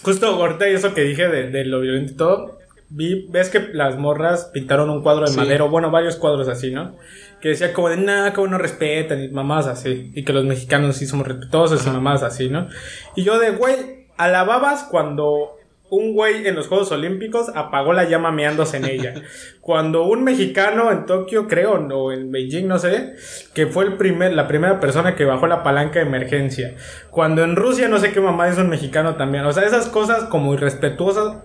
Justo 0.01 0.27
ahorita 0.27 0.67
eso 0.67 0.93
que 0.93 1.01
dije 1.01 1.27
de, 1.27 1.49
de 1.49 1.65
lo 1.65 1.79
violento 1.81 2.11
y 2.13 2.15
todo. 2.17 2.60
Vi, 2.93 3.27
ves 3.29 3.49
que 3.49 3.69
las 3.73 3.97
morras 3.97 4.49
pintaron 4.53 4.89
un 4.89 5.01
cuadro 5.01 5.21
de 5.25 5.31
Sí. 5.31 5.37
madero, 5.37 5.69
bueno, 5.69 5.91
varios 5.91 6.17
cuadros 6.17 6.47
así, 6.49 6.71
¿no? 6.71 6.95
Que 7.39 7.49
decía 7.49 7.71
como 7.73 7.89
de, 7.89 7.97
nada, 7.97 8.33
como 8.33 8.47
no 8.47 8.57
respetan 8.57 9.23
y 9.23 9.29
mamás 9.29 9.65
así. 9.67 10.11
Y 10.13 10.23
que 10.25 10.33
los 10.33 10.43
mexicanos 10.45 10.97
sí 10.97 11.05
somos 11.07 11.27
respetuosos 11.27 11.85
y 11.85 11.89
mamás 11.89 12.21
así, 12.21 12.49
¿no? 12.49 12.67
Y 13.15 13.23
yo 13.23 13.39
de, 13.39 13.51
güey, 13.51 14.07
alababas 14.17 14.83
cuando 14.83 15.57
un 15.89 16.13
güey 16.13 16.47
en 16.47 16.55
los 16.55 16.67
Juegos 16.67 16.91
Olímpicos 16.93 17.49
apagó 17.53 17.91
la 17.91 18.05
llama 18.05 18.31
meándose 18.31 18.77
en 18.77 18.85
ella. 18.85 19.13
Cuando 19.59 20.03
un 20.05 20.23
mexicano 20.23 20.89
en 20.89 21.05
Tokio, 21.05 21.49
creo, 21.49 21.73
o 21.73 22.11
en 22.13 22.31
Beijing, 22.31 22.65
no 22.65 22.79
sé, 22.79 23.13
que 23.53 23.67
fue 23.67 23.83
el 23.83 23.97
primer, 23.97 24.33
la 24.33 24.47
primera 24.47 24.79
persona 24.79 25.15
que 25.15 25.25
bajó 25.25 25.47
la 25.47 25.63
palanca 25.63 25.99
de 25.99 26.05
emergencia. 26.05 26.75
Cuando 27.09 27.43
en 27.43 27.57
Rusia, 27.57 27.89
no 27.89 27.99
sé 27.99 28.13
qué 28.13 28.21
mamá 28.21 28.47
es 28.47 28.57
un 28.57 28.69
mexicano 28.69 29.15
también. 29.15 29.45
O 29.45 29.51
sea, 29.51 29.63
esas 29.65 29.89
cosas 29.89 30.23
como 30.25 30.53
irrespetuosas, 30.53 31.35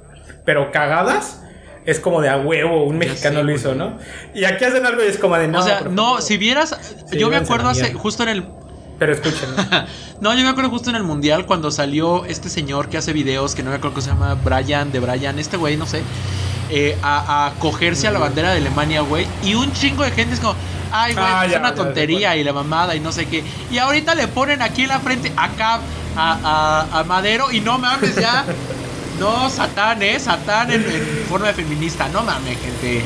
pero 0.46 0.72
cagadas. 0.72 1.42
Es 1.84 2.00
como 2.00 2.20
de 2.20 2.28
a 2.28 2.38
huevo, 2.38 2.82
un 2.82 2.98
mexicano 2.98 3.44
lo 3.44 3.52
hizo, 3.52 3.76
¿no? 3.76 3.98
Y 4.34 4.44
aquí 4.44 4.64
hacen 4.64 4.84
algo 4.86 5.04
y 5.04 5.06
es 5.06 5.18
como 5.18 5.36
de 5.36 5.46
no. 5.46 5.60
o 5.60 5.62
sea, 5.62 5.82
no, 5.82 6.20
si 6.20 6.36
vieras, 6.36 6.96
yo 7.12 7.28
me 7.30 7.36
acuerdo 7.36 7.68
hace, 7.68 7.92
justo 7.94 8.24
en 8.24 8.30
el... 8.30 8.44
Pero 8.98 9.12
escuchen. 9.12 9.50
No, 10.20 10.34
yo 10.34 10.42
me 10.42 10.48
acuerdo 10.48 10.70
justo 10.70 10.88
en 10.88 10.96
el 10.96 11.02
mundial 11.02 11.44
cuando 11.44 11.70
salió 11.70 12.24
este 12.24 12.48
señor 12.48 12.88
que 12.88 12.96
hace 12.96 13.12
videos, 13.12 13.54
que 13.54 13.62
no 13.62 13.68
me 13.68 13.76
acuerdo 13.76 13.96
cómo 13.96 14.02
se 14.02 14.10
llama, 14.10 14.34
Brian, 14.42 14.90
de 14.90 14.98
Brian, 14.98 15.38
este 15.38 15.58
güey, 15.58 15.76
no 15.76 15.84
sé, 15.84 16.02
eh, 16.70 16.96
a, 17.02 17.46
a 17.46 17.50
cogerse 17.58 18.08
a 18.08 18.10
la 18.10 18.18
bandera 18.18 18.50
de 18.50 18.56
Alemania, 18.56 19.02
güey. 19.02 19.26
Y 19.44 19.54
un 19.54 19.70
chingo 19.74 20.04
de 20.04 20.10
gente 20.12 20.34
es 20.34 20.40
como, 20.40 20.56
ay, 20.90 21.12
güey, 21.12 21.26
Ah, 21.28 21.44
es 21.44 21.52
ya, 21.52 21.58
una 21.58 21.74
tontería 21.74 22.34
y 22.34 22.44
la 22.44 22.54
mamada 22.54 22.96
y 22.96 23.00
no 23.00 23.12
sé 23.12 23.26
qué. 23.26 23.44
Y 23.70 23.76
ahorita 23.76 24.14
le 24.14 24.26
ponen 24.26 24.62
aquí 24.62 24.84
en 24.84 24.88
la 24.88 25.00
frente 25.00 25.30
acá 25.36 25.80
a, 26.16 26.86
a, 26.96 27.00
a 27.00 27.04
Madero 27.04 27.52
y 27.52 27.60
no 27.60 27.78
mames 27.78 28.16
ya. 28.16 28.44
No, 29.18 29.48
Satán, 29.48 30.02
¿eh? 30.02 30.18
Satán 30.20 30.70
en, 30.70 30.82
en 30.82 31.24
forma 31.28 31.48
de 31.48 31.54
feminista. 31.54 32.08
No 32.08 32.22
mames, 32.22 32.58
gente. 32.58 33.02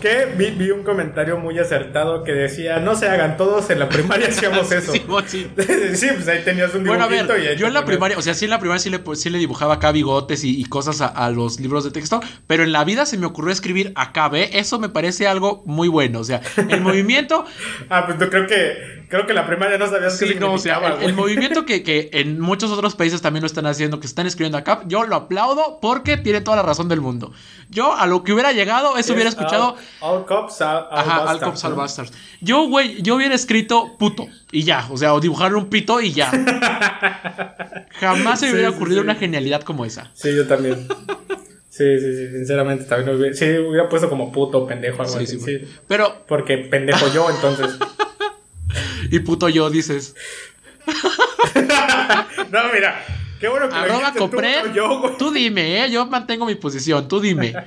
que 0.00 0.26
vi, 0.36 0.50
vi 0.52 0.70
un 0.70 0.84
comentario 0.84 1.36
muy 1.38 1.58
acertado 1.58 2.22
que 2.22 2.30
decía, 2.32 2.78
no 2.78 2.94
se 2.94 3.08
hagan 3.08 3.36
todos 3.36 3.68
en 3.70 3.80
la 3.80 3.88
primaria 3.88 4.28
hacíamos 4.28 4.70
eso. 4.72 4.92
Sí, 4.92 5.02
sí. 5.26 5.50
sí, 5.94 6.06
pues 6.14 6.28
ahí 6.28 6.42
tenías 6.44 6.72
un 6.76 6.84
Bueno, 6.84 7.04
a 7.04 7.08
dibujito 7.08 7.32
ver, 7.32 7.42
y 7.42 7.46
ahí 7.48 7.56
yo 7.56 7.66
en 7.66 7.74
la 7.74 7.80
ponías- 7.80 7.86
primaria, 7.86 8.18
o 8.18 8.22
sea, 8.22 8.34
sí 8.34 8.44
en 8.44 8.52
la 8.52 8.60
primaria 8.60 8.78
sí 8.80 8.90
le, 8.90 9.00
sí 9.16 9.30
le 9.30 9.38
dibujaba 9.38 9.74
acá 9.74 9.90
bigotes 9.90 10.44
y, 10.44 10.60
y 10.60 10.64
cosas 10.66 11.00
a, 11.00 11.06
a 11.08 11.30
los 11.30 11.58
libros 11.58 11.82
de 11.82 11.90
texto, 11.90 12.20
pero 12.46 12.62
en 12.62 12.70
la 12.70 12.84
vida 12.84 13.04
se 13.06 13.18
me 13.18 13.26
ocurrió 13.26 13.50
escribir 13.52 13.92
acá, 13.96 14.28
¿ve? 14.28 14.50
Eso 14.52 14.78
me 14.78 14.88
parece 14.88 15.26
algo 15.26 15.64
muy 15.66 15.88
bueno, 15.88 16.20
o 16.20 16.24
sea, 16.24 16.40
el 16.68 16.80
movimiento, 16.82 17.44
Ah, 17.90 18.06
pues 18.06 18.20
yo 18.20 18.30
creo 18.30 18.46
que 18.46 18.97
creo 19.08 19.26
que 19.26 19.34
la 19.34 19.46
primaria 19.46 19.78
no 19.78 19.86
sabías 19.88 20.18
qué 20.18 20.28
sí, 20.28 20.34
no, 20.38 20.52
o 20.52 20.58
sea, 20.58 20.74
significaba, 20.76 21.02
el, 21.02 21.10
el 21.10 21.16
movimiento 21.16 21.64
que, 21.64 21.82
que 21.82 22.10
en 22.12 22.38
muchos 22.40 22.70
otros 22.70 22.94
países 22.94 23.20
también 23.22 23.42
lo 23.42 23.46
están 23.46 23.66
haciendo, 23.66 24.00
que 24.00 24.06
están 24.06 24.26
escribiendo 24.26 24.58
acá, 24.58 24.82
yo 24.86 25.04
lo 25.04 25.16
aplaudo 25.16 25.78
porque 25.80 26.16
tiene 26.16 26.40
toda 26.40 26.56
la 26.58 26.62
razón 26.62 26.88
del 26.88 27.00
mundo. 27.00 27.32
Yo 27.70 27.94
a 27.94 28.06
lo 28.06 28.22
que 28.22 28.32
hubiera 28.32 28.52
llegado, 28.52 28.92
eso 28.92 29.00
Es 29.00 29.10
hubiera 29.10 29.28
escuchado... 29.30 29.76
All, 30.00 30.18
all 30.18 30.24
cops, 30.26 30.60
all, 30.60 30.86
all 30.90 30.98
Ajá, 30.98 31.16
al 31.16 31.24
bastards, 31.26 31.44
Cops 31.62 31.64
¿no? 31.64 31.76
Bastards. 31.76 32.12
Yo, 32.40 32.68
güey, 32.68 33.02
yo 33.02 33.16
hubiera 33.16 33.34
escrito 33.34 33.96
puto 33.98 34.26
y 34.52 34.62
ya, 34.62 34.86
o 34.90 34.96
sea, 34.96 35.14
o 35.14 35.20
dibujarle 35.20 35.58
un 35.58 35.68
pito 35.68 36.00
y 36.00 36.12
ya. 36.12 36.30
Jamás 38.00 38.40
se 38.40 38.46
me 38.46 38.50
Sí, 38.50 38.54
hubiera 38.54 38.70
ocurrido 38.70 39.00
sí. 39.00 39.04
una 39.04 39.14
genialidad 39.14 39.62
como 39.62 39.84
esa. 39.84 40.10
Sí, 40.14 40.34
yo 40.34 40.46
también. 40.46 40.86
Sí, 41.68 41.84
sí, 42.00 42.16
sí, 42.16 42.28
sinceramente 42.32 42.84
también 42.84 43.16
hubiera, 43.16 43.34
sí, 43.34 43.44
hubiera 43.58 43.88
puesto 43.88 44.08
como 44.08 44.32
puto 44.32 44.66
pendejo 44.66 45.02
algo 45.02 45.16
Sí, 45.18 45.24
así, 45.24 45.38
sí, 45.38 45.44
sí. 45.60 45.68
Pero, 45.86 46.24
Porque 46.26 46.58
pendejo 46.58 47.06
yo, 47.12 47.28
entonces. 47.30 47.78
y 49.10 49.18
puto 49.20 49.48
yo, 49.48 49.70
dices. 49.70 50.14
no, 52.50 52.72
mira, 52.72 53.04
qué 53.40 53.48
bueno 53.48 53.68
que 53.68 53.74
Arroba 53.74 54.12
tú, 54.12 54.18
compré. 54.20 54.54
yo, 54.74 55.00
güey. 55.00 55.16
Tú 55.18 55.30
dime, 55.30 55.84
¿eh? 55.84 55.90
Yo 55.90 56.06
mantengo 56.06 56.46
mi 56.46 56.54
posición, 56.54 57.08
tú 57.08 57.20
dime. 57.20 57.54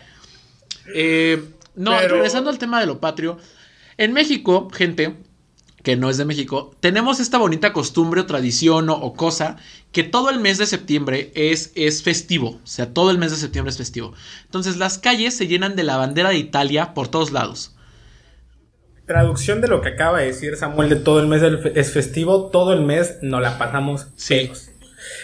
Eh, 0.94 1.42
no, 1.76 1.92
Pero- 1.98 2.16
regresando 2.16 2.50
al 2.50 2.58
tema 2.58 2.80
de 2.80 2.86
lo 2.88 3.00
patrio. 3.00 3.38
En 3.98 4.12
México, 4.14 4.70
gente 4.74 5.16
que 5.84 5.96
no 5.96 6.10
es 6.10 6.18
de 6.18 6.26
México, 6.26 6.76
tenemos 6.82 7.20
esta 7.20 7.38
bonita 7.38 7.72
costumbre 7.72 8.20
o 8.22 8.26
tradición 8.26 8.90
o, 8.90 8.96
o 8.96 9.14
cosa 9.14 9.56
que 9.92 10.04
todo 10.04 10.30
el 10.32 10.40
mes 10.40 10.58
de 10.58 10.66
septiembre 10.66 11.32
es, 11.36 11.72
es 11.76 12.04
festivo. 12.04 12.60
O 12.64 12.68
sea, 12.68 12.94
todo 12.94 13.12
el 13.12 13.20
mes 13.20 13.32
de 13.32 13.38
septiembre 13.38 13.70
es 13.72 13.78
festivo. 13.78 14.14
Entonces 14.46 14.78
las 14.78 14.98
calles 14.98 15.36
se 15.38 15.48
llenan 15.48 15.76
de 15.76 15.84
la 15.84 15.98
bandera 15.98 16.30
de 16.32 16.38
Italia 16.38 16.94
por 16.94 17.08
todos 17.08 17.32
lados. 17.32 17.74
Traducción 19.06 19.62
de 19.62 19.68
lo 19.68 19.82
que 19.82 19.90
acaba 19.90 20.20
de 20.20 20.28
decir 20.28 20.56
Samuel 20.56 20.90
de 20.90 20.96
todo 20.96 21.20
el 21.20 21.28
mes 21.28 21.42
es 21.76 21.92
festivo, 21.92 22.50
todo 22.50 22.74
el 22.74 22.82
mes 22.82 23.18
nos 23.22 23.42
la 23.42 23.58
pasamos 23.58 24.08
Sí. 24.16 24.52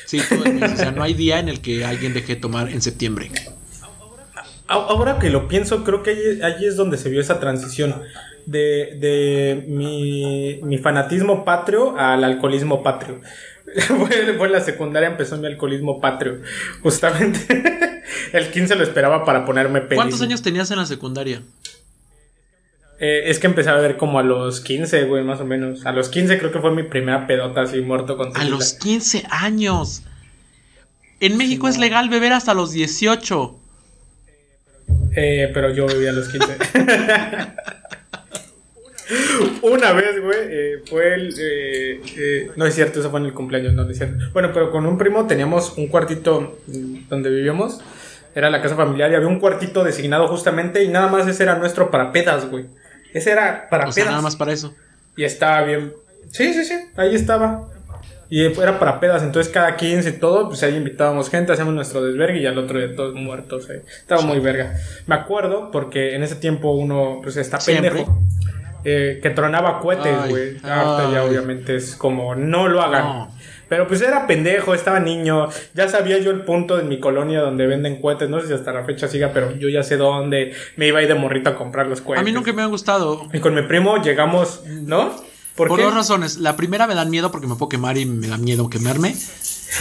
Sí, 0.06 0.22
todo 0.28 0.46
el 0.46 0.56
mes. 0.56 0.74
O 0.74 0.78
sea, 0.78 0.92
no 0.92 1.04
hay 1.04 1.14
día 1.14 1.40
en 1.40 1.50
el 1.50 1.62
que 1.62 1.86
alguien 1.86 2.14
deje 2.14 2.36
de 2.36 2.42
tomar 2.42 2.70
en 2.70 2.82
septiembre. 2.82 3.32
Ahora 4.68 5.20
que 5.20 5.30
lo 5.30 5.48
pienso, 5.48 5.84
creo 5.84 6.04
que 6.04 6.12
allí, 6.12 6.42
allí 6.42 6.66
es 6.66 6.76
donde 6.76 6.98
se 6.98 7.10
vio 7.10 7.22
esa 7.22 7.40
transición 7.40 8.02
de, 8.46 8.98
de 9.00 9.66
mi, 9.68 10.60
mi 10.64 10.78
fanatismo 10.78 11.46
patrio 11.46 11.98
al 11.98 12.24
alcoholismo 12.24 12.84
patrio. 12.84 13.22
fue, 13.88 14.30
en 14.30 14.52
la 14.52 14.62
secundaria 14.62 15.10
empezó 15.10 15.38
mi 15.38 15.48
alcoholismo 15.48 16.00
patrio. 16.00 16.40
Justamente 16.82 18.02
el 18.34 18.50
15 18.50 18.76
lo 18.76 18.84
esperaba 18.84 19.26
para 19.26 19.46
ponerme 19.46 19.82
pedísimo. 19.82 20.02
¿Cuántos 20.02 20.22
años 20.22 20.42
tenías 20.42 20.72
en 20.72 20.78
la 20.78 20.86
secundaria? 20.86 21.42
Eh, 23.00 23.24
es 23.30 23.38
que 23.40 23.48
empecé 23.48 23.70
a 23.70 23.76
ver 23.76 23.96
como 23.98 24.18
a 24.20 24.24
los 24.24 24.60
15, 24.62 25.04
güey, 25.06 25.24
más 25.24 25.40
o 25.40 25.46
menos. 25.46 25.86
A 25.86 25.92
los 25.92 26.10
15 26.10 26.40
creo 26.40 26.52
que 26.52 26.60
fue 26.60 26.72
mi 26.72 26.84
primera 26.84 27.28
pedota 27.28 27.62
así 27.62 27.82
muerto 27.82 28.18
con 28.18 28.30
A 28.30 28.34
tequila. 28.34 28.50
los 28.52 28.74
15 28.74 29.24
años. 29.30 30.04
En 31.20 31.38
México 31.38 31.68
es 31.68 31.78
legal 31.78 32.10
beber 32.10 32.34
hasta 32.34 32.54
los 32.54 32.72
18. 32.72 33.56
Eh, 35.16 35.50
pero 35.54 35.74
yo 35.74 35.86
vivía 35.88 36.10
a 36.12 36.14
los 36.14 36.28
15. 36.30 36.58
Una 39.62 39.94
vez, 39.94 40.22
güey, 40.22 40.38
eh, 40.50 40.84
fue 40.90 41.14
el... 41.14 41.34
eh, 41.40 42.02
eh, 42.18 42.52
no 42.58 42.66
es 42.66 42.76
cierto, 42.76 43.00
eso 43.00 43.10
fue 43.10 43.20
en 43.22 43.28
el 43.28 43.34
cumpleaños, 43.34 43.74
no, 43.74 43.86
no 43.86 43.92
es 43.92 43.98
cierto. 43.98 44.26
Bueno, 44.34 44.52
pero 44.54 44.70
con 44.70 44.86
un 44.86 44.98
primo 44.98 45.26
teníamos 45.28 45.78
un 45.78 45.88
cuartito 45.88 46.58
donde 46.68 47.30
vivíamos. 47.30 47.80
Era 48.36 48.50
la 48.50 48.62
casa 48.62 48.76
familiar 48.76 49.12
y 49.12 49.16
había 49.16 49.28
un 49.28 49.40
cuartito 49.40 49.84
designado 49.84 50.28
justamente 50.28 50.84
y 50.84 50.90
nada 50.90 51.08
más 51.08 51.26
ese 51.28 51.44
era 51.44 51.56
nuestro 51.58 51.90
para 51.90 52.12
pedas, 52.12 52.50
güey. 52.50 52.66
Ese 53.14 53.32
era 53.32 53.68
para 53.70 53.88
O 53.88 53.92
sea, 53.92 54.04
pedas. 54.04 54.12
nada 54.12 54.22
más 54.24 54.36
para 54.36 54.52
eso. 54.54 54.74
Y 55.16 55.24
estaba 55.24 55.62
bien. 55.64 55.94
Sí, 56.32 56.54
sí, 56.54 56.64
sí, 56.66 56.76
ahí 56.96 57.16
estaba. 57.16 57.68
Y 58.30 58.44
era 58.46 58.78
para 58.78 59.00
pedas, 59.00 59.24
entonces 59.24 59.52
cada 59.54 59.78
15 59.78 60.10
y 60.10 60.12
todo, 60.14 60.50
pues 60.50 60.62
ahí 60.64 60.76
invitábamos 60.76 61.30
gente, 61.30 61.54
hacíamos 61.54 61.74
nuestro 61.74 62.04
desvergue 62.04 62.40
y 62.42 62.46
al 62.46 62.58
otro 62.58 62.78
día 62.78 62.94
todos 62.96 63.16
muertos. 63.16 63.70
eh. 63.70 63.84
Estaba 63.88 64.22
muy 64.22 64.40
verga. 64.40 64.76
Me 65.06 65.16
acuerdo 65.16 65.72
porque 65.72 66.14
en 66.16 66.24
ese 66.24 66.36
tiempo 66.36 66.72
uno, 66.72 67.20
pues 67.24 67.38
está 67.38 67.60
Siempre. 67.62 67.90
pendejo. 67.92 68.22
eh, 68.84 69.20
que 69.24 69.30
tronaba 69.30 69.80
cohetes, 69.80 70.30
güey. 70.30 70.58
Ahorita 70.62 71.12
ya 71.14 71.24
obviamente 71.24 71.76
es 71.78 71.96
como, 71.96 72.36
no 72.36 72.68
lo 72.68 72.82
hagan. 72.82 73.04
No. 73.04 73.37
Pero 73.70 73.88
pues 73.88 74.02
era 74.02 74.28
pendejo, 74.28 74.74
estaba 74.74 75.00
niño. 75.00 75.50
Ya 75.74 75.88
sabía 75.90 76.18
yo 76.20 76.32
el 76.32 76.42
punto 76.42 76.78
de 76.78 76.84
mi 76.84 77.00
colonia 77.00 77.42
donde 77.42 77.68
venden 77.68 78.02
cohetes. 78.02 78.30
No 78.30 78.40
sé 78.40 78.48
si 78.48 78.54
hasta 78.54 78.72
la 78.72 78.84
fecha 78.86 79.08
siga, 79.08 79.32
pero 79.34 79.56
yo 79.56 79.70
ya 79.70 79.84
sé 79.84 79.98
dónde 79.98 80.54
me 80.76 80.88
iba 80.88 81.00
a 81.00 81.02
ir 81.02 81.08
de 81.08 81.16
morrito 81.16 81.50
a 81.50 81.56
comprar 81.56 81.88
los 81.88 82.02
cohetes. 82.02 82.22
A 82.22 82.26
mí 82.26 82.32
nunca 82.32 82.54
me 82.54 82.62
han 82.62 82.70
gustado. 82.70 83.28
Y 83.34 83.40
con 83.40 83.54
mi 83.54 83.64
primo 83.64 84.02
llegamos, 84.02 84.64
¿no? 84.66 85.16
¿Por, 85.56 85.70
Por 85.70 85.82
dos 85.82 85.94
razones. 85.94 86.38
La 86.38 86.56
primera 86.56 86.86
me 86.86 86.94
dan 86.94 87.10
miedo 87.10 87.32
porque 87.32 87.48
me 87.48 87.56
puedo 87.56 87.68
quemar 87.68 87.98
y 87.98 88.06
me 88.06 88.28
da 88.28 88.38
miedo 88.38 88.70
quemarme. 88.70 89.16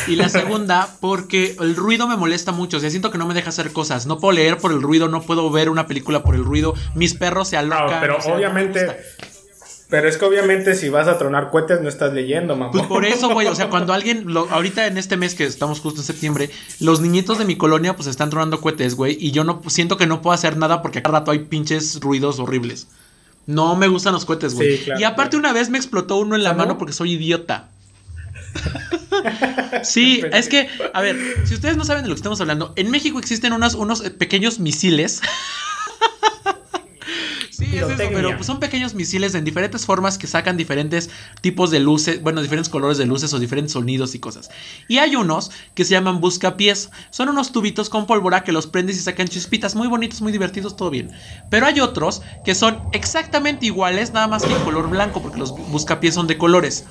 Y 0.09 0.17
la 0.17 0.31
segunda, 0.31 0.89
porque 1.01 1.55
el 1.61 1.77
ruido 1.77 2.09
me 2.09 2.17
molesta 2.17 2.51
mucho. 2.51 2.79
O 2.79 2.81
sea, 2.81 2.91
siento 2.91 3.11
que 3.11 3.19
no 3.19 3.27
me 3.27 3.35
deja 3.35 3.51
hacer 3.51 3.73
cosas. 3.73 4.07
No 4.07 4.19
puedo 4.19 4.33
leer 4.33 4.57
por 4.57 4.73
el 4.73 4.81
ruido, 4.81 5.09
no 5.09 5.21
puedo 5.23 5.51
ver 5.51 5.69
una 5.69 5.87
película 5.87 6.23
por 6.23 6.35
el 6.35 6.45
ruido. 6.45 6.75
Mis 6.95 7.15
perros 7.15 7.49
se 7.49 7.59
alocan. 7.59 7.91
No, 7.91 8.01
pero 8.01 8.21
sea, 8.21 8.31
no 8.31 8.37
obviamente. 8.39 8.97
Pero 9.89 10.09
es 10.09 10.17
que 10.17 10.25
obviamente 10.25 10.75
si 10.75 10.89
vas 10.89 11.07
a 11.07 11.17
tronar 11.17 11.51
cohetes 11.51 11.81
no 11.81 11.89
estás 11.89 12.13
leyendo, 12.13 12.57
mamá. 12.57 12.73
Pues 12.73 12.87
por 12.87 13.05
eso, 13.05 13.29
güey, 13.31 13.47
o 13.47 13.55
sea, 13.55 13.71
cuando 13.71 13.93
alguien, 13.93 14.25
lo- 14.33 14.49
ahorita 14.51 14.87
en 14.89 14.99
este 14.99 15.17
mes 15.17 15.37
que 15.37 15.45
estamos 15.45 15.79
justo 15.81 16.01
en 16.01 16.07
septiembre, 16.07 16.51
los 16.81 17.01
niñitos 17.01 17.39
de 17.39 17.45
mi 17.45 17.57
colonia 17.57 17.95
pues 17.95 18.09
están 18.09 18.29
tronando 18.31 18.61
cohetes, 18.61 18.97
güey, 18.97 19.17
y 19.21 19.31
yo 19.31 19.45
no 19.45 19.63
siento 19.69 19.97
que 19.97 20.09
no 20.09 20.23
puedo 20.23 20.35
hacer 20.35 20.57
nada 20.57 20.83
porque 20.83 20.99
a 20.99 21.03
cada 21.03 21.21
rato 21.21 21.31
hay 21.31 21.39
pinches 21.41 22.01
ruidos 22.01 22.41
horribles. 22.41 22.89
No 23.47 23.77
me 23.77 23.87
gustan 23.87 24.13
los 24.13 24.25
cohetes, 24.25 24.55
güey. 24.55 24.77
Sí, 24.79 24.85
claro, 24.87 25.01
y 25.01 25.05
aparte 25.05 25.37
una 25.37 25.53
vez 25.53 25.71
me 25.71 25.79
explotó 25.79 26.17
uno 26.17 26.35
en 26.35 26.43
la 26.43 26.51
¿Ah, 26.51 26.55
no? 26.55 26.59
mano 26.59 26.79
porque 26.79 26.93
soy 26.93 27.13
idiota. 27.13 27.69
Sí, 29.83 30.23
es 30.33 30.49
que, 30.49 30.69
a 30.93 31.01
ver, 31.01 31.17
si 31.45 31.55
ustedes 31.55 31.77
no 31.77 31.85
saben 31.85 32.03
de 32.03 32.09
lo 32.09 32.15
que 32.15 32.19
estamos 32.19 32.41
hablando, 32.41 32.73
en 32.77 32.91
México 32.91 33.19
existen 33.19 33.53
unos, 33.53 33.75
unos 33.75 34.03
pequeños 34.11 34.59
misiles. 34.59 35.21
Sí, 37.57 37.65
es 37.73 37.89
eso, 37.89 38.11
pero 38.13 38.35
pues 38.35 38.47
son 38.47 38.61
pequeños 38.61 38.95
misiles 38.95 39.35
en 39.35 39.45
diferentes 39.45 39.87
formas 39.87 40.19
que 40.19 40.27
sacan 40.27 40.59
diferentes 40.59 41.09
tipos 41.41 41.71
de 41.71 41.81
luces, 41.81 42.23
bueno, 42.23 42.43
diferentes 42.43 42.69
colores 42.69 42.99
de 42.99 43.07
luces 43.07 43.33
o 43.33 43.39
diferentes 43.39 43.73
sonidos 43.73 44.15
y 44.15 44.19
cosas. 44.19 44.51
Y 44.89 44.99
hay 44.99 45.17
unos 45.17 45.51
que 45.75 45.85
se 45.85 45.93
llaman 45.93 46.21
buscapiés. 46.21 46.91
Son 47.09 47.31
unos 47.31 47.53
tubitos 47.53 47.89
con 47.89 48.07
pólvora 48.07 48.45
que 48.45 48.53
los 48.53 48.67
prendes 48.67 48.97
y 48.97 49.01
sacan 49.01 49.29
chispitas 49.29 49.75
muy 49.75 49.89
bonitos, 49.89 50.21
muy 50.21 50.33
divertidos, 50.33 50.77
todo 50.77 50.91
bien. 50.91 51.11
Pero 51.49 51.65
hay 51.65 51.81
otros 51.81 52.21
que 52.45 52.55
son 52.55 52.83
exactamente 52.93 53.65
iguales, 53.65 54.13
nada 54.13 54.27
más 54.27 54.43
que 54.43 54.53
en 54.53 54.63
color 54.63 54.91
blanco, 54.91 55.23
porque 55.23 55.39
los 55.39 55.53
buscapiés 55.71 56.15
son 56.15 56.27
de 56.27 56.37
colores. 56.37 56.85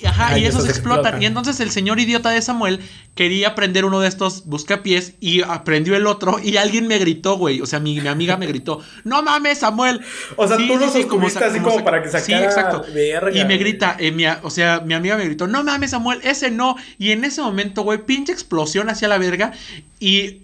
Y, 0.00 0.06
Ajá, 0.06 0.28
Ay, 0.28 0.42
y 0.42 0.46
esos 0.46 0.60
esos 0.64 0.70
explotan. 0.70 0.98
explotan. 1.00 1.22
Y 1.22 1.26
entonces 1.26 1.58
el 1.60 1.70
señor 1.70 1.98
idiota 1.98 2.30
de 2.30 2.40
Samuel 2.40 2.80
quería 3.16 3.54
prender 3.56 3.84
uno 3.84 3.98
de 4.00 4.06
estos 4.08 4.44
buscapiés 4.46 5.14
y 5.20 5.42
aprendió 5.42 5.96
el 5.96 6.06
otro. 6.06 6.38
Y 6.42 6.56
alguien 6.56 6.86
me 6.86 6.98
gritó, 6.98 7.36
güey. 7.36 7.60
O 7.60 7.66
sea, 7.66 7.80
mi, 7.80 8.00
mi 8.00 8.06
amiga 8.08 8.36
me 8.36 8.46
gritó: 8.46 8.80
¡No 9.04 9.22
mames, 9.22 9.58
Samuel! 9.58 10.00
O 10.36 10.46
sea, 10.46 10.56
tú 10.56 10.76
lo 10.76 10.88
sostuviste 10.90 11.40
sa- 11.40 11.46
así 11.46 11.58
como 11.60 11.78
sa- 11.78 11.84
para 11.84 12.02
que 12.02 12.08
Sí, 12.10 12.18
sacara 12.18 12.44
exacto. 12.44 12.84
verga, 12.94 13.36
y 13.36 13.44
me 13.44 13.56
grita, 13.56 13.96
eh, 13.98 14.12
mi 14.12 14.24
o 14.26 14.50
sea, 14.50 14.80
mi 14.80 14.94
amiga 14.94 15.16
me 15.16 15.24
gritó: 15.24 15.46
¡No 15.48 15.64
mames, 15.64 15.90
Samuel! 15.90 16.20
Ese 16.22 16.50
no. 16.50 16.76
Y 16.98 17.10
en 17.10 17.24
ese 17.24 17.40
momento, 17.42 17.82
güey, 17.82 17.98
pinche 18.06 18.32
explosión 18.32 18.88
hacia 18.90 19.08
la 19.08 19.18
verga. 19.18 19.52
Y 19.98 20.42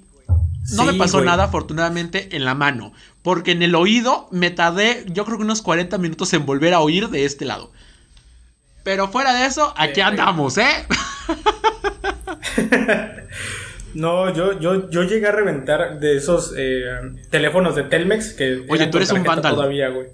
no 0.73 0.83
Sí, 0.85 0.93
me 0.93 0.95
pasó 0.95 1.19
güey. 1.19 1.27
nada, 1.27 1.45
afortunadamente, 1.45 2.35
en 2.35 2.45
la 2.45 2.55
mano. 2.55 2.93
Porque 3.23 3.53
en 3.53 3.63
el 3.63 3.75
oído 3.75 4.29
me 4.33 4.51
tardé, 4.51 5.05
yo 5.09 5.25
creo 5.25 5.37
que 5.39 5.45
unos 5.45 5.63
40 5.63 5.97
minutos 5.99 6.33
en 6.35 6.45
volver 6.45 6.75
a 6.75 6.81
oír 6.81 7.09
de 7.09 7.25
este 7.25 7.45
lado. 7.45 7.71
Pero 8.85 9.09
fuera 9.09 9.35
de 9.35 9.47
eso, 9.47 9.75
aquí 9.77 10.01
andamos, 10.01 10.57
¿eh? 10.59 10.87
No, 13.95 14.35
yo, 14.35 14.59
yo, 14.59 14.91
yo 14.91 15.05
llegué 15.05 15.29
a 15.29 15.33
reventar 15.33 16.01
de 16.01 16.17
esos 16.17 16.53
eh, 16.57 16.83
teléfonos 17.31 17.77
de 17.77 17.85
Telmex 17.85 18.33
que. 18.33 18.65
Oye, 18.69 18.87
tú 18.89 18.97
eres 18.97 19.13
un 19.13 19.23
vándalo. 19.23 19.55
Todavía, 19.57 19.89
güey. 19.89 20.09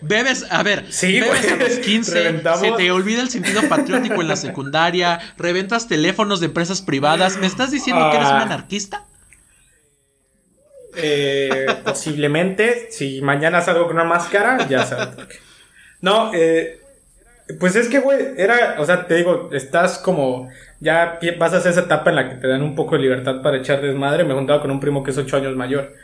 Bebes, 0.00 0.46
a 0.50 0.62
ver, 0.62 0.86
Sí, 0.90 1.20
bebes 1.20 1.42
güey. 1.42 1.52
a 1.52 1.56
los 1.68 1.78
15, 1.80 2.14
Reventamos. 2.14 2.60
se 2.60 2.72
te 2.72 2.90
olvida 2.90 3.20
el 3.20 3.28
sentido 3.28 3.60
patriótico 3.68 4.22
en 4.22 4.28
la 4.28 4.36
secundaria, 4.36 5.20
reventas 5.36 5.88
teléfonos 5.88 6.40
de 6.40 6.46
empresas 6.46 6.80
privadas. 6.80 7.36
¿Me 7.36 7.46
estás 7.46 7.70
diciendo 7.70 8.08
que 8.10 8.16
eres 8.16 8.28
un 8.30 8.36
Ah. 8.36 8.42
anarquista? 8.42 9.04
Eh, 10.96 11.66
posiblemente, 11.84 12.88
si 12.90 13.20
mañana 13.20 13.60
salgo 13.60 13.86
con 13.88 13.96
una 13.96 14.04
máscara, 14.04 14.66
ya 14.68 14.86
sabes. 14.86 15.16
No, 16.00 16.30
eh, 16.32 16.80
pues 17.58 17.76
es 17.76 17.88
que, 17.88 17.98
güey, 18.00 18.18
era, 18.36 18.76
o 18.78 18.84
sea, 18.84 19.06
te 19.06 19.14
digo, 19.14 19.48
estás 19.52 19.98
como, 19.98 20.50
ya 20.80 21.18
hacer 21.40 21.70
esa 21.72 21.80
etapa 21.80 22.10
en 22.10 22.16
la 22.16 22.28
que 22.28 22.36
te 22.36 22.46
dan 22.46 22.62
un 22.62 22.74
poco 22.74 22.96
de 22.96 23.02
libertad 23.02 23.42
para 23.42 23.56
echar 23.56 23.80
desmadre. 23.80 24.24
Me 24.24 24.34
juntaba 24.34 24.60
con 24.60 24.70
un 24.70 24.80
primo 24.80 25.02
que 25.02 25.10
es 25.10 25.18
8 25.18 25.36
años 25.36 25.56
mayor. 25.56 25.94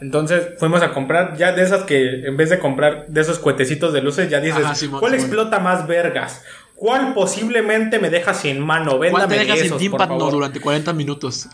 Entonces 0.00 0.54
fuimos 0.58 0.82
a 0.82 0.92
comprar 0.92 1.36
ya 1.36 1.52
de 1.52 1.62
esas 1.62 1.84
que, 1.84 2.26
en 2.26 2.36
vez 2.36 2.50
de 2.50 2.58
comprar 2.58 3.06
de 3.06 3.20
esos 3.20 3.38
cuetecitos 3.38 3.92
de 3.92 4.02
luces, 4.02 4.28
ya 4.28 4.40
dices, 4.40 4.64
Ajá, 4.64 4.74
¿cuál 4.98 5.14
explota 5.14 5.60
más 5.60 5.86
vergas? 5.86 6.44
¿Cuál 6.74 7.14
posiblemente 7.14 8.00
me 8.00 8.10
deja 8.10 8.34
sin 8.34 8.58
mano? 8.58 8.96
¿Cuál 8.96 9.12
Véndame 9.12 9.34
te 9.34 9.40
dejas 9.40 9.56
de 9.56 9.62
sin 9.62 9.70
por 9.70 9.78
tímpano 9.78 10.18
favor. 10.18 10.32
durante 10.32 10.60
40 10.60 10.92
minutos? 10.92 11.48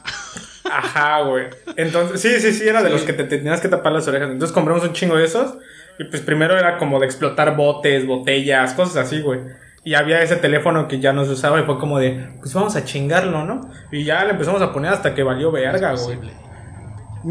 Ajá, 0.64 1.20
güey. 1.22 1.46
Entonces, 1.76 2.20
sí, 2.20 2.40
sí, 2.40 2.52
sí, 2.52 2.66
era 2.66 2.82
de 2.82 2.88
los 2.88 3.02
que 3.02 3.12
te 3.12 3.24
tenías 3.24 3.60
que 3.60 3.68
tapar 3.68 3.92
las 3.92 4.08
orejas. 4.08 4.30
Entonces 4.30 4.54
compramos 4.54 4.82
un 4.82 4.94
chingo 4.94 5.16
de 5.16 5.26
esos. 5.26 5.58
Y 5.98 6.04
pues 6.04 6.22
primero 6.22 6.56
era 6.58 6.78
como 6.78 7.00
de 7.00 7.06
explotar 7.06 7.56
botes, 7.56 8.06
botellas, 8.06 8.72
cosas 8.74 8.96
así, 9.06 9.20
güey. 9.20 9.40
Y 9.84 9.94
había 9.94 10.22
ese 10.22 10.36
teléfono 10.36 10.86
que 10.86 11.00
ya 11.00 11.12
no 11.12 11.24
se 11.24 11.32
usaba 11.32 11.60
y 11.60 11.64
fue 11.64 11.78
como 11.78 11.98
de, 11.98 12.28
pues 12.40 12.52
vamos 12.54 12.76
a 12.76 12.84
chingarlo, 12.84 13.44
¿no? 13.44 13.70
Y 13.90 14.04
ya 14.04 14.24
le 14.24 14.32
empezamos 14.32 14.60
a 14.62 14.72
poner 14.72 14.92
hasta 14.92 15.14
que 15.14 15.22
valió 15.22 15.50
verga, 15.50 15.94
güey. 15.94 16.18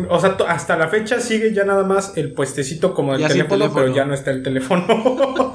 O 0.10 0.20
sea, 0.20 0.36
to- 0.36 0.48
hasta 0.48 0.76
la 0.76 0.90
fecha 0.90 1.20
sigue 1.22 1.54
ya 1.54 1.64
nada 1.64 1.84
más 1.84 2.14
el 2.18 2.34
puestecito 2.34 2.94
como 2.94 3.14
del 3.18 3.28
teléfono, 3.28 3.58
teléfono. 3.66 3.74
pero 3.86 3.96
ya 3.96 4.06
no 4.06 4.14
está 4.14 4.32
el 4.32 4.44
teléfono. 4.44 4.86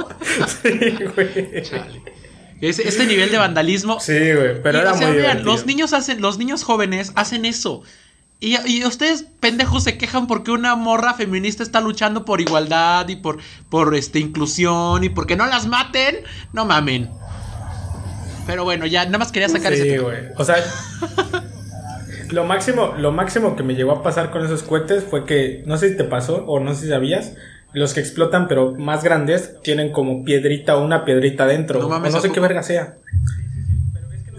sí, 0.62 0.70
güey. 1.14 1.62
Chale. 1.62 2.02
Ese- 2.60 2.86
este 2.88 3.06
nivel 3.06 3.30
de 3.30 3.38
vandalismo. 3.38 3.98
Sí, 4.00 4.12
güey, 4.32 4.62
pero 4.62 4.78
Y, 4.78 4.80
era 4.82 4.92
o 4.92 4.96
sea, 4.96 5.08
muy 5.08 5.16
vean, 5.16 5.44
los 5.44 5.66
niños 5.66 5.92
hacen, 5.92 6.20
los 6.22 6.38
niños 6.38 6.62
jóvenes 6.64 7.12
hacen 7.16 7.44
eso. 7.44 7.82
Y, 8.42 8.56
y 8.66 8.84
ustedes, 8.84 9.24
pendejos, 9.38 9.84
se 9.84 9.96
quejan 9.96 10.26
porque 10.26 10.50
una 10.50 10.74
morra 10.74 11.14
feminista 11.14 11.62
está 11.62 11.80
luchando 11.80 12.24
por 12.24 12.40
igualdad 12.40 13.08
y 13.08 13.14
por, 13.14 13.38
por 13.68 13.94
este, 13.94 14.18
inclusión 14.18 15.04
y 15.04 15.10
porque 15.10 15.36
no 15.36 15.46
las 15.46 15.68
maten. 15.68 16.16
No 16.52 16.64
mamen. 16.64 17.08
Pero 18.44 18.64
bueno, 18.64 18.84
ya 18.86 19.04
nada 19.04 19.18
más 19.18 19.30
quería 19.30 19.48
sacar 19.48 19.72
Sí, 19.76 19.96
güey. 19.96 20.22
O 20.36 20.44
sea, 20.44 20.56
lo 22.30 22.44
máximo, 22.44 22.94
lo 22.98 23.12
máximo 23.12 23.54
que 23.54 23.62
me 23.62 23.76
llegó 23.76 23.92
a 23.92 24.02
pasar 24.02 24.32
con 24.32 24.44
esos 24.44 24.64
cohetes 24.64 25.04
fue 25.04 25.24
que, 25.24 25.62
no 25.66 25.78
sé 25.78 25.90
si 25.90 25.96
te 25.96 26.02
pasó 26.02 26.44
o 26.46 26.58
no 26.58 26.74
sé 26.74 26.80
si 26.80 26.88
sabías, 26.88 27.34
los 27.72 27.94
que 27.94 28.00
explotan, 28.00 28.48
pero 28.48 28.72
más 28.72 29.04
grandes, 29.04 29.62
tienen 29.62 29.92
como 29.92 30.24
piedrita 30.24 30.76
o 30.76 30.84
una 30.84 31.04
piedrita 31.04 31.46
dentro. 31.46 31.78
No 31.78 31.86
o 31.86 31.88
mames, 31.88 32.10
no 32.10 32.18
¿a 32.18 32.22
sé 32.22 32.32
qué 32.32 32.40
verga 32.40 32.64
sea. 32.64 32.96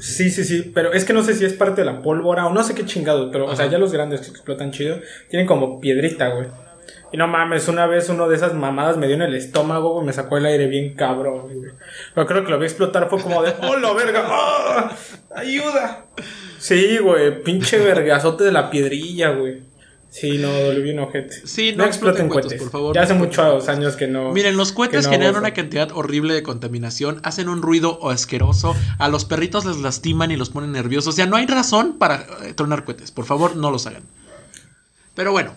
Sí, 0.03 0.29
sí, 0.29 0.43
sí, 0.43 0.69
pero 0.75 0.91
es 0.91 1.05
que 1.05 1.13
no 1.13 1.23
sé 1.23 1.33
si 1.33 1.45
es 1.45 1.53
parte 1.53 1.79
de 1.79 1.85
la 1.85 2.01
pólvora 2.01 2.45
o 2.45 2.53
no 2.53 2.61
sé 2.61 2.75
qué 2.75 2.85
chingado, 2.85 3.31
pero, 3.31 3.45
o 3.45 3.55
sea, 3.55 3.67
ya 3.67 3.77
los 3.77 3.93
grandes 3.93 4.19
que 4.19 4.31
explotan 4.31 4.71
chido, 4.71 4.99
tienen 5.29 5.47
como 5.47 5.79
piedrita, 5.79 6.27
güey. 6.27 6.47
Y 7.13 7.15
no 7.15 7.29
mames, 7.29 7.69
una 7.69 7.87
vez 7.87 8.09
uno 8.09 8.27
de 8.27 8.35
esas 8.35 8.53
mamadas 8.53 8.97
me 8.97 9.07
dio 9.07 9.15
en 9.15 9.21
el 9.21 9.33
estómago, 9.33 9.93
güey, 9.93 10.05
me 10.05 10.11
sacó 10.11 10.35
el 10.35 10.45
aire 10.45 10.67
bien 10.67 10.93
cabrón, 10.95 11.43
güey. 11.43 11.71
Pero 12.13 12.27
creo 12.27 12.43
que 12.43 12.51
lo 12.51 12.59
vi 12.59 12.65
explotar, 12.65 13.09
fue 13.09 13.21
como 13.21 13.41
de, 13.43 13.53
¡oh, 13.61 13.77
la 13.77 13.93
verga! 13.93 14.25
¡Ah! 14.25 14.91
¡Ayuda! 15.33 16.05
Sí, 16.59 16.97
güey, 16.97 17.41
pinche 17.41 17.79
vergazote 17.79 18.43
de 18.43 18.51
la 18.51 18.69
piedrilla, 18.69 19.29
güey. 19.29 19.61
Sí, 20.13 20.37
no, 20.37 20.51
dolió 20.53 20.83
bien 20.83 20.99
ojete. 20.99 21.47
Sí, 21.47 21.73
no 21.75 21.85
exploten 21.85 22.29
cohetes, 22.29 22.53
por 22.61 22.69
favor, 22.69 22.93
Ya 22.95 23.01
hace 23.01 23.13
exploten 23.13 23.45
muchos 23.55 23.67
años 23.67 23.95
que 23.95 24.05
no. 24.07 24.31
Miren, 24.31 24.55
los 24.55 24.71
cohetes 24.71 25.05
no 25.05 25.11
generan 25.11 25.37
una 25.37 25.55
cantidad 25.55 25.91
horrible 25.91 26.35
de 26.35 26.43
contaminación, 26.43 27.19
hacen 27.23 27.49
un 27.49 27.63
ruido 27.63 28.07
asqueroso, 28.07 28.75
a 28.99 29.09
los 29.09 29.25
perritos 29.25 29.65
les 29.65 29.77
lastiman 29.77 30.29
y 30.29 30.35
los 30.37 30.51
ponen 30.51 30.71
nerviosos. 30.71 31.13
O 31.13 31.15
sea, 31.15 31.25
no 31.25 31.35
hay 31.35 31.47
razón 31.47 31.97
para 31.97 32.27
eh, 32.43 32.53
tronar 32.53 32.85
cohetes. 32.85 33.11
Por 33.11 33.25
favor, 33.25 33.55
no 33.55 33.71
los 33.71 33.87
hagan. 33.87 34.03
Pero 35.15 35.31
bueno, 35.31 35.55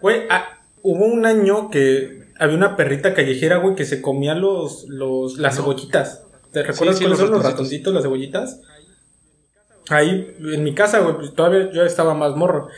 Güey, 0.00 0.22
ah, 0.30 0.58
hubo 0.82 1.04
un 1.04 1.24
año 1.26 1.68
que 1.70 2.24
había 2.38 2.56
una 2.56 2.74
perrita 2.76 3.12
callejera, 3.14 3.56
güey, 3.58 3.74
que 3.74 3.84
se 3.84 4.00
comía 4.02 4.34
los, 4.34 4.84
los, 4.88 5.36
las 5.38 5.56
No. 5.56 5.62
cebollitas. 5.62 6.22
¿Te 6.52 6.62
recuerdas 6.62 6.96
sí, 6.98 7.04
cuáles 7.04 7.18
los 7.18 7.28
son 7.28 7.30
los 7.36 7.42
ratoncitos. 7.44 7.92
las 7.92 8.02
cebollitas? 8.02 8.60
Ahí, 9.90 10.34
en 10.40 10.64
mi 10.64 10.74
casa, 10.74 11.00
güey, 11.00 11.30
todavía 11.34 11.70
yo 11.72 11.84
estaba 11.84 12.14
más 12.14 12.34
morro. 12.36 12.68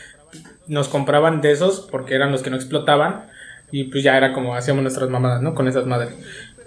Nos 0.66 0.88
compraban 0.88 1.40
de 1.40 1.52
esos 1.52 1.80
porque 1.90 2.14
eran 2.14 2.32
los 2.32 2.42
que 2.42 2.50
no 2.50 2.56
explotaban. 2.56 3.26
Y 3.70 3.84
pues 3.84 4.04
ya 4.04 4.16
era 4.16 4.32
como 4.32 4.54
hacíamos 4.54 4.82
nuestras 4.82 5.10
mamadas, 5.10 5.42
¿no? 5.42 5.54
Con 5.54 5.68
esas 5.68 5.86
madres. 5.86 6.14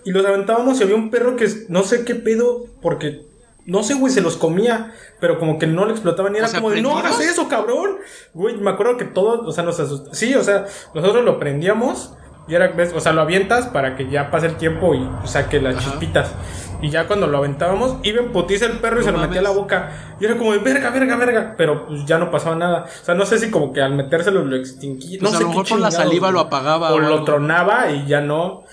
Y 0.05 0.11
los 0.11 0.25
aventábamos 0.25 0.79
y 0.79 0.83
había 0.83 0.95
un 0.95 1.11
perro 1.11 1.35
que 1.35 1.47
no 1.69 1.83
sé 1.83 2.03
qué 2.05 2.15
pedo, 2.15 2.65
porque 2.81 3.21
no 3.65 3.83
sé, 3.83 3.93
güey, 3.93 4.11
se 4.11 4.21
los 4.21 4.35
comía, 4.37 4.91
pero 5.19 5.37
como 5.37 5.59
que 5.59 5.67
no 5.67 5.85
le 5.85 5.91
explotaban. 5.91 6.33
Y 6.33 6.37
era 6.37 6.47
O 6.47 6.49
sea, 6.49 6.59
como 6.59 6.71
de, 6.71 6.81
no 6.81 6.97
hagas 6.97 7.19
eso, 7.19 7.47
cabrón. 7.47 7.97
Güey, 8.33 8.57
me 8.57 8.71
acuerdo 8.71 8.97
que 8.97 9.05
todos, 9.05 9.45
o 9.45 9.51
sea, 9.51 9.63
nos 9.63 9.79
asustamos. 9.79 10.17
Sí, 10.17 10.33
o 10.35 10.43
sea, 10.43 10.65
nosotros 10.93 11.23
lo 11.23 11.39
prendíamos 11.39 12.13
y 12.47 12.55
era, 12.55 12.69
ves, 12.69 12.93
o 12.95 12.99
sea, 12.99 13.13
lo 13.13 13.21
avientas 13.21 13.67
para 13.67 13.95
que 13.95 14.09
ya 14.09 14.31
pase 14.31 14.47
el 14.47 14.55
tiempo 14.55 14.95
y 14.95 15.07
saque 15.25 15.61
las 15.61 15.75
Ajá. 15.75 15.91
chispitas. 15.91 16.33
Y 16.81 16.89
ya 16.89 17.07
cuando 17.07 17.27
lo 17.27 17.37
aventábamos, 17.39 17.97
iba 18.03 18.21
en 18.21 18.31
putiza 18.31 18.65
el 18.65 18.79
perro 18.79 18.97
y 18.97 18.99
No 18.99 19.05
se 19.05 19.11
lo 19.11 19.17
metía 19.17 19.39
a 19.39 19.43
la 19.43 19.49
boca. 19.49 20.15
Y 20.19 20.25
era 20.25 20.37
como 20.37 20.53
de 20.53 20.59
verga, 20.59 20.89
verga, 20.91 21.15
verga. 21.17 21.55
Pero 21.57 21.87
pues 21.87 22.05
ya 22.05 22.17
no 22.17 22.31
pasaba 22.31 22.55
nada. 22.55 22.85
O 23.01 23.05
sea, 23.05 23.15
no 23.15 23.25
sé 23.25 23.37
si 23.37 23.51
como 23.51 23.73
que 23.73 23.81
al 23.81 23.95
metérselo 23.95 24.45
lo 24.45 24.55
extinguía. 24.55 25.19
Pues 25.19 25.21
no 25.21 25.29
a 25.29 25.31
sé 25.33 25.43
lo 25.43 25.49
qué 25.49 25.55
mejor 25.55 25.67
por 25.69 25.79
la 25.79 25.91
saliva 25.91 26.31
lo 26.31 26.39
apagaba 26.39 26.91
O, 26.91 26.95
o 26.95 26.99
lo 26.99 27.23
tronaba 27.25 27.91
y 27.91 28.05
ya 28.07 28.21
no. 28.21 28.63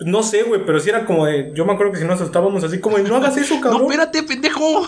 No 0.00 0.22
sé, 0.22 0.42
güey, 0.44 0.64
pero 0.64 0.78
sí 0.78 0.90
era 0.90 1.06
como 1.06 1.26
de. 1.26 1.52
Yo 1.54 1.64
me 1.64 1.72
acuerdo 1.72 1.92
que 1.92 1.98
si 1.98 2.04
nos 2.04 2.20
asustábamos 2.20 2.62
así 2.64 2.80
como 2.80 2.98
de 2.98 3.04
no 3.04 3.16
hagas 3.16 3.36
eso, 3.36 3.54
cabrón. 3.60 3.82
no, 3.82 3.90
espérate, 3.90 4.22
pendejo. 4.22 4.86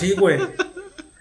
Sí, 0.00 0.14
güey. 0.18 0.40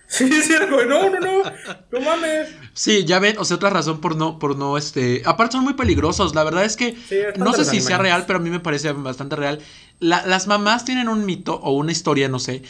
Sí, 0.07 0.29
sí, 0.43 0.53
era 0.53 0.69
como 0.69 0.83
no, 0.83 1.09
no, 1.09 1.19
no. 1.19 1.43
No 1.91 1.99
mames. 2.01 2.49
Sí, 2.73 3.03
ya 3.03 3.17
ven, 3.17 3.35
o 3.39 3.45
sea, 3.45 3.55
otra 3.55 3.71
razón 3.71 3.99
por 3.99 4.15
no, 4.15 4.37
por 4.37 4.55
no, 4.55 4.77
este. 4.77 5.23
Aparte 5.25 5.53
son 5.53 5.63
muy 5.63 5.73
peligrosos. 5.73 6.35
La 6.35 6.43
verdad 6.43 6.65
es 6.65 6.77
que 6.77 6.95
Sí, 6.95 7.17
no 7.37 7.51
sé 7.53 7.65
si 7.65 7.81
sea 7.81 7.97
real, 7.97 8.25
pero 8.27 8.37
a 8.37 8.41
mí 8.41 8.51
me 8.51 8.59
parece 8.59 8.91
bastante 8.91 9.35
real. 9.35 9.59
La- 10.03 10.25
las 10.25 10.47
mamás 10.47 10.85
tienen 10.85 11.07
un 11.09 11.25
mito 11.25 11.55
o 11.55 11.71
una 11.73 11.91
historia, 11.91 12.27
no 12.29 12.39
sé, 12.39 12.61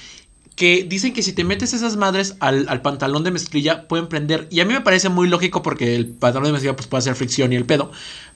que 0.55 0.83
dicen 0.87 1.13
que 1.13 1.23
si 1.23 1.33
te 1.33 1.43
metes 1.43 1.73
esas 1.73 1.97
madres 1.97 2.35
al, 2.39 2.65
al 2.69 2.81
pantalón 2.81 3.23
de 3.23 3.31
mezclilla 3.31 3.87
pueden 3.87 4.07
prender. 4.07 4.47
Y 4.51 4.59
a 4.59 4.65
mí 4.65 4.73
me 4.73 4.81
parece 4.81 5.09
muy 5.09 5.27
lógico 5.27 5.61
porque 5.63 5.95
el 5.95 6.07
pantalón 6.07 6.45
de 6.47 6.51
mezclilla 6.53 6.75
pues 6.75 6.87
puede 6.87 6.99
hacer 6.99 7.15
fricción 7.15 7.51
y 7.51 7.55
el 7.55 7.65
pedo. 7.65 7.91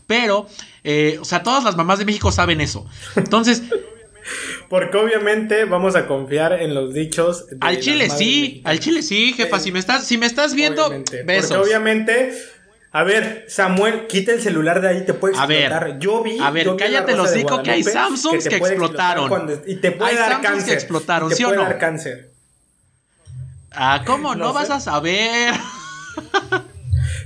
Pero, 0.07 0.47
eh, 0.83 1.17
o 1.21 1.25
sea, 1.25 1.43
todas 1.43 1.63
las 1.63 1.75
mamás 1.77 1.99
de 1.99 2.05
México 2.05 2.31
saben 2.31 2.59
eso. 2.61 2.85
Entonces, 3.15 3.63
Porque 4.69 4.97
obviamente 4.97 5.63
vamos 5.65 5.95
a 5.95 6.05
confiar 6.07 6.53
en 6.61 6.73
los 6.73 6.93
dichos. 6.93 7.47
de 7.47 7.57
al 7.61 7.79
chile 7.79 8.09
sí, 8.09 8.41
mexicanas. 8.41 8.65
al 8.71 8.79
chile 8.81 9.01
sí, 9.01 9.33
jefa. 9.33 9.59
Si 9.59 9.71
me 9.71 9.79
estás, 9.79 10.05
si 10.05 10.17
me 10.17 10.25
estás 10.25 10.53
viendo, 10.53 10.85
Obviamente, 10.87 11.23
besos. 11.23 11.51
Porque 11.51 11.63
obviamente. 11.69 12.33
A 12.97 13.03
ver, 13.03 13.45
Samuel, 13.47 14.07
quita 14.07 14.31
el 14.31 14.41
celular 14.41 14.81
de 14.81 14.87
ahí, 14.89 15.05
te 15.05 15.13
puede 15.13 15.37
A 15.37 15.45
ver, 15.45 15.65
explotar. 15.71 15.99
yo 15.99 16.23
vi. 16.23 16.39
a 16.39 16.49
ver, 16.49 16.65
yo 16.65 16.71
vi 16.75 16.79
cállate 16.83 17.13
de 17.13 17.19
hocico 17.19 17.61
que 17.61 17.69
hay 17.71 17.83
Samsungs 17.83 18.47
que 18.47 18.55
explotar 18.55 18.71
explotaron. 19.17 19.29
cuando- 19.29 19.61
y 19.67 19.75
te 19.75 19.91
puede 19.91 20.11
Hay 20.11 20.17
dar 20.17 20.29
Samsungs 20.31 20.41
que 20.41 20.57
cáncer. 20.57 20.73
explotaron, 20.73 21.27
y 21.27 21.29
te 21.29 21.35
¿sí 21.35 21.43
o 21.43 21.47
puede 21.47 21.57
no? 21.59 21.63
dar 21.65 21.77
cáncer. 21.77 22.31
Ah, 23.71 24.01
¿cómo? 24.05 24.33
No, 24.33 24.45
No 24.47 24.53
vas 24.53 24.67
sé. 24.67 24.73
a 24.73 24.79
saber. 24.79 25.53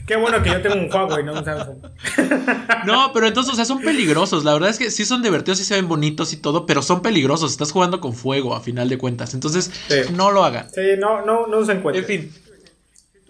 Qué 0.05 0.15
bueno 0.17 0.43
que 0.43 0.49
yo 0.49 0.61
tengo 0.61 0.75
un 0.75 0.91
Huawei, 0.91 1.23
no 1.23 1.33
un 1.33 1.45
Samsung. 1.45 1.77
No, 2.85 3.13
pero 3.13 3.27
entonces, 3.27 3.53
o 3.53 3.55
sea, 3.55 3.63
son 3.63 3.79
peligrosos. 3.81 4.43
La 4.43 4.51
verdad 4.53 4.69
es 4.71 4.77
que 4.77 4.91
sí 4.91 5.05
son 5.05 5.21
divertidos, 5.21 5.59
sí 5.59 5.63
se 5.63 5.75
ven 5.75 5.87
bonitos 5.87 6.33
y 6.33 6.37
todo, 6.37 6.65
pero 6.65 6.81
son 6.81 7.01
peligrosos. 7.01 7.51
Estás 7.51 7.71
jugando 7.71 8.01
con 8.01 8.13
fuego, 8.13 8.55
a 8.55 8.59
final 8.61 8.89
de 8.89 8.97
cuentas. 8.97 9.33
Entonces, 9.35 9.71
Sí. 9.87 10.01
no 10.13 10.31
lo 10.31 10.43
hagan. 10.43 10.67
Sí, 10.73 10.81
no, 10.99 11.23
no, 11.25 11.47
no 11.47 11.63
se 11.65 11.73
encuentra. 11.73 12.01
En 12.01 12.07
fin. 12.07 12.33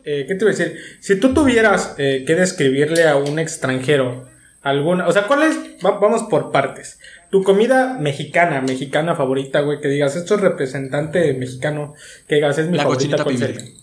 Eh, 0.06 0.26
¿Qué 0.28 0.36
te 0.36 0.44
iba 0.46 0.52
a 0.52 0.56
decir? 0.56 0.78
Si 1.00 1.16
tú 1.20 1.34
tuvieras 1.34 1.96
eh, 1.98 2.24
que 2.26 2.36
describirle 2.36 3.08
a 3.08 3.16
un 3.18 3.40
extranjero 3.40 4.28
alguna, 4.62 5.08
o 5.08 5.12
sea, 5.12 5.28
¿cuál 5.28 5.44
es? 5.44 5.58
Va- 5.86 6.00
vamos 6.00 6.24
por 6.24 6.52
partes. 6.52 7.00
Tu 7.30 7.44
comida 7.44 7.98
mexicana, 8.00 8.62
mexicana 8.62 9.16
favorita, 9.16 9.62
güey, 9.62 9.80
que 9.80 9.88
digas, 9.88 10.16
esto 10.16 10.36
es 10.36 10.42
representante 10.42 11.34
mexicano, 11.34 11.94
que 12.28 12.36
digas, 12.36 12.58
es 12.58 12.68
mi 12.68 12.78
La 12.78 12.84
favorita 12.84 13.24
cochinita 13.24 13.60
con. 13.60 13.82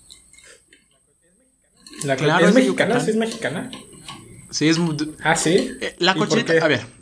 La 2.05 2.17
co- 2.17 2.25
Claro, 2.25 2.45
¿Es 2.45 2.49
es 2.51 2.55
mexicana? 2.55 3.01
¿Sí 3.01 3.11
es 3.11 3.17
mexicana? 3.17 3.71
Sí, 4.51 4.69
es 4.69 4.79
Ah, 5.23 5.37
sí. 5.37 5.77
Eh, 5.81 5.95
la 5.99 6.13
¿Y 6.13 6.15
por 6.19 6.29
cochinita, 6.29 6.65
a 6.65 6.69
ver. 6.69 6.98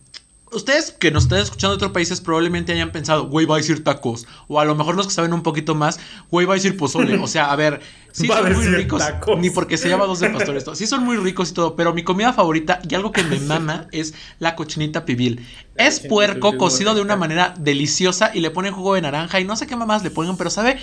Ustedes 0.52 0.92
que 0.92 1.10
nos 1.10 1.24
están 1.24 1.40
escuchando 1.40 1.72
de 1.72 1.76
otros 1.76 1.90
países 1.92 2.20
probablemente 2.20 2.72
hayan 2.72 2.92
pensado, 2.92 3.26
güey, 3.28 3.46
va 3.46 3.56
a 3.56 3.58
decir 3.58 3.82
tacos. 3.82 4.26
O 4.46 4.60
a 4.60 4.64
lo 4.64 4.76
mejor 4.76 4.94
los 4.94 5.06
que 5.08 5.12
saben 5.12 5.32
un 5.32 5.42
poquito 5.42 5.74
más, 5.74 5.98
güey, 6.30 6.46
va 6.46 6.54
a 6.54 6.56
decir 6.56 6.76
pozole. 6.76 7.18
O 7.18 7.26
sea, 7.26 7.50
a 7.50 7.56
ver, 7.56 7.80
sí 8.12 8.28
Va 8.28 8.38
son 8.38 8.52
muy 8.52 8.66
ricos. 8.68 9.04
tacos. 9.04 9.38
Ni 9.40 9.50
porque 9.50 9.76
se 9.76 9.88
llama 9.88 10.06
dos 10.06 10.20
de 10.20 10.30
pastor 10.30 10.56
esto. 10.56 10.74
Sí 10.76 10.86
son 10.86 11.04
muy 11.04 11.16
ricos 11.16 11.50
y 11.50 11.54
todo, 11.54 11.74
pero 11.74 11.92
mi 11.92 12.04
comida 12.04 12.32
favorita 12.32 12.80
y 12.88 12.94
algo 12.94 13.10
que 13.10 13.24
me 13.24 13.40
mama 13.40 13.88
es 13.90 14.14
la 14.38 14.54
cochinita 14.54 15.04
pibil. 15.04 15.44
La 15.74 15.86
Es 15.86 16.00
puerco 16.00 16.56
cocido 16.56 16.94
de 16.94 17.00
una 17.02 17.16
manera 17.16 17.52
deliciosa 17.58 18.30
y 18.32 18.40
le 18.40 18.50
ponen 18.50 18.72
jugo 18.72 18.94
de 18.94 19.02
naranja 19.02 19.40
y 19.40 19.44
no 19.44 19.56
sé 19.56 19.66
qué 19.66 19.74
mamás 19.74 20.04
le 20.04 20.10
ponen, 20.10 20.36
pero 20.36 20.50
sabe 20.50 20.78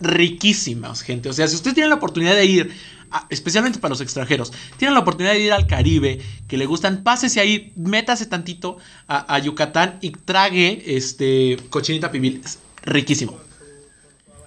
riquísimas, 0.00 1.02
gente. 1.02 1.28
O 1.28 1.32
sea, 1.32 1.46
si 1.48 1.56
ustedes 1.56 1.74
tienen 1.74 1.90
la 1.90 1.96
oportunidad 1.96 2.34
de 2.34 2.44
ir, 2.46 2.70
a- 3.10 3.26
especialmente 3.30 3.78
para 3.78 3.90
los 3.90 4.00
extranjeros, 4.00 4.52
tienen 4.76 4.94
la 4.94 5.00
oportunidad 5.00 5.32
de 5.34 5.40
ir 5.40 5.52
al 5.52 5.66
Caribe, 5.66 6.20
que 6.48 6.56
le 6.56 6.66
gustan, 6.66 7.02
pásese 7.02 7.40
ahí, 7.40 7.72
métase 7.76 8.26
tantito 8.26 8.78
a, 9.08 9.34
a 9.34 9.38
Yucatán 9.38 9.98
y 10.00 10.10
trague 10.10 10.82
este 10.96 11.56
cochinita 11.70 12.10
pibil. 12.10 12.40
Es 12.44 12.58
riquísimo. 12.82 13.38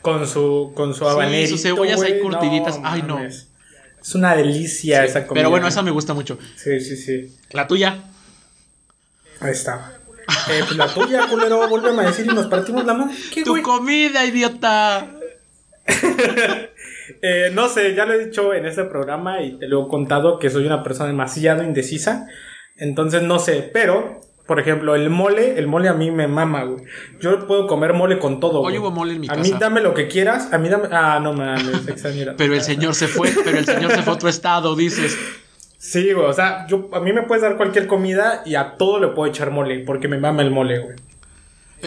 Con 0.01 0.27
su, 0.27 0.71
con 0.75 0.93
su 0.93 1.05
Sí, 1.05 1.09
habanerito, 1.09 1.51
sus 1.51 1.61
cebollas 1.61 2.01
ahí 2.01 2.19
güey. 2.19 2.21
curtiditas. 2.21 2.79
Ay, 2.83 3.01
no. 3.03 3.15
mames. 3.15 3.47
Es 4.01 4.15
una 4.15 4.35
delicia 4.35 5.05
esa 5.05 5.25
comida. 5.25 5.39
Pero 5.39 5.49
bueno, 5.49 5.65
esa 5.67 5.81
me 5.81 5.91
gusta 5.91 6.13
mucho. 6.13 6.37
Sí, 6.57 6.79
sí, 6.81 6.97
sí. 6.97 7.33
La 7.51 7.67
tuya. 7.67 8.03
Ahí 9.39 9.51
está. 9.51 9.97
Eh, 10.49 10.61
pues 10.65 10.75
la 10.77 10.93
tuya, 10.93 11.27
culero, 11.27 11.67
vuélveme 11.69 12.01
a 12.03 12.07
decir 12.07 12.25
y 12.29 12.33
nos 12.33 12.47
partimos 12.47 12.85
la 12.85 12.93
mano. 12.93 13.11
¿Qué, 13.33 13.43
Tu 13.43 13.61
comida, 13.61 14.25
idiota. 14.25 15.09
Eh, 17.21 17.51
no 17.53 17.67
sé, 17.67 17.95
ya 17.95 18.05
lo 18.05 18.13
he 18.13 18.25
dicho 18.25 18.53
en 18.53 18.65
este 18.65 18.85
programa 18.85 19.41
y 19.41 19.57
te 19.57 19.67
lo 19.67 19.85
he 19.85 19.89
contado 19.89 20.39
que 20.39 20.49
soy 20.49 20.65
una 20.65 20.83
persona 20.83 21.07
demasiado 21.07 21.63
indecisa. 21.63 22.27
Entonces 22.77 23.21
no 23.23 23.39
sé, 23.39 23.69
pero, 23.73 24.21
por 24.47 24.59
ejemplo, 24.59 24.95
el 24.95 25.09
mole, 25.09 25.59
el 25.59 25.67
mole 25.67 25.89
a 25.89 25.93
mí 25.93 26.11
me 26.11 26.27
mama, 26.27 26.63
güey. 26.63 26.85
Yo 27.19 27.45
puedo 27.45 27.67
comer 27.67 27.93
mole 27.93 28.19
con 28.19 28.39
todo. 28.39 28.59
Hoy 28.61 28.73
güey. 28.73 28.77
hubo 28.77 28.91
mole 28.91 29.13
en 29.13 29.21
mi 29.21 29.27
a 29.27 29.35
casa. 29.35 29.41
mí 29.41 29.53
dame 29.59 29.81
lo 29.81 29.93
que 29.93 30.07
quieras, 30.07 30.51
a 30.53 30.57
mí 30.57 30.69
dame. 30.69 30.87
Ah, 30.91 31.19
no 31.21 31.33
mames, 31.33 31.87
exagerado. 31.87 32.37
Pero 32.37 32.53
el 32.53 32.61
señor 32.61 32.95
se 32.95 33.07
fue, 33.07 33.29
pero 33.43 33.57
el 33.57 33.65
señor 33.65 33.91
se 33.91 34.01
fue 34.01 34.13
a 34.13 34.15
otro 34.15 34.29
estado, 34.29 34.75
dices. 34.75 35.17
Sí, 35.77 36.13
güey, 36.13 36.25
o 36.25 36.33
sea, 36.33 36.65
yo, 36.67 36.89
a 36.93 37.01
mí 37.01 37.11
me 37.11 37.23
puedes 37.23 37.41
dar 37.41 37.57
cualquier 37.57 37.87
comida 37.87 38.43
y 38.45 38.55
a 38.55 38.77
todo 38.77 38.99
le 38.99 39.09
puedo 39.09 39.29
echar 39.29 39.51
mole, 39.51 39.79
porque 39.79 40.07
me 40.07 40.17
mama 40.17 40.41
el 40.41 40.51
mole, 40.51 40.79
güey. 40.79 40.95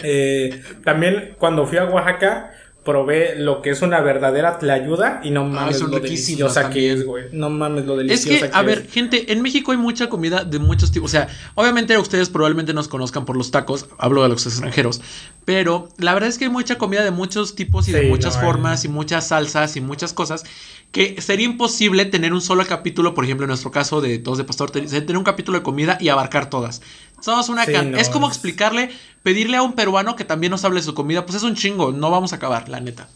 Eh, 0.03 0.63
también 0.85 1.35
cuando 1.39 1.67
fui 1.67 1.79
a 1.79 1.85
Oaxaca, 1.87 2.53
probé 2.87 3.35
lo 3.37 3.61
que 3.61 3.69
es 3.71 3.83
una 3.83 4.01
verdadera 4.01 4.59
tlayuda 4.59 5.21
y 5.23 5.31
no 5.31 5.43
Ah, 5.43 5.49
mames 5.49 5.81
lo 5.83 5.89
deliciosa 6.01 6.71
que 6.71 6.93
es, 6.93 7.05
güey. 7.05 7.25
No 7.33 7.51
mames 7.51 7.85
lo 7.85 8.01
Es 8.01 8.25
deliciosa 8.25 8.51
que, 8.51 8.57
a 8.57 8.63
ver, 8.63 8.89
gente, 8.89 9.31
en 9.33 9.43
México 9.43 9.73
hay 9.73 9.77
mucha 9.77 10.09
comida 10.09 10.45
de 10.45 10.59
muchos 10.59 10.91
tipos. 10.91 11.11
O 11.11 11.13
sea, 11.13 11.29
obviamente 11.55 11.99
ustedes 11.99 12.31
probablemente 12.31 12.73
nos 12.73 12.89
conozcan 12.89 13.27
por 13.27 13.37
los 13.37 13.51
tacos, 13.51 13.87
hablo 13.99 14.23
de 14.23 14.31
los 14.31 14.47
extranjeros, 14.47 15.03
pero 15.45 15.91
la 15.99 16.15
verdad 16.15 16.31
es 16.31 16.39
que 16.39 16.47
hay 16.47 16.51
mucha 16.51 16.79
comida 16.79 17.05
de 17.05 17.11
muchos 17.11 17.55
tipos 17.55 17.89
y 17.89 17.93
de 17.93 18.09
muchas 18.09 18.37
no, 18.37 18.43
formas 18.43 18.85
y 18.85 18.89
muchas 18.89 19.29
salsas 19.29 19.77
y 19.77 19.83
muchas 19.83 20.15
cosas 20.15 20.45
que 20.97 21.21
sería 21.21 21.45
imposible 21.45 22.07
tener 22.07 22.33
un 22.33 22.41
solo 22.41 22.65
capítulo, 22.67 23.13
por 23.13 23.23
ejemplo, 23.25 23.45
en 23.45 23.49
nuestro 23.49 23.71
caso 23.71 24.01
de 24.01 24.19
Todos 24.19 24.39
de 24.39 24.45
Pastor, 24.45 24.71
te- 24.71 24.81
tener 24.81 25.19
un 25.19 25.25
capítulo 25.25 25.59
de 25.59 25.63
comida 25.63 25.99
y 26.01 26.09
abarcar 26.09 26.49
todas. 26.49 26.81
Somos 27.21 27.51
una 27.51 27.67
Sí, 27.67 27.73
no, 27.85 27.99
es 27.99 28.09
como 28.09 28.27
explicarle, 28.29 28.89
pedirle 29.23 29.59
a 29.59 29.63
un 29.63 29.75
peruano 29.75 30.17
que 30.17 30.25
también 30.25 30.53
nos 30.53 30.65
hable 30.65 30.81
de 30.81 30.87
su 30.87 30.95
comida, 30.95 31.27
pues 31.27 31.37
es 31.37 31.43
un 31.43 31.55
chingo, 31.55 31.93
no 31.93 32.11
vamos 32.11 32.33
a 32.33 32.37
acabar, 32.37 32.71
la 32.71 32.81
neta. 32.81 33.09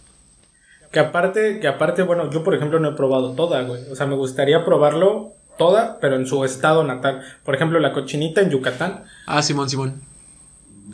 Que 0.93 1.01
aparte, 1.01 1.59
que 1.59 1.69
aparte, 1.69 2.03
bueno, 2.03 2.31
yo 2.31 2.45
por 2.45 2.55
ejemplo 2.55 2.81
no 2.81 2.91
he 2.91 2.93
probado 2.93 3.33
toda, 3.33 3.63
güey. 3.63 3.81
O 3.91 3.97
sea, 3.97 4.05
me 4.05 4.15
gustaría 4.15 4.63
probarlo 4.63 5.33
toda, 5.57 5.97
pero 6.03 6.17
en 6.17 6.27
su 6.27 6.45
estado 6.45 6.85
natal. 6.85 7.23
Por 7.47 7.55
ejemplo, 7.55 7.81
la 7.81 7.95
cochinita 7.95 8.43
en 8.43 8.51
Yucatán. 8.51 9.05
Ah, 9.27 9.41
Simón, 9.43 9.71
Simón. 9.71 10.03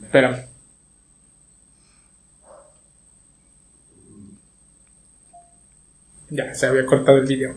Espérame. 0.05 0.45
Ya, 6.31 6.55
se 6.55 6.67
había 6.67 6.85
cortado 6.85 7.19
el 7.19 7.27
video. 7.27 7.55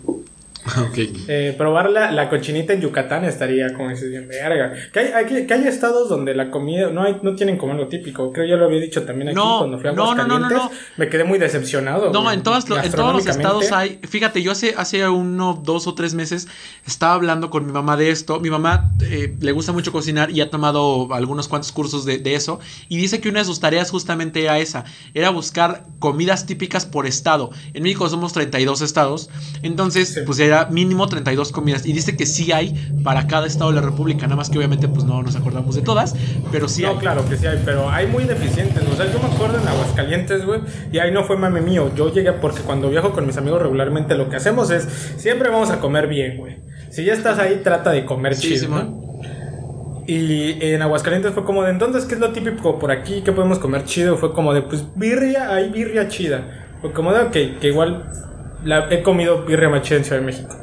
Eh, 1.28 1.54
probar 1.58 1.90
la, 1.90 2.12
la 2.12 2.30
cochinita 2.30 2.74
en 2.74 2.82
Yucatán 2.82 3.24
estaría 3.26 3.74
como 3.74 3.90
dices 3.90 4.10
bien 4.10 4.28
verga. 4.28 4.74
Que 4.92 5.00
hay, 5.00 5.08
hay, 5.14 5.26
que- 5.26 5.46
que 5.48 5.54
hay 5.54 5.68
estados 5.68 6.10
donde 6.10 6.34
la 6.36 6.50
comida 6.52 6.90
no 6.90 7.04
hay, 7.04 7.18
no 7.22 7.36
tienen 7.36 7.58
como 7.58 7.74
algo 7.74 7.88
típico. 7.88 8.32
Creo 8.34 8.46
yo 8.48 8.58
lo 8.58 8.66
había 8.66 8.80
dicho 8.80 9.04
también 9.04 9.30
aquí 9.30 9.36
No, 9.36 9.60
cuando 9.60 9.80
fui 9.80 9.90
a 9.90 9.94
no, 9.94 10.16
no, 10.16 10.26
no, 10.28 10.40
no. 10.50 10.72
Me 10.98 11.08
quedé 11.10 11.24
muy 11.24 11.40
decepcionado. 11.40 12.12
No, 12.12 12.24
güey. 12.24 12.36
en, 12.36 12.44
todas 12.44 12.68
lo- 12.70 12.82
en 12.82 12.92
todos 12.92 13.14
los 13.14 13.26
estados 13.26 13.72
hay. 13.72 14.00
Fíjate, 14.08 14.42
yo 14.42 14.52
hace, 14.52 14.74
hace 14.78 15.08
uno, 15.08 15.62
dos 15.64 15.88
o 15.88 15.94
tres 15.96 16.14
meses 16.14 16.48
estaba 16.86 17.14
hablando 17.14 17.50
con 17.50 17.66
mi 17.66 17.72
mamá 17.72 17.98
de 17.98 18.10
esto. 18.12 18.40
Mi 18.40 18.50
mamá 18.50 18.92
eh, 19.02 19.36
le 19.40 19.52
gusta 19.52 19.72
mucho 19.72 19.92
cocinar 19.92 20.32
y 20.32 20.42
ha 20.42 20.50
tomado 20.50 21.14
algunos 21.14 21.48
cuantos 21.48 21.72
cursos 21.72 22.06
de, 22.06 22.18
de 22.18 22.36
eso. 22.36 22.60
Y 22.88 22.98
dice 22.98 23.20
que 23.22 23.30
una 23.30 23.40
de 23.40 23.46
sus 23.46 23.60
tareas 23.60 23.92
justamente 23.92 24.42
era 24.44 24.60
esa: 24.60 24.86
era 25.14 25.30
buscar 25.30 25.84
comidas 26.00 26.46
típicas 26.46 26.86
por 26.86 27.06
estado. 27.06 27.52
En 27.74 27.84
México 27.84 28.08
somos 28.10 28.34
32 28.34 28.82
estados. 28.82 29.30
Entonces, 29.64 30.10
Sí. 30.14 30.22
pues 30.26 30.40
era 30.40 30.59
mínimo 30.68 31.08
32 31.08 31.52
comidas. 31.52 31.86
Y 31.86 31.94
dice 31.94 32.16
que 32.18 32.26
sí 32.26 32.52
hay 32.52 32.74
para 33.04 33.28
cada 33.28 33.48
estado 33.48 33.70
de 33.72 33.76
la 33.78 33.82
República. 33.82 34.24
Nada 34.24 34.36
más 34.36 34.50
que 34.50 34.58
obviamente, 34.58 34.88
pues 34.88 35.06
no 35.06 35.22
nos 35.22 35.36
acordamos 35.36 35.76
de 35.76 35.82
todas. 35.82 36.16
Pero 36.52 36.68
sí 36.68 36.82
No, 36.84 36.90
hay. 36.92 36.98
claro 36.98 37.28
que 37.30 37.38
sí 37.38 37.46
hay, 37.48 37.62
pero 37.64 37.90
hay 37.90 38.08
muy 38.08 38.24
deficientes. 38.26 38.84
O 38.92 38.96
sea, 38.96 39.12
yo 39.12 39.20
me 39.20 39.34
acuerdo 39.34 39.60
en 39.62 39.68
Aguascalientes, 39.68 40.46
güey, 40.46 40.62
y 40.92 41.00
ahí 41.00 41.12
no 41.12 41.24
fue 41.24 41.38
mame 41.38 41.62
mío. 41.62 41.92
Yo 41.96 42.12
llegué 42.14 42.32
porque 42.34 42.62
cuando 42.62 42.90
viajo 42.90 43.12
con 43.12 43.26
mis 43.26 43.38
amigos 43.38 43.62
regularmente 43.62 44.16
lo 44.16 44.30
que 44.30 44.36
hacemos 44.36 44.72
es 44.72 44.88
siempre 45.18 45.50
vamos 45.50 45.70
a 45.70 45.80
comer 45.80 46.08
bien, 46.08 46.38
güey. 46.38 46.58
Si 46.90 47.06
ya 47.06 47.14
estás 47.14 47.38
ahí, 47.40 47.62
trata 47.64 47.92
de 47.92 48.06
comer 48.06 48.36
Sí, 48.36 48.50
chido. 48.60 49.10
Y 50.08 50.58
en 50.66 50.82
Aguascalientes 50.82 51.34
fue 51.34 51.44
como 51.46 51.64
de, 51.64 51.70
entonces, 51.70 52.06
¿qué 52.06 52.16
es 52.16 52.20
lo 52.20 52.32
típico 52.32 52.80
por 52.80 52.92
aquí? 52.92 53.22
¿Qué 53.22 53.32
podemos 53.32 53.60
comer 53.60 53.84
chido? 53.86 54.18
Fue 54.18 54.34
como 54.34 54.56
de, 54.56 54.64
pues, 54.64 54.84
birria, 54.96 55.54
hay 55.54 55.70
birria 55.70 56.08
chida. 56.08 56.66
Fue 56.82 56.92
como 56.94 57.14
de, 57.14 57.20
ok, 57.26 57.60
que 57.62 57.68
igual 57.68 58.12
la, 58.64 58.88
he 58.94 59.02
comido 59.04 59.44
birria 59.44 59.82
chida 59.82 59.98
en 59.98 60.04
Ciudad 60.06 60.20
de 60.20 60.26
México. 60.26 60.56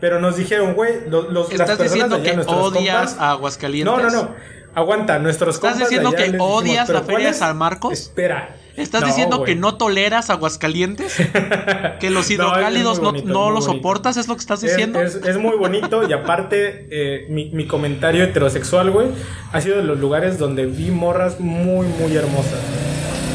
Pero 0.00 0.20
nos 0.20 0.36
dijeron, 0.36 0.74
güey, 0.74 1.08
los, 1.08 1.30
los, 1.32 1.52
las 1.52 1.60
¿Estás 1.60 1.78
personas 1.78 1.92
diciendo 1.92 2.16
allá, 2.16 2.24
que 2.24 2.34
nuestros 2.36 2.58
odias 2.72 3.10
compas- 3.14 3.20
a 3.20 3.30
Aguascalientes? 3.32 3.94
no, 3.96 4.02
no, 4.02 4.10
no. 4.10 4.30
Aguanta, 4.74 5.18
nuestros 5.18 5.56
¿Estás 5.56 5.72
compas 5.72 5.88
diciendo 5.88 6.08
allá 6.08 6.16
que 6.18 6.24
dijimos, 6.24 6.48
odias 6.62 6.86
"¿Pero 6.86 6.98
la 7.00 7.04
Feria 7.04 7.24
de 7.26 7.30
es?". 7.32 7.36
San 7.38 7.56
Marcos? 7.58 7.92
Espera. 7.92 8.56
¿Estás 8.74 9.02
No, 9.02 9.06
diciendo 9.06 9.36
que 9.44 9.52
güey. 9.52 9.60
no 9.60 9.76
toleras 9.76 10.30
Aguascalientes? 10.30 11.14
¿Que 12.00 12.08
los 12.08 12.14
No, 12.14 12.20
es 12.22 12.30
hidrocálidos 12.30 12.98
no, 13.00 13.04
bonito, 13.10 13.28
no 13.28 13.40
es 13.40 13.46
muy 13.48 13.54
los 13.54 13.64
soportas? 13.66 14.16
¿Es 14.16 14.28
lo 14.28 14.34
que 14.34 14.40
estás 14.40 14.62
Es, 14.62 14.70
diciendo? 14.70 14.98
es- 15.02 15.16
es 15.16 15.36
muy 15.36 15.56
bonito 15.58 16.08
y 16.08 16.12
aparte 16.14 16.88
eh, 16.90 17.26
mi, 17.28 17.50
mi 17.50 17.66
comentario 17.66 18.24
heterosexual, 18.24 18.90
güey, 18.90 19.08
ha 19.52 19.60
sido 19.60 19.76
de 19.76 19.84
los 19.84 19.98
lugares 20.00 20.38
donde 20.38 20.64
vi 20.64 20.90
morras 20.90 21.38
muy, 21.38 21.86
muy 21.86 22.16
hermosas. 22.16 22.58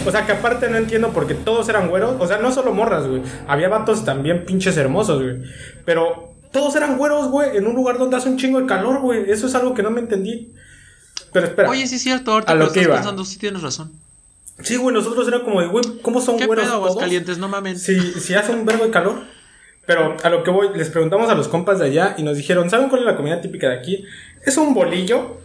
O 0.07 0.11
sea, 0.11 0.25
que 0.25 0.31
aparte 0.31 0.69
no 0.69 0.77
entiendo 0.77 1.09
porque 1.09 1.33
todos 1.35 1.67
eran 1.69 1.89
güeros. 1.89 2.15
O 2.19 2.27
sea, 2.27 2.37
no 2.37 2.51
solo 2.51 2.73
morras, 2.73 3.07
güey. 3.07 3.21
Había 3.47 3.69
vatos 3.69 4.05
también 4.05 4.45
pinches 4.45 4.77
hermosos, 4.77 5.21
güey. 5.21 5.37
Pero 5.85 6.33
todos 6.51 6.75
eran 6.75 6.97
güeros, 6.97 7.27
güey, 7.29 7.57
en 7.57 7.67
un 7.67 7.75
lugar 7.75 7.97
donde 7.97 8.15
hace 8.17 8.29
un 8.29 8.37
chingo 8.37 8.59
de 8.59 8.65
calor, 8.65 9.01
güey. 9.01 9.29
Eso 9.29 9.47
es 9.47 9.55
algo 9.55 9.73
que 9.73 9.83
no 9.83 9.91
me 9.91 9.99
entendí. 9.99 10.53
Pero 11.33 11.47
espera. 11.47 11.69
Oye, 11.69 11.85
sí 11.87 11.95
es 11.95 12.03
cierto, 12.03 12.31
ahorita 12.31 12.51
A 12.51 12.55
lo 12.55 12.65
que 12.65 12.79
estás 12.79 12.83
iba. 12.83 12.95
pensando, 12.95 13.25
sí 13.25 13.37
tienes 13.37 13.61
razón. 13.61 13.91
Sí, 14.61 14.75
güey, 14.77 14.93
nosotros 14.93 15.27
era 15.27 15.43
como 15.43 15.55
güey, 15.69 15.85
¿cómo 16.01 16.19
son 16.19 16.37
¿Qué 16.37 16.47
güeros 16.47 16.65
pedo, 16.65 16.77
todos? 16.77 16.91
Aguascalientes? 16.91 17.37
No 17.37 17.47
mames. 17.47 17.83
Si, 17.83 17.99
si 18.19 18.33
hace 18.33 18.53
un 18.53 18.65
verbo 18.65 18.85
de 18.85 18.91
calor. 18.91 19.21
Pero 19.85 20.17
a 20.21 20.29
lo 20.29 20.43
que 20.43 20.51
voy, 20.51 20.69
les 20.75 20.89
preguntamos 20.89 21.29
a 21.29 21.35
los 21.35 21.47
compas 21.47 21.79
de 21.79 21.85
allá 21.85 22.15
y 22.17 22.23
nos 22.23 22.35
dijeron, 22.35 22.69
¿saben 22.69 22.89
cuál 22.89 23.01
es 23.01 23.05
la 23.07 23.15
comida 23.15 23.39
típica 23.39 23.69
de 23.69 23.75
aquí? 23.75 24.03
Es 24.45 24.57
un 24.57 24.73
bolillo 24.73 25.37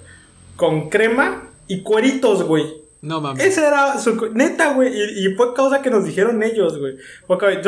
con 0.57 0.89
crema 0.89 1.51
y 1.69 1.83
cueritos, 1.83 2.43
güey. 2.43 2.82
No 3.03 3.21
mames. 3.21 3.45
Esa 3.45 3.67
era 3.69 3.99
su... 3.99 4.31
Neta, 4.33 4.73
güey. 4.75 4.91
Y, 4.95 5.27
y 5.27 5.35
fue 5.35 5.53
causa 5.55 5.83
que 5.83 5.91
nos 5.91 6.05
dijeron 6.05 6.43
ellos, 6.43 6.79
güey. 6.79 6.95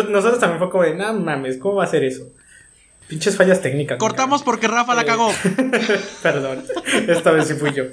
Nosotros 0.08 0.38
también 0.38 0.58
fue 0.58 0.70
como 0.70 0.84
de, 0.84 0.94
no 0.94 1.12
mames, 1.14 1.58
¿cómo 1.58 1.74
va 1.76 1.84
a 1.84 1.88
ser 1.88 2.04
eso? 2.04 2.24
Pinches 3.08 3.36
fallas 3.36 3.60
técnicas. 3.60 3.98
Cortamos 3.98 4.42
porque 4.42 4.66
Rafa 4.68 4.94
la 4.94 5.02
Eh, 5.02 5.06
cagó. 5.06 5.30
Perdón, 6.22 6.64
esta 7.08 7.32
vez 7.32 7.48
sí 7.48 7.54
fui 7.54 7.72
yo. 7.74 7.84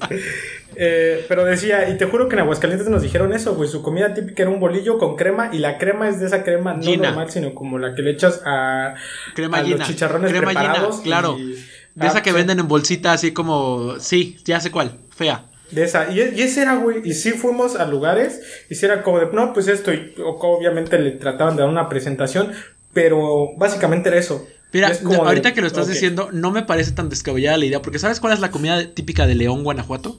Eh, 0.75 1.25
pero 1.27 1.43
decía, 1.43 1.89
y 1.89 1.97
te 1.97 2.05
juro 2.05 2.29
que 2.29 2.35
en 2.35 2.41
Aguascalientes 2.43 2.87
nos 2.87 3.01
dijeron 3.01 3.33
eso, 3.33 3.55
güey. 3.55 3.67
Su 3.69 3.81
comida 3.81 4.13
típica 4.13 4.43
era 4.43 4.51
un 4.51 4.59
bolillo 4.61 4.97
con 4.97 5.17
crema 5.17 5.49
y 5.51 5.57
la 5.57 5.77
crema 5.77 6.07
es 6.07 6.19
de 6.21 6.27
esa 6.27 6.43
crema 6.43 6.75
no 6.75 6.81
Gina. 6.83 7.09
normal, 7.09 7.29
sino 7.29 7.53
como 7.53 7.77
la 7.77 7.93
que 7.93 8.03
le 8.03 8.11
echas 8.11 8.41
a, 8.45 8.93
Crema 9.35 9.57
a 9.57 9.63
los 9.63 9.81
chicharrones 9.81 10.31
Crema 10.31 10.51
Gina, 10.51 10.61
preparados. 10.61 11.01
claro. 11.01 11.37
y- 11.37 11.55
De 11.95 12.07
esa 12.07 12.23
que 12.23 12.29
sí, 12.29 12.35
venden 12.37 12.59
en 12.59 12.69
bolsita 12.69 13.11
así 13.11 13.33
como... 13.33 13.99
Sí, 13.99 14.37
ya 14.45 14.61
sé 14.61 14.71
cuál. 14.71 14.97
Fea. 15.13 15.43
De 15.71 15.83
esa. 15.83 16.11
Y, 16.11 16.19
y 16.19 16.41
ese 16.41 16.61
era, 16.61 16.75
güey. 16.75 17.01
Y 17.03 17.13
sí 17.13 17.31
fuimos 17.31 17.75
a 17.75 17.85
lugares 17.85 18.41
y 18.69 18.75
sí 18.75 18.85
era 18.85 19.03
como 19.03 19.19
de, 19.19 19.27
no, 19.31 19.53
pues 19.53 19.67
esto. 19.67 19.93
Y 19.93 20.13
obviamente 20.17 20.99
le 20.99 21.11
trataban 21.11 21.55
de 21.55 21.61
dar 21.61 21.69
una 21.69 21.89
presentación, 21.89 22.51
pero 22.93 23.55
básicamente 23.57 24.09
era 24.09 24.17
eso. 24.17 24.47
Mira, 24.73 24.89
Es 24.89 24.99
como 24.99 25.23
de, 25.23 25.29
ahorita 25.29 25.53
que 25.53 25.61
lo 25.61 25.67
estás 25.67 25.87
diciendo, 25.87 26.29
no 26.31 26.51
me 26.51 26.63
parece 26.63 26.91
tan 26.91 27.09
descabellada 27.09 27.57
la 27.57 27.65
idea, 27.65 27.81
porque 27.81 27.99
¿sabes 27.99 28.19
cuál 28.19 28.33
es 28.33 28.39
la 28.39 28.51
comida 28.51 28.93
típica 28.93 29.27
de 29.27 29.35
León, 29.35 29.63
Guanajuato? 29.63 30.17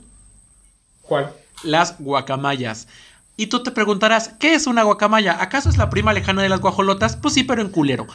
¿Cuál? 1.02 1.32
Las 1.64 1.98
guacamayas. 1.98 2.86
Y 3.36 3.46
tú 3.46 3.62
te 3.62 3.70
preguntarás, 3.70 4.34
¿qué 4.38 4.54
es 4.54 4.66
una 4.66 4.82
guacamaya? 4.82 5.42
¿Acaso 5.42 5.70
es 5.70 5.78
la 5.78 5.88
prima 5.88 6.12
lejana 6.12 6.42
de 6.42 6.50
las 6.50 6.60
guajolotas? 6.60 7.16
Pues 7.16 7.32
sí, 7.32 7.44
pero 7.44 7.62
en 7.62 7.70
culero. 7.70 8.06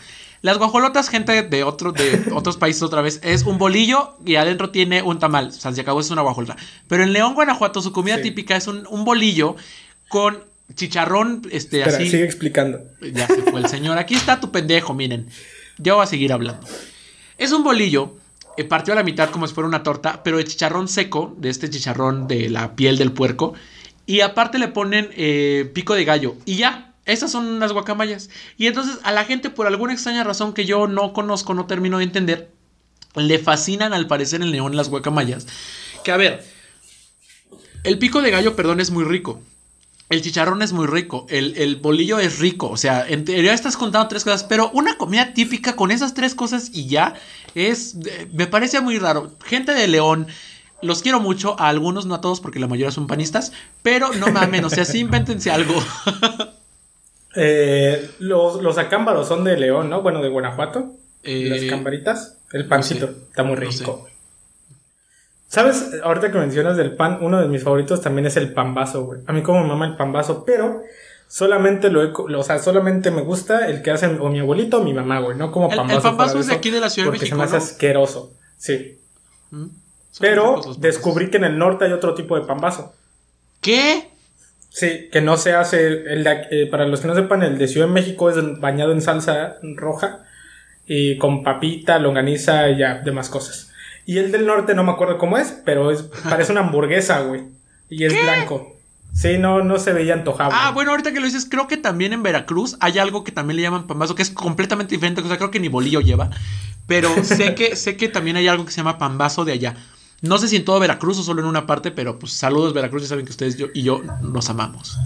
Las 0.42 0.58
guajolotas, 0.58 1.10
gente 1.10 1.44
de, 1.44 1.64
otro, 1.64 1.92
de 1.92 2.26
otros 2.34 2.58
países 2.58 2.82
otra 2.84 3.02
vez, 3.02 3.20
es 3.24 3.44
un 3.44 3.58
bolillo 3.58 4.16
y 4.26 4.36
adentro 4.36 4.70
tiene 4.70 5.02
un 5.02 5.20
tamal. 5.20 5.48
O 5.48 5.52
sea, 5.52 5.74
se 5.74 5.82
acabó, 5.82 6.00
es 6.00 6.10
una 6.12 6.22
guajolota. 6.22 6.56
Pero 6.88 7.04
en 7.04 7.14
León, 7.14 7.34
Guanajuato, 7.36 7.82
su 7.82 7.92
comida 7.92 8.18
Sí. 8.18 8.24
típica 8.24 8.56
es 8.56 8.68
un, 8.68 8.86
un 8.90 9.04
bolillo 9.06 9.56
con 10.10 10.40
chicharrón, 10.76 11.42
este, 11.52 11.80
Espera, 11.82 11.98
así. 11.98 12.10
sigue 12.10 12.24
explicando. 12.26 12.80
Ya 13.02 13.28
se 13.28 13.42
fue 13.44 13.60
el 13.62 13.68
señor. 13.68 13.98
Aquí 13.98 14.16
está 14.16 14.40
tu 14.40 14.52
pendejo, 14.52 14.94
miren. 14.94 15.28
Yo 15.78 15.96
voy 15.96 16.04
a 16.04 16.08
seguir 16.08 16.32
hablando. 16.34 16.66
Es 17.38 17.52
un 17.52 17.64
bolillo, 17.64 18.16
eh, 18.58 18.64
partió 18.64 18.94
a 18.94 18.96
la 18.96 19.04
mitad 19.04 19.30
como 19.30 19.48
si 19.48 19.54
fuera 19.54 19.68
una 19.68 19.84
torta, 19.84 20.24
pero 20.24 20.38
de 20.38 20.44
chicharrón 20.46 20.88
seco, 20.88 21.36
de 21.38 21.50
este 21.50 21.70
chicharrón 21.70 22.28
de 22.28 22.50
la 22.50 22.76
piel 22.76 22.98
del 22.98 23.12
puerco. 23.12 23.54
Y 24.06 24.22
aparte 24.22 24.58
le 24.60 24.68
ponen 24.70 25.10
eh, 25.16 25.70
pico 25.74 25.94
de 25.94 26.06
gallo. 26.06 26.36
Y 26.46 26.56
ya, 26.56 26.87
esas 27.08 27.32
son 27.32 27.60
las 27.60 27.74
guacamayas. 27.74 28.30
Y 28.58 28.68
entonces 28.68 29.00
a 29.04 29.12
la 29.12 29.26
gente, 29.26 29.50
por 29.50 29.66
alguna 29.66 29.94
extraña 29.94 30.24
razón 30.24 30.54
que 30.54 30.66
yo 30.66 30.88
no 30.88 31.14
conozco, 31.14 31.54
no 31.54 31.66
termino 31.66 31.98
de 31.98 32.04
entender, 32.04 32.52
le 33.16 33.40
fascinan 33.40 33.94
al 33.94 34.08
parecer 34.08 34.42
en 34.42 34.52
León 34.52 34.76
las 34.76 34.90
guacamayas. 34.90 35.48
Que 36.04 36.12
a 36.12 36.18
ver, 36.18 36.46
el 37.84 37.98
pico 37.98 38.22
de 38.22 38.32
gallo, 38.32 38.56
perdón, 38.56 38.80
es 38.80 38.92
muy 38.92 39.04
rico. 39.04 39.42
El 40.10 40.22
chicharrón 40.22 40.62
es 40.62 40.72
muy 40.72 40.88
rico, 40.88 41.26
el, 41.30 41.58
el 41.58 41.76
bolillo 41.76 42.18
es 42.18 42.40
rico, 42.40 42.70
o 42.70 42.78
sea, 42.78 43.06
en 43.06 43.26
teoría 43.26 43.54
estás 43.54 43.76
contando 43.76 44.08
tres 44.08 44.24
cosas, 44.24 44.46
pero 44.46 44.72
una 44.74 44.98
comida 44.98 45.34
típica 45.34 45.76
con 45.76 45.92
esas 45.92 46.14
tres 46.14 46.34
cosas 46.34 46.72
y 46.74 46.88
ya 46.88 47.16
es, 47.56 47.96
eh, 48.06 48.30
me 48.32 48.48
parece 48.48 48.80
muy 48.80 49.00
raro. 49.00 49.36
Gente 49.44 49.74
de 49.74 49.86
León, 49.86 50.28
los 50.82 51.02
quiero 51.02 51.20
mucho, 51.20 51.60
a 51.60 51.68
algunos, 51.68 52.06
no 52.06 52.16
a 52.16 52.22
todos, 52.22 52.40
porque 52.40 52.60
la 52.60 52.68
mayoría 52.68 52.92
son 52.92 53.06
panistas, 53.06 53.52
pero 53.82 54.14
no 54.14 54.28
mamen, 54.32 54.64
o 54.64 54.70
sea, 54.70 54.86
sí 54.86 55.00
invéntense 55.00 55.52
algo. 55.52 55.76
Eh, 57.40 58.10
los, 58.20 58.62
los 58.64 58.78
acámbaros 58.80 59.28
son 59.28 59.44
de 59.44 59.56
León, 59.58 59.90
¿no? 59.90 60.02
Bueno, 60.02 60.22
de 60.24 60.30
Guanajuato. 60.30 60.94
Eh, 61.24 61.46
Las 61.50 61.64
cambaritas. 61.70 62.38
El 62.52 62.68
pancito. 62.68 63.08
sé. 63.08 63.14
Está 63.30 63.44
muy 63.44 63.56
No 63.56 63.62
rico. 63.62 64.08
¿Sabes? 65.48 65.92
Ahorita 66.04 66.32
que 66.32 66.40
mencionas 66.40 66.76
del 66.78 66.96
pan, 66.96 67.20
uno 67.22 67.40
de 67.42 67.48
mis 67.48 67.64
favoritos 67.64 68.02
también 68.02 68.26
es 68.26 68.36
el 68.38 68.54
pambazo, 68.54 69.06
güey. 69.06 69.22
A 69.28 69.34
mí 69.34 69.42
como 69.44 69.62
me 69.62 69.68
mama 69.68 69.86
el 69.88 69.96
pambazo, 69.96 70.44
pero 70.46 70.82
solamente 71.28 71.90
lo 71.90 72.04
he, 72.04 72.12
o 72.14 72.44
sea, 72.44 72.60
solamente 72.60 73.12
me 73.12 73.22
gusta 73.22 73.68
el 73.68 73.82
que 73.82 73.92
hacen 73.92 74.20
o 74.20 74.30
mi 74.30 74.40
abuelito 74.40 74.80
o 74.80 74.84
mi 74.84 74.94
mamá, 74.94 75.20
güey, 75.20 75.38
no 75.38 75.52
como 75.52 75.68
El- 75.68 75.74
el 75.74 75.78
pambazo. 75.78 76.02
pambazo 76.02 76.40
es 76.40 76.48
de 76.48 76.54
aquí 76.56 76.70
de 76.70 76.80
la 76.82 76.90
Ciudad 76.90 77.06
de 77.08 77.12
porque 77.12 77.20
México, 77.26 77.36
se 77.36 77.40
me 77.40 77.44
hace 77.46 77.58
¿no? 77.58 77.64
asqueroso. 77.64 78.34
Sí. 78.58 79.00
¿Mm? 79.52 79.66
Pero 80.20 80.62
descubrí 80.80 81.30
que 81.30 81.38
en 81.38 81.44
el 81.46 81.58
norte 81.58 81.86
hay 81.86 81.92
otro 81.94 82.14
tipo 82.14 82.38
de 82.40 82.46
pambazo. 82.46 82.94
¿Qué? 83.62 84.10
Sí, 84.80 85.10
que 85.12 85.22
no 85.22 85.38
se 85.38 85.54
hace. 85.54 85.88
El 85.88 86.24
de- 86.24 86.48
eh, 86.52 86.68
para 86.70 86.86
los 86.86 87.00
que 87.02 87.08
no 87.08 87.16
sepan, 87.16 87.42
el 87.42 87.58
de 87.58 87.68
Ciudad 87.68 87.88
de 87.88 87.94
México 87.94 88.30
es 88.30 88.36
bañado 88.60 88.92
en 88.92 89.02
salsa 89.02 89.56
roja 89.76 90.20
y 90.86 91.18
con 91.18 91.42
papita, 91.44 91.98
longaniza 91.98 92.70
y 92.70 92.78
ya, 92.78 93.00
demás 93.00 93.28
cosas. 93.30 93.72
Y 94.06 94.20
el 94.20 94.32
del 94.32 94.46
norte 94.46 94.76
no 94.76 94.84
me 94.84 94.92
acuerdo 94.92 95.18
cómo 95.18 95.40
es, 95.40 95.52
pero 95.66 95.90
es 95.90 96.04
parece 96.30 96.52
una 96.52 96.62
hamburguesa, 96.62 97.22
güey. 97.22 97.42
Y 97.90 98.04
es 98.06 98.14
blanco. 98.22 98.76
Sí, 99.16 99.40
no, 99.40 99.64
no 99.64 99.80
se 99.80 99.94
veía 99.94 100.14
antojable. 100.14 100.56
Ah, 100.56 100.70
bueno, 100.76 100.92
ahorita 100.92 101.12
que 101.12 101.20
lo 101.20 101.26
dices, 101.26 101.48
creo 101.50 101.68
que 101.68 101.78
también 101.78 102.14
en 102.14 102.22
Veracruz 102.22 102.78
hay 102.80 103.00
algo 103.00 103.24
que 103.24 103.32
también 103.32 103.56
le 103.58 103.64
llaman 103.64 103.88
pambazo, 103.88 104.14
que 104.14 104.22
es 104.22 104.30
completamente 104.30 104.94
diferente. 104.94 105.22
O 105.22 105.28
sea, 105.28 105.38
creo 105.38 105.50
que 105.50 105.60
ni 105.60 105.70
bolillo 105.70 106.02
lleva. 106.02 106.30
Pero 106.86 107.10
sé 107.24 107.56
que, 107.56 107.76
sé 107.76 107.98
que 107.98 108.10
también 108.10 108.38
hay 108.38 108.48
algo 108.48 108.64
que 108.66 108.72
se 108.72 108.78
llama 108.78 109.00
pambazo 109.00 109.44
de 109.44 109.54
allá. 109.54 109.76
No 110.22 110.38
sé 110.40 110.48
si 110.48 110.56
en 110.56 110.66
todo 110.66 110.80
Veracruz 110.80 111.20
o 111.20 111.24
solo 111.24 111.42
en 111.42 111.48
una 111.48 111.68
parte, 111.68 111.92
pero 111.92 112.18
pues 112.18 112.34
saludos 112.34 112.74
Veracruz, 112.74 113.04
ya 113.04 113.10
saben 113.10 113.26
que 113.26 113.32
ustedes 113.32 113.56
yo- 113.58 113.68
y 113.74 113.84
yo 113.84 114.02
nos 114.22 114.50
amamos. 114.50 114.98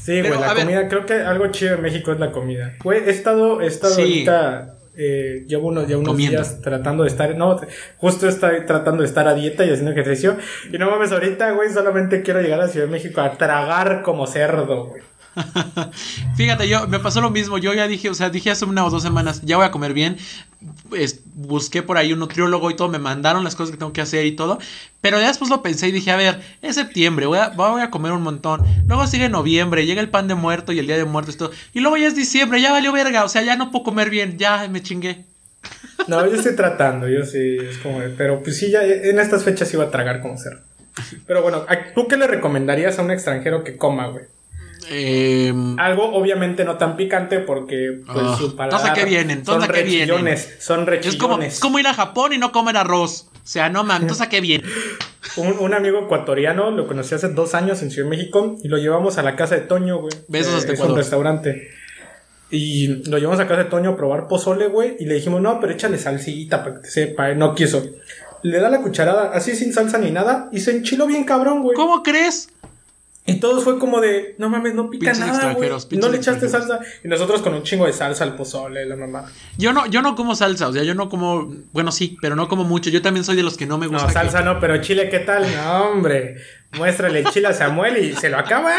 Sí, 0.00 0.12
Pero, 0.22 0.28
güey, 0.36 0.40
la 0.40 0.54
ver. 0.54 0.64
comida, 0.64 0.88
creo 0.88 1.06
que 1.06 1.14
algo 1.14 1.46
chido 1.48 1.74
en 1.76 1.82
México 1.82 2.12
es 2.12 2.20
la 2.20 2.30
comida. 2.30 2.74
Güey, 2.82 3.04
he 3.06 3.10
estado, 3.10 3.60
he 3.62 3.66
estado 3.66 3.94
Sí. 3.94 4.02
ahorita, 4.02 4.74
eh, 4.96 5.44
llevo 5.48 5.68
unos, 5.68 5.88
ya 5.88 5.96
unos 5.96 6.10
Comiendo. 6.10 6.36
días 6.38 6.60
tratando 6.60 7.02
de 7.04 7.08
estar, 7.08 7.34
no, 7.36 7.58
justo 7.96 8.28
estoy 8.28 8.66
tratando 8.66 9.02
de 9.02 9.08
estar 9.08 9.26
a 9.26 9.34
dieta 9.34 9.64
y 9.64 9.70
haciendo 9.70 9.90
ejercicio. 9.92 10.36
Y 10.72 10.78
no 10.78 10.90
mames, 10.90 11.10
ahorita, 11.10 11.50
güey, 11.52 11.70
solamente 11.72 12.22
quiero 12.22 12.40
llegar 12.42 12.60
a 12.60 12.68
Ciudad 12.68 12.86
de 12.86 12.92
México 12.92 13.20
a 13.22 13.32
tragar 13.32 14.02
como 14.02 14.26
cerdo, 14.26 14.86
güey. 14.88 15.02
Fíjate, 16.36 16.68
yo 16.68 16.86
me 16.88 16.98
pasó 17.00 17.20
lo 17.20 17.30
mismo. 17.30 17.58
Yo 17.58 17.72
ya 17.74 17.86
dije, 17.88 18.08
o 18.10 18.14
sea, 18.14 18.30
dije 18.30 18.50
hace 18.50 18.64
una 18.64 18.84
o 18.84 18.90
dos 18.90 19.02
semanas, 19.02 19.42
ya 19.42 19.56
voy 19.56 19.66
a 19.66 19.70
comer 19.70 19.92
bien. 19.92 20.16
Busqué 21.34 21.82
por 21.82 21.98
ahí 21.98 22.12
un 22.12 22.20
nutriólogo 22.20 22.70
y 22.70 22.76
todo, 22.76 22.88
me 22.88 22.98
mandaron 22.98 23.44
las 23.44 23.54
cosas 23.56 23.72
que 23.72 23.78
tengo 23.78 23.92
que 23.92 24.00
hacer 24.00 24.24
y 24.26 24.32
todo. 24.32 24.58
Pero 25.00 25.20
ya 25.20 25.26
después 25.28 25.50
lo 25.50 25.62
pensé 25.62 25.88
y 25.88 25.92
dije, 25.92 26.10
a 26.10 26.16
ver, 26.16 26.40
es 26.62 26.76
septiembre, 26.76 27.26
voy 27.26 27.38
a, 27.38 27.48
voy 27.50 27.82
a 27.82 27.90
comer 27.90 28.12
un 28.12 28.22
montón. 28.22 28.62
Luego 28.86 29.06
sigue 29.06 29.28
noviembre, 29.28 29.86
llega 29.86 30.00
el 30.00 30.08
pan 30.08 30.28
de 30.28 30.34
muerto 30.34 30.72
y 30.72 30.78
el 30.78 30.86
día 30.86 30.96
de 30.96 31.04
muertos 31.04 31.34
y 31.34 31.38
todo. 31.38 31.50
Y 31.74 31.80
luego 31.80 31.96
ya 31.96 32.06
es 32.06 32.14
diciembre, 32.16 32.60
ya 32.60 32.72
valió 32.72 32.92
verga, 32.92 33.24
o 33.24 33.28
sea, 33.28 33.42
ya 33.42 33.56
no 33.56 33.70
puedo 33.70 33.84
comer 33.84 34.10
bien, 34.10 34.38
ya 34.38 34.66
me 34.68 34.82
chingué. 34.82 35.24
No, 36.08 36.26
yo 36.26 36.34
estoy 36.36 36.54
tratando, 36.56 37.08
yo 37.08 37.24
sí, 37.24 37.56
es 37.58 37.78
como, 37.78 38.00
pero 38.16 38.42
pues 38.42 38.58
sí, 38.58 38.70
ya 38.70 38.82
en 38.84 39.18
estas 39.18 39.44
fechas 39.44 39.72
iba 39.74 39.84
a 39.84 39.90
tragar 39.90 40.20
como 40.20 40.36
cerdo. 40.38 40.60
Pero 41.26 41.42
bueno, 41.42 41.64
¿a- 41.68 41.92
¿tú 41.94 42.06
qué 42.08 42.16
le 42.16 42.26
recomendarías 42.26 42.98
a 42.98 43.02
un 43.02 43.10
extranjero 43.10 43.64
que 43.64 43.76
coma, 43.76 44.06
güey? 44.08 44.24
Em, 44.90 45.78
Algo 45.78 46.14
obviamente 46.14 46.64
no 46.64 46.76
tan 46.76 46.96
picante 46.96 47.38
porque 47.38 48.00
pues 48.06 48.18
Ah, 48.26 48.36
su 48.38 48.54
paladar 48.56 48.80
entonces, 48.80 48.90
¿a 48.90 48.94
qué 48.94 49.04
vienen? 49.04 49.44
son 49.44 49.54
Entonces, 49.62 49.70
¿a 49.70 49.72
qué 49.72 49.82
vienen? 49.82 50.08
rechillones, 50.08 50.56
son 50.60 50.88
es, 50.92 51.16
como, 51.16 51.38
es 51.40 51.60
como 51.60 51.78
ir 51.78 51.86
a 51.86 51.94
Japón 51.94 52.32
y 52.32 52.38
no 52.38 52.52
comer 52.52 52.76
arroz. 52.76 53.28
O 53.32 53.46
sea, 53.46 53.68
no 53.68 53.84
mames, 53.84 54.02
entonces 54.02 54.26
a 54.26 54.28
qué 54.28 54.40
bien. 54.40 54.62
Un, 55.36 55.58
un 55.58 55.74
amigo 55.74 55.98
ecuatoriano 56.00 56.70
lo 56.70 56.86
conocí 56.86 57.14
hace 57.14 57.28
dos 57.30 57.54
años 57.54 57.82
en 57.82 57.90
Ciudad 57.90 58.08
de 58.08 58.16
México 58.16 58.56
y 58.62 58.68
lo 58.68 58.76
llevamos 58.76 59.18
a 59.18 59.22
la 59.22 59.34
casa 59.34 59.56
de 59.56 59.62
Toño, 59.62 59.98
güey. 59.98 60.12
Besos 60.28 60.52
Eh, 60.54 60.56
hasta 60.58 60.72
es 60.74 60.80
un 60.80 60.94
restaurante. 60.94 61.70
Y 62.50 63.08
lo 63.10 63.18
llevamos 63.18 63.40
a 63.40 63.48
casa 63.48 63.64
de 63.64 63.70
Toño 63.70 63.90
a 63.90 63.96
probar 63.96 64.28
pozole, 64.28 64.68
güey. 64.68 64.96
Y 65.00 65.06
le 65.06 65.14
dijimos, 65.14 65.40
no, 65.40 65.58
pero 65.60 65.72
échale 65.72 65.98
salsita 65.98 66.62
para 66.62 66.80
que 66.80 66.88
sepa. 66.88 67.34
No 67.34 67.54
quiso. 67.54 67.82
Le 68.42 68.60
da 68.60 68.68
la 68.68 68.80
cucharada 68.80 69.32
así 69.32 69.56
sin 69.56 69.72
salsa 69.72 69.98
ni 69.98 70.10
nada 70.10 70.50
y 70.52 70.60
se 70.60 70.70
enchiló 70.70 71.06
bien 71.06 71.24
cabrón, 71.24 71.62
güey. 71.62 71.74
¿Cómo 71.74 72.02
crees? 72.02 72.50
Y 73.26 73.36
todos 73.36 73.64
fue 73.64 73.78
como 73.78 74.02
de, 74.02 74.34
no 74.36 74.50
mames, 74.50 74.74
no 74.74 74.90
pica 74.90 75.12
Pinches 75.12 75.26
nada, 75.26 75.54
güey. 75.54 75.70
No 75.92 76.10
le 76.10 76.18
echaste 76.18 76.46
salsa. 76.46 76.80
Y 77.02 77.08
nosotros 77.08 77.40
con 77.40 77.54
un 77.54 77.62
chingo 77.62 77.86
de 77.86 77.94
salsa 77.94 78.22
al 78.22 78.36
pozole, 78.36 78.84
la 78.84 78.96
mamá. 78.96 79.24
Yo 79.56 79.72
no, 79.72 79.86
yo 79.86 80.02
no 80.02 80.14
como 80.14 80.34
salsa, 80.34 80.68
o 80.68 80.72
sea, 80.74 80.82
yo 80.82 80.94
no 80.94 81.08
como, 81.08 81.50
bueno, 81.72 81.90
sí, 81.90 82.18
pero 82.20 82.36
no 82.36 82.48
como 82.48 82.64
mucho. 82.64 82.90
Yo 82.90 83.00
también 83.00 83.24
soy 83.24 83.36
de 83.36 83.42
los 83.42 83.56
que 83.56 83.64
no 83.64 83.78
me 83.78 83.86
gusta. 83.86 84.02
No, 84.02 84.08
que- 84.08 84.12
salsa 84.12 84.42
no, 84.42 84.60
pero 84.60 84.76
chile, 84.82 85.08
¿qué 85.08 85.20
tal? 85.20 85.46
No, 85.56 85.84
hombre. 85.90 86.36
Muéstrale 86.72 87.20
el 87.20 87.26
chile 87.30 87.48
a 87.48 87.54
Samuel 87.54 87.96
y 88.04 88.14
se 88.14 88.28
lo 88.28 88.36
acaba. 88.38 88.74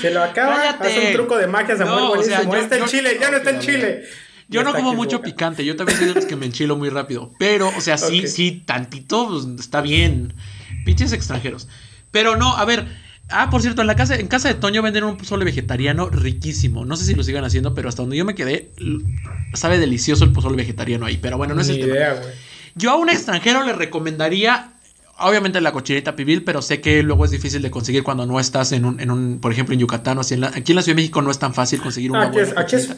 Se 0.00 0.10
lo 0.10 0.22
acaba. 0.22 0.56
Cállate. 0.56 0.88
Hace 0.88 1.06
un 1.08 1.12
truco 1.14 1.36
de 1.36 1.46
magia, 1.46 1.76
Samuel, 1.76 1.96
No, 1.98 2.10
o 2.12 2.22
sea, 2.22 2.42
buenísimo. 2.42 2.54
yo- 2.70 2.74
el 2.76 2.80
yo- 2.80 2.86
chile, 2.88 3.18
ya 3.20 3.30
no 3.30 3.36
está 3.36 3.50
el 3.50 3.58
chile. 3.58 4.04
Yo 4.48 4.62
no 4.62 4.70
está 4.70 4.80
como 4.80 4.94
mucho 4.94 5.18
boca. 5.18 5.26
picante, 5.28 5.64
yo 5.64 5.76
también 5.76 5.98
soy 5.98 6.08
de 6.08 6.14
los 6.14 6.24
que 6.24 6.36
me 6.36 6.46
enchilo 6.46 6.74
muy 6.76 6.88
rápido. 6.88 7.32
Pero, 7.38 7.68
o 7.76 7.80
sea, 7.82 7.98
sí, 7.98 8.26
sí, 8.26 8.62
tantito, 8.66 9.28
pues, 9.28 9.46
está 9.60 9.80
bien. 9.82 10.32
Pinches 10.86 11.12
extranjeros. 11.12 11.68
Pero 12.10 12.36
no, 12.36 12.56
a 12.56 12.64
ver. 12.64 13.09
Ah, 13.32 13.48
por 13.50 13.62
cierto, 13.62 13.80
en 13.80 13.86
la 13.86 13.96
casa, 13.96 14.16
en 14.16 14.26
casa 14.28 14.48
de 14.48 14.54
Toño 14.54 14.82
venden 14.82 15.04
un 15.04 15.16
pozole 15.16 15.44
vegetariano 15.44 16.08
riquísimo. 16.10 16.84
No 16.84 16.96
sé 16.96 17.04
si 17.04 17.14
lo 17.14 17.22
sigan 17.22 17.44
haciendo, 17.44 17.74
pero 17.74 17.88
hasta 17.88 18.02
donde 18.02 18.16
yo 18.16 18.24
me 18.24 18.34
quedé, 18.34 18.70
sabe 19.54 19.78
delicioso 19.78 20.24
el 20.24 20.32
pozole 20.32 20.56
vegetariano 20.56 21.06
ahí. 21.06 21.16
Pero 21.18 21.36
bueno, 21.36 21.54
no 21.54 21.60
es 21.60 21.68
el 21.68 21.80
tema. 21.80 21.94
idea. 21.94 22.20
Yo 22.74 22.90
a 22.90 22.96
un 22.96 23.08
extranjero 23.08 23.64
le 23.64 23.72
recomendaría, 23.72 24.72
obviamente 25.18 25.60
la 25.60 25.72
cochinita 25.72 26.16
pibil, 26.16 26.44
pero 26.44 26.62
sé 26.62 26.80
que 26.80 27.02
luego 27.02 27.24
es 27.24 27.30
difícil 27.30 27.62
de 27.62 27.70
conseguir 27.70 28.02
cuando 28.02 28.26
no 28.26 28.40
estás 28.40 28.72
en 28.72 28.84
un, 28.84 29.00
en 29.00 29.10
un 29.10 29.38
por 29.40 29.52
ejemplo, 29.52 29.74
en 29.74 29.80
Yucatán 29.80 30.18
o 30.18 30.22
así. 30.22 30.34
En 30.34 30.40
la- 30.42 30.48
aquí 30.48 30.72
en 30.72 30.76
la 30.76 30.82
Ciudad 30.82 30.96
de 30.96 31.02
México 31.02 31.22
no 31.22 31.30
es 31.30 31.38
tan 31.38 31.54
fácil 31.54 31.80
conseguir 31.80 32.10
una 32.10 32.22
Aquí 32.24 32.38
es, 32.38 32.46
buena 32.48 32.60
aquí 32.62 32.76
es. 32.76 32.96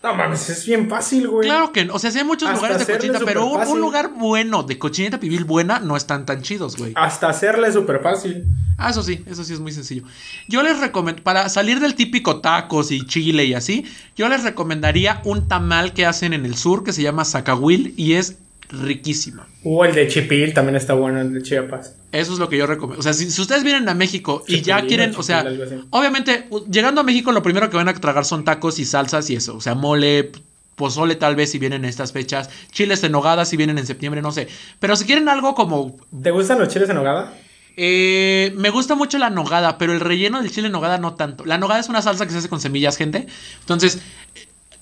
No 0.00 0.14
mames, 0.14 0.48
es 0.48 0.64
bien 0.64 0.88
fácil, 0.88 1.26
güey. 1.26 1.48
Claro 1.48 1.72
que 1.72 1.84
no, 1.84 1.94
o 1.94 1.98
sea, 1.98 2.12
sí 2.12 2.18
hay 2.18 2.24
muchos 2.24 2.48
Hasta 2.48 2.60
lugares 2.60 2.86
de 2.86 2.92
cochinita, 2.94 3.18
pero 3.24 3.46
un, 3.46 3.66
un 3.66 3.80
lugar 3.80 4.12
bueno 4.14 4.62
de 4.62 4.78
cochinita 4.78 5.18
pibil 5.18 5.44
buena 5.44 5.80
no 5.80 5.96
están 5.96 6.24
tan 6.24 6.42
chidos, 6.42 6.76
güey. 6.76 6.92
Hasta 6.94 7.28
hacerle 7.28 7.72
súper 7.72 8.00
fácil. 8.00 8.44
Ah, 8.78 8.90
eso 8.90 9.02
sí, 9.02 9.24
eso 9.26 9.42
sí 9.42 9.52
es 9.52 9.58
muy 9.60 9.72
sencillo. 9.72 10.04
Yo 10.46 10.62
les 10.62 10.78
recomiendo, 10.78 11.20
para 11.24 11.48
salir 11.48 11.80
del 11.80 11.96
típico 11.96 12.40
tacos 12.40 12.92
y 12.92 13.04
chile 13.04 13.44
y 13.44 13.54
así, 13.54 13.84
yo 14.16 14.28
les 14.28 14.44
recomendaría 14.44 15.20
un 15.24 15.48
tamal 15.48 15.92
que 15.92 16.06
hacen 16.06 16.32
en 16.32 16.46
el 16.46 16.56
sur 16.56 16.84
que 16.84 16.92
se 16.92 17.02
llama 17.02 17.24
zacahuil 17.24 17.92
y 17.96 18.12
es 18.12 18.36
riquísimo. 18.70 19.42
O 19.64 19.84
el 19.84 19.96
de 19.96 20.06
Chipil 20.06 20.54
también 20.54 20.76
está 20.76 20.94
bueno, 20.94 21.20
el 21.20 21.34
de 21.34 21.42
Chiapas. 21.42 21.96
Eso 22.12 22.32
es 22.32 22.38
lo 22.38 22.48
que 22.48 22.56
yo 22.56 22.68
recomiendo. 22.68 23.00
O 23.00 23.02
sea, 23.02 23.14
si, 23.14 23.30
si 23.30 23.40
ustedes 23.40 23.64
vienen 23.64 23.88
a 23.88 23.94
México 23.94 24.44
y 24.46 24.62
ya 24.62 24.80
quieren, 24.82 25.10
chipil, 25.10 25.20
o 25.20 25.22
sea, 25.24 25.44
obviamente, 25.90 26.46
llegando 26.70 27.00
a 27.00 27.04
México, 27.04 27.32
lo 27.32 27.42
primero 27.42 27.68
que 27.70 27.76
van 27.76 27.88
a 27.88 27.94
tragar 27.94 28.24
son 28.24 28.44
tacos 28.44 28.78
y 28.78 28.84
salsas 28.84 29.28
y 29.28 29.34
eso. 29.34 29.56
O 29.56 29.60
sea, 29.60 29.74
mole, 29.74 30.30
pozole 30.76 31.16
tal 31.16 31.34
vez 31.34 31.50
si 31.50 31.58
vienen 31.58 31.84
en 31.84 31.90
estas 31.90 32.12
fechas, 32.12 32.48
chiles 32.70 33.02
en 33.02 33.10
nogada 33.10 33.44
si 33.44 33.56
vienen 33.56 33.78
en 33.78 33.86
septiembre, 33.86 34.22
no 34.22 34.30
sé. 34.30 34.46
Pero 34.78 34.94
si 34.94 35.04
quieren 35.04 35.28
algo 35.28 35.56
como... 35.56 35.96
¿Te 36.22 36.30
gustan 36.30 36.60
los 36.60 36.68
chiles 36.68 36.88
en 36.88 36.94
nogada? 36.94 37.34
Eh, 37.80 38.52
me 38.56 38.70
gusta 38.70 38.96
mucho 38.96 39.18
la 39.18 39.30
nogada, 39.30 39.78
pero 39.78 39.92
el 39.92 40.00
relleno 40.00 40.42
del 40.42 40.50
chile 40.50 40.68
nogada 40.68 40.98
no 40.98 41.14
tanto. 41.14 41.44
La 41.44 41.58
nogada 41.58 41.78
es 41.78 41.88
una 41.88 42.02
salsa 42.02 42.26
que 42.26 42.32
se 42.32 42.38
hace 42.38 42.48
con 42.48 42.60
semillas, 42.60 42.96
gente. 42.96 43.28
Entonces, 43.60 44.00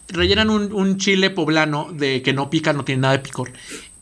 rellenan 0.08 0.48
un, 0.48 0.72
un 0.72 0.96
chile 0.96 1.28
poblano 1.28 1.90
de 1.92 2.22
que 2.22 2.32
no 2.32 2.48
pica, 2.48 2.72
no 2.72 2.86
tiene 2.86 3.02
nada 3.02 3.18
de 3.18 3.20
picor. 3.20 3.52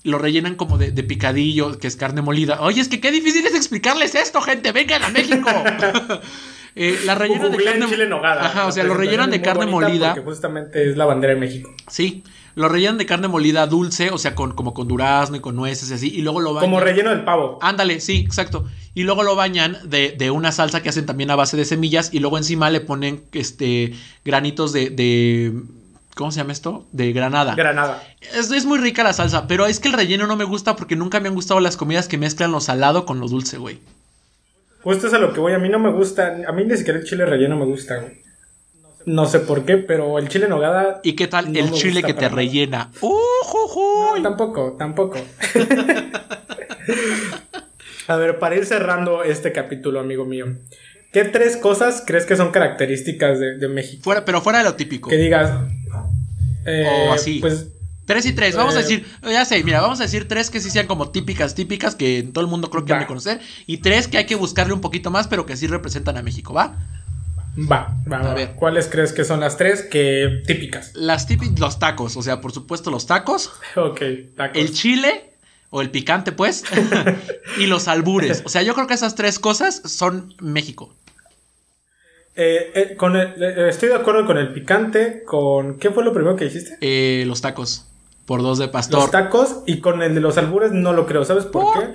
Lo 0.05 0.19
rellenan 0.19 0.55
como 0.55 0.79
de, 0.79 0.93
de 0.93 1.03
picadillo, 1.03 1.77
que 1.77 1.89
es 1.89 1.97
carne 1.97 2.23
molida. 2.23 2.61
Oye, 2.61 2.81
es 2.81 2.89
que 2.89 3.01
qué 3.01 3.11
difícil 3.11 3.45
es 3.45 3.57
explicarles 3.57 4.15
esto, 4.15 4.41
gente. 4.41 4.71
Vengan 4.71 5.03
a 5.03 5.09
México. 5.09 5.51
Eh, 6.77 7.03
la 7.05 7.15
rellenan 7.15 7.53
de 7.53 7.63
carne 7.63 7.87
chile 7.89 8.09
nogada. 8.09 8.47
Ajá, 8.47 8.67
o 8.67 8.73
sea, 8.73 8.83
lo 8.83 8.95
rellenan 8.95 9.31
de 9.31 9.41
carne 9.41 9.67
molida. 9.67 10.09
Porque 10.09 10.25
justamente 10.25 10.91
es 10.91 10.97
la 10.97 11.05
bandera 11.05 11.35
de 11.35 11.39
México. 11.39 11.73
Sí, 11.87 12.25
lo 12.55 12.69
rellenan 12.69 12.99
de 12.99 13.07
carne 13.07 13.29
molida 13.29 13.67
dulce, 13.67 14.11
o 14.11 14.19
sea, 14.19 14.35
con, 14.35 14.53
como 14.53 14.75
con 14.75 14.87
durazno 14.87 15.37
y 15.37 15.41
con 15.41 15.57
nueces 15.57 15.91
y 15.91 15.95
así. 15.95 16.15
Y 16.15 16.23
luego 16.23 16.41
lo 16.41 16.55
bañan. 16.55 16.71
Como 16.71 16.81
relleno 16.81 17.11
del 17.11 17.25
pavo. 17.25 17.59
Ándale, 17.61 18.01
sí, 18.01 18.19
exacto. 18.25 18.65
Y 18.95 19.03
luego 19.03 19.23
lo 19.25 19.35
bañan 19.35 19.77
de, 19.85 20.15
de 20.17 20.31
una 20.31 20.53
salsa 20.53 20.83
que 20.83 20.89
hacen 20.89 21.07
también 21.07 21.31
a 21.31 21.37
base 21.37 21.57
de 21.57 21.65
semillas. 21.65 22.11
Y 22.13 22.21
luego 22.21 22.39
encima 22.39 22.71
le 22.71 22.81
ponen 22.81 23.25
este 23.33 23.95
granitos 24.25 24.73
de. 24.73 24.91
de 24.91 25.53
¿Cómo 26.15 26.31
se 26.31 26.39
llama 26.39 26.53
esto? 26.53 26.87
De 26.93 27.13
granada. 27.13 27.57
Granada. 27.57 28.05
Es, 28.21 28.53
es 28.53 28.67
muy 28.67 28.79
rica 28.79 29.03
la 29.03 29.13
salsa, 29.13 29.49
pero 29.49 29.67
es 29.67 29.81
que 29.81 29.89
el 29.89 29.95
relleno 29.95 30.29
no 30.29 30.37
me 30.37 30.45
gusta 30.45 30.77
porque 30.77 30.95
nunca 30.95 31.19
me 31.19 31.29
han 31.29 31.35
gustado 31.35 31.59
las 31.59 31.77
comidas 31.77 32.07
que 32.07 32.19
mezclan 32.19 32.53
lo 32.53 32.61
salado 32.61 33.05
con 33.05 33.19
lo 33.19 33.27
dulce, 33.27 33.59
güey. 33.59 33.81
Justo 34.85 35.09
es 35.09 35.15
a 35.15 35.19
lo 35.19 35.33
que 35.33 35.41
voy. 35.41 35.55
A 35.55 35.59
mí 35.59 35.69
no 35.69 35.81
me 35.81 35.91
gusta. 35.91 36.37
A 36.47 36.53
mí 36.53 36.65
ni 36.65 36.77
siquiera 36.77 37.01
el 37.01 37.05
chile 37.05 37.27
relleno 37.27 37.57
me 37.57 37.65
gusta, 37.65 37.97
güey. 37.97 38.23
No 39.07 39.27
sé 39.27 39.41
por 39.41 39.65
qué, 39.65 39.77
pero 39.77 40.19
el 40.19 40.29
chile 40.29 40.45
en 40.45 40.51
nogada. 40.51 41.01
¿Y 41.03 41.15
qué 41.15 41.27
tal 41.29 41.53
No 41.53 41.59
el 41.59 41.73
chile 41.73 42.03
que 42.03 42.15
te 42.15 42.23
nada. 42.23 42.35
rellena? 42.35 42.91
¡Uh, 43.01 43.11
ju, 43.45 43.59
ju! 43.69 44.17
No, 44.17 44.23
tampoco, 44.23 44.77
tampoco. 44.79 45.19
a 48.09 48.17
ver, 48.17 48.39
para 48.39 48.57
ir 48.57 48.67
cerrando 48.67 49.23
este 49.23 49.53
capítulo, 49.53 50.01
amigo 50.01 50.25
mío. 50.25 50.47
¿Qué 51.13 51.25
tres 51.25 51.57
cosas 51.57 52.03
crees 52.07 52.27
que 52.27 52.37
son 52.37 52.51
características 52.51 53.39
de, 53.39 53.57
de 53.59 53.69
México? 53.69 54.03
Fuera, 54.03 54.25
pero 54.25 54.41
fuera 54.41 54.59
de 54.59 54.65
lo 54.65 54.75
típico. 54.75 55.09
Que 55.11 55.17
digas. 55.17 55.51
eh, 56.67 57.07
O 57.09 57.13
así. 57.13 57.39
Pues 57.41 57.69
Tres 58.07 58.27
y 58.27 58.35
tres, 58.35 58.55
vamos 58.55 58.75
a 58.77 58.81
Eh, 58.81 58.83
decir, 58.83 59.07
ya 59.23 59.47
sé, 59.47 59.65
mira, 59.65 59.81
vamos 59.81 59.99
a 60.01 60.03
decir 60.03 60.29
tres 60.29 60.51
que 60.51 60.61
sí 60.61 60.69
sean 60.69 60.87
como 60.87 61.11
típicas, 61.11 61.55
típicas, 61.55 61.95
que 61.95 62.23
todo 62.23 62.45
el 62.45 62.51
mundo 62.51 62.69
creo 62.69 62.85
que 62.85 62.93
han 62.93 62.99
de 62.99 63.05
Va. 63.05 63.09
conocer, 63.09 63.41
y 63.67 63.79
tres 63.79 64.09
que 64.09 64.19
hay 64.19 64.27
que 64.27 64.35
buscarle 64.35 64.75
un 64.75 64.83
poquito 64.83 65.11
más, 65.11 65.27
pero 65.27 65.47
que 65.47 65.57
sí 65.57 65.67
representan 65.67 66.19
a 66.19 66.23
México, 66.23 66.53
¿va? 66.53 66.77
Va, 67.59 67.97
va, 68.11 68.19
va. 68.23 68.35
ver. 68.35 68.53
¿Cuáles 68.57 68.89
crees 68.89 69.13
que 69.13 69.25
son 69.25 69.41
las 69.41 69.57
tres 69.57 69.83
que 69.83 70.43
típicas? 70.47 70.93
Las 70.95 71.27
típicas, 71.27 71.59
los 71.61 71.79
tacos, 71.79 72.17
o 72.17 72.23
sea, 72.23 72.41
por 72.41 72.53
supuesto 72.53 72.91
los 72.91 73.07
tacos, 73.07 73.53
Ok, 73.77 74.01
tacos. 74.37 74.57
el 74.57 74.73
chile, 74.73 75.31
o 75.71 75.81
el 75.83 75.91
picante, 75.91 76.33
pues, 76.33 76.65
y 77.59 77.67
los 77.67 77.89
albures. 77.89 78.43
O 78.45 78.49
sea, 78.49 78.63
yo 78.63 78.75
creo 78.75 78.87
que 78.87 78.95
esas 78.95 79.15
tres 79.15 79.39
cosas 79.39 79.83
son 79.85 80.35
México. 80.41 80.95
Eh, 82.37 82.73
eh, 82.75 82.97
con 82.97 83.15
el- 83.17 83.41
eh, 83.43 83.69
estoy 83.69 83.91
de 83.91 83.95
acuerdo 83.95 84.27
con 84.27 84.39
el 84.39 84.53
picante, 84.53 85.23
con... 85.25 85.79
¿Qué 85.79 85.91
fue 85.91 86.03
lo 86.05 86.13
primero 86.13 86.35
que 86.35 86.47
dijiste? 86.47 86.77
Eh, 86.81 87.25
los 87.27 87.41
tacos, 87.41 87.87
por 88.27 88.43
dos 88.43 88.59
de 88.59 88.67
pastor. 88.69 89.01
Los 89.01 89.11
tacos 89.13 89.59
y 89.67 89.81
con 89.81 90.03
el 90.03 90.15
de 90.17 90.21
los 90.21 90.37
albures 90.37 90.73
no 90.73 90.93
lo 90.93 91.07
creo. 91.07 91.25
¿Sabes 91.25 91.45
por 91.45 91.63
¿Por? 91.73 91.81
qué? 91.81 91.95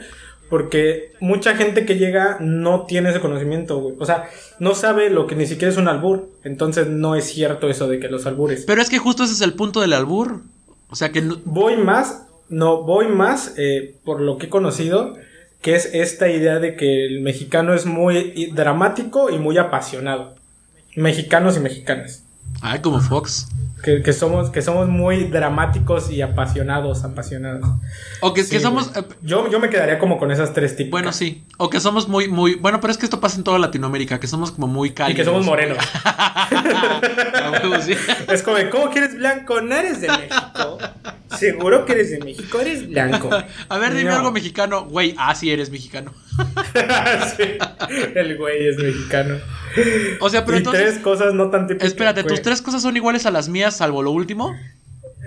Porque 0.50 1.14
mucha 1.20 1.56
gente 1.56 1.86
que 1.86 1.98
llega 1.98 2.38
no 2.40 2.86
tiene 2.88 3.12
ese 3.12 3.20
conocimiento, 3.20 3.80
güey. 3.80 3.96
O 4.00 4.06
sea, 4.06 4.30
no 4.60 4.74
sabe 4.74 5.10
lo 5.10 5.28
que 5.28 5.36
ni 5.36 5.46
siquiera 5.46 5.72
es 5.72 5.78
un 5.78 5.88
albur. 5.88 6.30
Entonces 6.44 6.88
no 6.88 7.16
es 7.16 7.26
cierto 7.26 7.70
eso 7.70 7.88
de 7.88 8.00
que 8.00 8.10
los 8.10 8.26
albures. 8.26 8.66
Pero 8.66 8.82
es 8.82 8.90
que 8.90 8.98
justo 8.98 9.24
ese 9.24 9.34
es 9.34 9.42
el 9.42 9.54
punto 9.54 9.82
del 9.82 9.94
albur. 9.94 10.42
O 10.90 10.96
sea 10.96 11.12
que... 11.12 11.22
No... 11.22 11.38
Voy 11.46 11.78
más, 11.78 12.24
no, 12.50 12.84
voy 12.84 13.08
más 13.08 13.54
eh, 13.58 13.96
por 14.04 14.22
lo 14.22 14.38
que 14.40 14.48
he 14.48 14.50
conocido, 14.50 15.16
que 15.62 15.76
es 15.76 15.94
esta 15.94 16.30
idea 16.30 16.60
de 16.60 16.76
que 16.76 17.06
el 17.06 17.22
mexicano 17.22 17.76
es 17.76 17.86
muy 17.86 18.52
dramático 18.54 19.30
y 19.30 19.38
muy 19.38 19.58
apasionado. 19.60 20.36
Mexicanos 20.96 21.58
y 21.58 21.60
mexicanas. 21.60 22.24
Ay, 22.62 22.80
como 22.80 23.00
Fox. 23.00 23.48
Que, 23.84 24.04
que, 24.04 24.14
somos, 24.14 24.50
que 24.50 24.62
somos 24.62 24.90
muy 24.90 25.26
dramáticos 25.26 26.12
y 26.12 26.22
apasionados, 26.22 27.04
apasionados. 27.04 27.66
O 28.20 28.34
que, 28.34 28.46
que 28.46 28.60
somos... 28.60 28.92
Eh, 28.96 29.04
yo, 29.22 29.50
yo 29.50 29.60
me 29.60 29.70
quedaría 29.70 30.00
como 30.00 30.18
con 30.18 30.32
esas 30.32 30.54
tres 30.54 30.76
tipos. 30.76 30.92
Bueno, 30.92 31.14
sí. 31.14 31.46
O 31.58 31.70
que 31.70 31.80
somos 31.80 32.10
muy, 32.10 32.28
muy... 32.28 32.56
Bueno, 32.56 32.82
pero 32.82 32.92
es 32.92 32.98
que 32.98 33.06
esto 33.06 33.22
pasa 33.22 33.38
en 33.38 33.44
toda 33.44 33.58
Latinoamérica, 33.58 34.20
que 34.20 34.28
somos 34.28 34.52
como 34.52 34.68
muy 34.68 34.92
cálidos. 34.92 35.14
Y 35.14 35.18
que 35.18 35.26
somos 35.26 35.46
morenos. 35.46 35.78
es 38.28 38.44
como, 38.44 38.58
¿cómo 38.70 38.90
quieres 38.90 39.16
blanco? 39.16 39.62
No 39.62 39.76
eres 39.76 40.02
de 40.02 40.10
México. 40.10 40.78
Seguro 41.38 41.86
que 41.86 41.94
eres 41.94 42.12
de 42.12 42.20
México, 42.20 42.60
eres 42.60 42.88
blanco. 42.88 43.30
A 43.70 43.78
ver, 43.78 43.94
dime 43.94 44.12
algo 44.12 44.32
mexicano. 44.32 44.86
Güey, 44.86 45.16
ah, 45.18 45.34
sí 45.36 45.52
eres 45.52 45.70
mexicano. 45.70 46.14
sí, 47.38 47.44
el 48.16 48.38
güey 48.38 48.68
es 48.68 48.78
mexicano. 48.78 49.36
O 50.20 50.30
sea, 50.30 50.46
pero 50.46 50.58
y 50.58 50.60
entonces... 50.60 50.84
tres 50.84 51.00
cosas 51.00 51.34
no 51.34 51.50
tan 51.50 51.68
típicas. 51.68 51.88
Espérate, 51.88 52.24
¿tus 52.24 52.42
tres 52.42 52.62
cosas 52.62 52.82
son 52.82 52.96
iguales 52.98 53.26
a 53.26 53.32
las 53.32 53.50
mías 53.50 53.78
salvo 53.78 54.02
lo 54.02 54.12
último? 54.12 54.56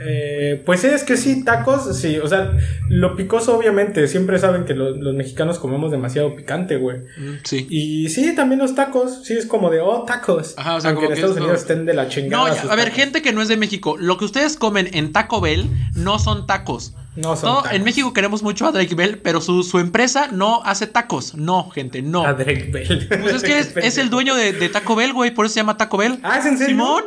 Eh, 0.04 0.62
pues 0.64 0.84
es 0.84 1.04
que 1.04 1.16
sí, 1.16 1.44
tacos, 1.44 1.96
sí, 1.96 2.18
o 2.18 2.26
sea, 2.26 2.52
lo 2.88 3.14
picoso 3.14 3.56
obviamente, 3.56 4.08
siempre 4.08 4.38
saben 4.38 4.64
que 4.64 4.74
los, 4.74 4.96
los 4.96 5.14
mexicanos 5.14 5.58
comemos 5.58 5.90
demasiado 5.90 6.34
picante, 6.34 6.76
güey. 6.76 6.98
Mm, 6.98 7.38
sí. 7.44 7.66
Y 7.70 8.08
sí, 8.08 8.34
también 8.34 8.60
los 8.60 8.74
tacos, 8.74 9.20
sí, 9.24 9.34
es 9.34 9.46
como 9.46 9.70
de, 9.70 9.80
oh, 9.80 10.04
tacos. 10.04 10.54
Ajá, 10.56 10.76
o 10.76 10.80
sea, 10.80 10.90
Aunque 10.90 11.06
como 11.06 11.12
en 11.12 11.14
que 11.14 11.20
Estados 11.20 11.36
es 11.36 11.42
Unidos 11.42 11.60
estén 11.60 11.86
de 11.86 11.94
la 11.94 12.08
chingada. 12.08 12.48
No, 12.48 12.54
ya, 12.54 12.62
a 12.62 12.76
ver, 12.76 12.86
tacos. 12.86 12.98
gente 12.98 13.22
que 13.22 13.32
no 13.32 13.42
es 13.42 13.48
de 13.48 13.56
México, 13.56 13.96
lo 13.98 14.16
que 14.16 14.24
ustedes 14.24 14.56
comen 14.56 14.88
en 14.92 15.12
Taco 15.12 15.40
Bell 15.40 15.68
no 15.94 16.18
son 16.18 16.46
tacos. 16.46 16.94
No 17.14 17.36
son. 17.36 17.64
En 17.72 17.84
México 17.84 18.12
queremos 18.14 18.42
mucho 18.42 18.66
a 18.66 18.72
Drake 18.72 18.94
Bell, 18.94 19.18
pero 19.18 19.40
su, 19.42 19.62
su 19.62 19.78
empresa 19.78 20.28
no 20.32 20.62
hace 20.64 20.86
tacos. 20.86 21.34
No, 21.34 21.68
gente, 21.70 22.00
no. 22.00 22.24
A 22.26 22.32
Drake 22.32 22.68
Bell. 22.72 23.06
Pues 23.08 23.34
es 23.34 23.42
que 23.42 23.58
es, 23.58 23.76
es 23.76 23.98
el 23.98 24.08
dueño 24.08 24.34
de, 24.34 24.52
de 24.52 24.68
Taco 24.70 24.94
Bell, 24.96 25.12
güey, 25.12 25.30
por 25.34 25.44
eso 25.44 25.52
se 25.54 25.60
llama 25.60 25.76
Taco 25.76 25.98
Bell. 25.98 26.18
Ah, 26.22 26.38
¿es 26.38 26.46
en 26.46 26.56
serio? 26.56 26.74
Simón, 26.74 27.04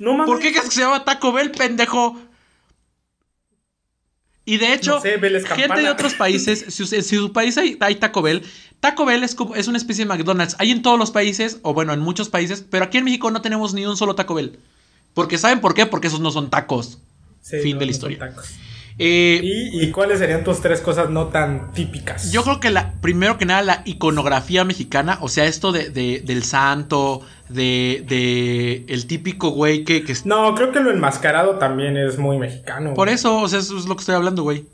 No 0.00 0.12
mames. 0.14 0.26
¿por 0.26 0.40
qué 0.40 0.50
crees 0.50 0.64
que 0.66 0.74
se 0.74 0.80
llama 0.80 1.04
Taco 1.04 1.32
Bell, 1.32 1.50
pendejo? 1.52 2.18
Y 4.44 4.56
de 4.56 4.72
hecho, 4.72 4.96
No 4.96 5.00
sé, 5.00 5.18
gente 5.54 5.82
de 5.82 5.88
otros 5.90 6.14
países, 6.14 6.64
si, 6.74 6.84
si 6.86 7.02
su 7.02 7.32
país 7.32 7.56
hay, 7.58 7.76
hay 7.80 7.94
Taco 7.96 8.22
Bell, 8.22 8.42
Taco 8.80 9.04
Bell 9.04 9.22
es, 9.22 9.36
como- 9.36 9.54
es 9.54 9.68
una 9.68 9.78
especie 9.78 10.04
de 10.04 10.08
McDonald's. 10.08 10.56
Hay 10.58 10.72
en 10.72 10.82
todos 10.82 10.98
los 10.98 11.12
países, 11.12 11.58
o 11.62 11.74
bueno, 11.74 11.92
en 11.92 12.00
muchos 12.00 12.28
países, 12.28 12.64
pero 12.68 12.84
aquí 12.84 12.98
en 12.98 13.04
México 13.04 13.30
no 13.30 13.40
tenemos 13.40 13.72
ni 13.72 13.86
un 13.86 13.96
solo 13.96 14.16
Taco 14.16 14.34
Bell. 14.34 14.58
Porque 15.14 15.38
¿saben 15.38 15.60
por 15.60 15.74
qué? 15.74 15.86
Porque 15.86 16.08
esos 16.08 16.18
no 16.20 16.32
son 16.32 16.50
tacos. 16.50 16.98
Sí, 17.40 17.58
Fin 17.60 17.74
no, 17.74 17.80
de 17.80 17.86
la 17.86 17.92
no 17.92 17.98
son 17.98 18.10
historia. 18.12 18.18
tacos. 18.18 18.48
Eh, 18.98 19.40
¿Y, 19.42 19.82
¿Y 19.84 19.90
cuáles 19.90 20.18
serían 20.18 20.44
tus 20.44 20.60
tres 20.60 20.80
cosas 20.80 21.10
no 21.10 21.28
tan 21.28 21.72
típicas? 21.72 22.30
Yo 22.30 22.42
creo 22.44 22.60
que 22.60 22.70
la, 22.70 22.92
primero 23.00 23.38
que 23.38 23.46
nada, 23.46 23.62
la 23.62 23.82
iconografía 23.84 24.64
mexicana, 24.64 25.18
o 25.22 25.28
sea, 25.28 25.46
esto 25.46 25.72
de, 25.72 25.90
de- 25.90 26.20
del 26.24 26.44
santo, 26.44 27.22
de, 27.48 28.04
de 28.06 28.84
el 28.88 29.06
típico 29.06 29.50
güey 29.50 29.84
que, 29.84 30.04
que 30.04 30.14
No, 30.24 30.54
creo 30.54 30.72
que 30.72 30.80
lo 30.80 30.90
enmascarado 30.90 31.56
también 31.58 31.96
es 31.96 32.18
muy 32.18 32.38
mexicano. 32.38 32.94
Por 32.94 33.08
eso, 33.08 33.38
o 33.38 33.48
sea, 33.48 33.58
eso 33.60 33.78
es 33.78 33.86
lo 33.86 33.96
que 33.96 34.00
estoy 34.00 34.14
hablando, 34.14 34.42
güey. 34.42 34.64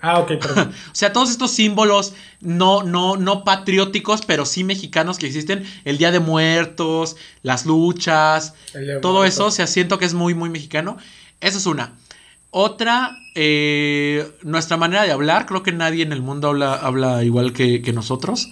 Ah, 0.00 0.18
ok, 0.18 0.32
perdón. 0.40 0.70
O 0.92 0.94
sea, 0.94 1.12
todos 1.14 1.30
estos 1.30 1.50
símbolos 1.52 2.12
no, 2.40 2.82
no, 2.82 3.16
no 3.16 3.42
patrióticos, 3.44 4.20
pero 4.26 4.44
sí 4.44 4.62
mexicanos 4.62 5.16
que 5.18 5.26
existen, 5.26 5.64
el 5.86 5.96
Día 5.96 6.10
de 6.10 6.20
Muertos, 6.20 7.16
las 7.42 7.64
luchas, 7.64 8.52
todo 9.00 9.14
Muertos. 9.14 9.26
eso, 9.34 9.46
o 9.46 9.50
sea, 9.50 9.66
siento 9.66 9.98
que 9.98 10.04
es 10.04 10.12
muy, 10.12 10.34
muy 10.34 10.50
mexicano. 10.50 10.98
Esa 11.40 11.56
es 11.58 11.66
una. 11.66 11.94
Otra, 12.56 13.18
eh, 13.34 14.30
nuestra 14.42 14.76
manera 14.76 15.02
de 15.02 15.10
hablar, 15.10 15.44
creo 15.44 15.64
que 15.64 15.72
nadie 15.72 16.04
en 16.04 16.12
el 16.12 16.22
mundo 16.22 16.50
habla, 16.50 16.74
habla 16.74 17.24
igual 17.24 17.52
que, 17.52 17.82
que 17.82 17.92
nosotros. 17.92 18.48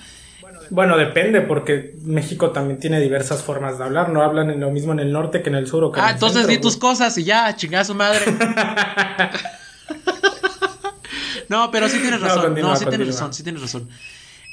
Bueno, 0.71 0.99
depende, 0.99 1.41
porque 1.41 1.95
México 2.03 2.51
también 2.51 2.81
tiene 2.81 2.99
diversas 2.99 3.45
formas 3.45 3.79
de 3.79 3.85
hablar. 3.85 4.09
No 4.09 4.23
hablan 4.23 4.51
en 4.51 4.59
lo 4.59 4.73
mismo 4.73 4.93
en 4.93 4.99
el 4.99 5.13
norte 5.13 5.41
que 5.41 5.51
en 5.51 5.55
el 5.55 5.69
sur 5.69 5.85
o 5.85 5.93
que 5.93 6.01
en 6.01 6.05
Ah, 6.05 6.09
el 6.09 6.15
entonces 6.15 6.39
centro, 6.41 6.57
di 6.57 6.61
tus 6.61 6.77
cosas 6.77 7.17
y 7.17 7.23
ya, 7.23 7.55
chingada 7.55 7.85
su 7.85 7.95
madre. 7.95 8.19
no, 11.49 11.71
pero 11.71 11.89
sí 11.89 12.01
tienes 12.01 12.21
razón. 12.21 12.39
No, 12.39 12.43
continúa, 12.49 12.77
sí 12.77 12.87
tienes 12.87 13.07
razón, 13.07 13.33
sí 13.33 13.45
tienes 13.45 13.63
razón. 13.63 13.89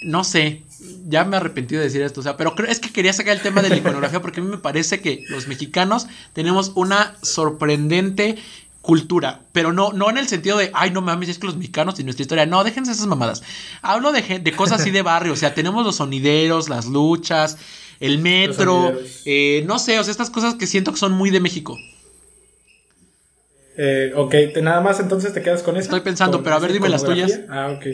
No 0.03 0.23
sé, 0.23 0.61
ya 1.07 1.25
me 1.25 1.37
arrepentí 1.37 1.73
de 1.75 1.81
decir 1.81 2.03
esto, 2.03 2.19
o 2.19 2.23
sea, 2.23 2.37
pero 2.37 2.53
creo, 2.53 2.69
es 2.69 2.79
que 2.79 2.91
quería 2.93 3.13
sacar 3.13 3.35
el 3.35 3.41
tema 3.41 3.63
de 3.63 3.69
la 3.69 3.77
iconografía 3.77 4.21
porque 4.21 4.41
a 4.41 4.43
mí 4.43 4.49
me 4.49 4.59
parece 4.59 5.01
que 5.01 5.23
los 5.29 5.47
mexicanos 5.47 6.05
tenemos 6.33 6.71
una 6.75 7.15
sorprendente 7.23 8.37
cultura, 8.89 9.41
pero 9.51 9.71
no, 9.71 9.93
no 9.93 10.09
en 10.09 10.17
el 10.17 10.27
sentido 10.27 10.57
de, 10.57 10.71
ay, 10.73 10.89
no 10.89 11.01
mames, 11.01 11.29
es 11.29 11.37
que 11.37 11.45
los 11.45 11.55
mexicanos 11.55 11.99
y 11.99 12.03
nuestra 12.03 12.23
historia, 12.23 12.47
no, 12.47 12.63
déjense 12.63 12.91
esas 12.91 13.05
mamadas. 13.05 13.43
Hablo 13.83 14.11
de, 14.11 14.39
de 14.39 14.51
cosas 14.51 14.81
así 14.81 14.89
de 14.89 15.03
barrio, 15.03 15.33
o 15.33 15.35
sea, 15.35 15.53
tenemos 15.53 15.85
los 15.85 15.97
sonideros, 15.97 16.69
las 16.69 16.87
luchas, 16.87 17.59
el 17.99 18.17
metro, 18.17 18.91
eh, 19.25 19.63
no 19.67 19.77
sé, 19.77 19.99
o 19.99 20.03
sea, 20.03 20.09
estas 20.09 20.31
cosas 20.31 20.55
que 20.55 20.65
siento 20.65 20.91
que 20.91 20.97
son 20.97 21.11
muy 21.11 21.29
de 21.29 21.39
México. 21.39 21.77
Eh, 23.77 24.11
ok, 24.15 24.33
nada 24.63 24.81
más 24.81 24.99
entonces 24.99 25.33
te 25.33 25.43
quedas 25.43 25.61
con 25.61 25.75
eso. 25.75 25.83
Estoy 25.83 25.99
pensando, 25.99 26.41
pero 26.41 26.55
a 26.55 26.59
ver, 26.59 26.73
dime 26.73 26.89
las 26.89 27.03
tuyas. 27.03 27.41
Ah, 27.47 27.69
ok. 27.77 27.85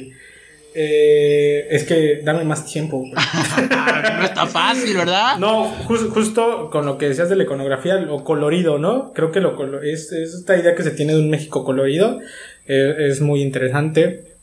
Eh, 0.77 1.67
es 1.71 1.85
que 1.85 2.19
dame 2.23 2.43
más 2.43 2.65
tiempo. 2.65 3.05
no 4.17 4.23
está 4.25 4.45
fácil, 4.45 4.95
¿verdad? 4.97 5.37
No, 5.37 5.71
jus- 5.87 6.09
justo 6.09 6.69
con 6.69 6.85
lo 6.85 6.97
que 6.97 7.07
decías 7.07 7.29
de 7.29 7.37
la 7.37 7.43
iconografía, 7.43 7.95
lo 7.95 8.23
colorido, 8.25 8.77
¿no? 8.77 9.13
Creo 9.13 9.31
que 9.31 9.39
lo 9.39 9.55
colo- 9.55 9.81
es, 9.81 10.11
es 10.11 10.33
esta 10.33 10.57
idea 10.57 10.75
que 10.75 10.83
se 10.83 10.91
tiene 10.91 11.13
de 11.13 11.19
un 11.19 11.29
México 11.29 11.63
colorido. 11.63 12.19
eh, 12.67 13.07
es 13.09 13.21
muy 13.21 13.41
interesante. 13.41 14.33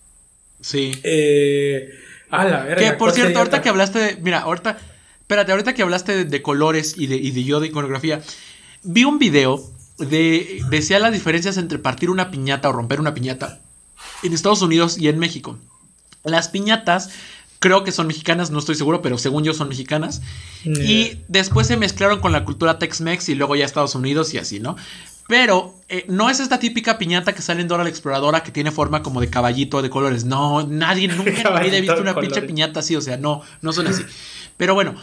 Sí. 0.62 0.93
Eh, 1.03 1.91
a 2.30 2.45
la 2.47 2.62
verga, 2.64 2.76
Que 2.76 2.91
por 2.93 3.11
¿cuál 3.11 3.12
cierto, 3.14 3.39
ahorita 3.41 3.61
que 3.61 3.68
hablaste 3.68 3.99
de. 3.99 4.16
Mira, 4.22 4.39
ahorita. 4.41 4.78
Espérate, 5.20 5.53
ahorita 5.53 5.74
que 5.74 5.83
hablaste 5.83 6.16
de, 6.16 6.24
de 6.24 6.43
colores 6.43 6.95
y 6.97 7.09
de, 7.09 7.16
y 7.16 7.30
de 7.33 7.45
yo 7.45 7.61
de 7.61 7.66
iconografía. 7.66 8.22
Vi 8.85 9.05
un 9.05 9.18
video 9.18 9.62
de. 9.99 10.61
Decía 10.70 10.99
las 10.99 11.12
diferencias 11.12 11.59
entre 11.59 11.78
partir 11.78 12.09
una 12.11 12.30
piñata 12.30 12.68
o 12.70 12.72
romper 12.72 13.01
una 13.01 13.12
piñata 13.12 13.61
en 14.22 14.33
Estados 14.33 14.62
Unidos 14.62 14.97
y 14.99 15.09
en 15.09 15.18
México. 15.18 15.59
Las 16.25 16.49
piñatas. 16.49 17.11
Creo 17.59 17.85
que 17.85 17.93
son 17.93 18.09
mexicanas, 18.09 18.51
no 18.51 18.59
estoy 18.59 18.75
seguro, 18.75 19.03
pero 19.03 19.18
según 19.18 19.45
yo 19.45 19.55
son 19.55 19.68
mexicanas. 19.68 20.20
Y 20.64 21.18
después 21.29 21.68
se 21.68 21.77
mezclaron 21.77 22.20
con 22.20 22.33
la 22.33 22.45
cultura 22.45 22.79
Tex-Mex 22.79 23.29
y 23.29 23.37
luego 23.37 23.55
ya 23.55 23.64
Estados 23.64 23.95
Unidos 23.95 24.35
y 24.35 24.39
así, 24.39 24.59
¿no? 24.59 24.75
Pero 25.29 25.75
eh, 25.89 26.05
no 26.09 26.29
es 26.29 26.41
esta 26.41 26.59
típica 26.59 26.99
piñata 26.99 27.33
que 27.33 27.41
sale 27.41 27.61
en 27.61 27.68
Dora 27.68 27.85
la 27.85 27.91
Exploradora 27.91 28.43
que 28.43 28.51
tiene 28.51 28.70
forma 28.70 29.03
como 29.03 29.20
de 29.20 29.31
caballito 29.31 29.81
de 29.81 29.91
colores. 29.91 30.25
No, 30.25 30.66
nadie 30.66 31.09
nunca 31.09 31.31
en 31.31 31.37
la 31.37 31.41
vida 31.41 31.45
Caballito 31.51 31.81
visto 31.81 32.01
una 32.01 32.14
pinche 32.14 32.43
piñata 32.43 32.81
así, 32.81 32.97
o 32.97 33.01
sea, 33.01 33.16
no, 33.16 33.43
no 33.61 33.73
son 33.73 33.87
así. 33.87 34.05
Pero 34.57 34.75
bueno, 34.75 34.95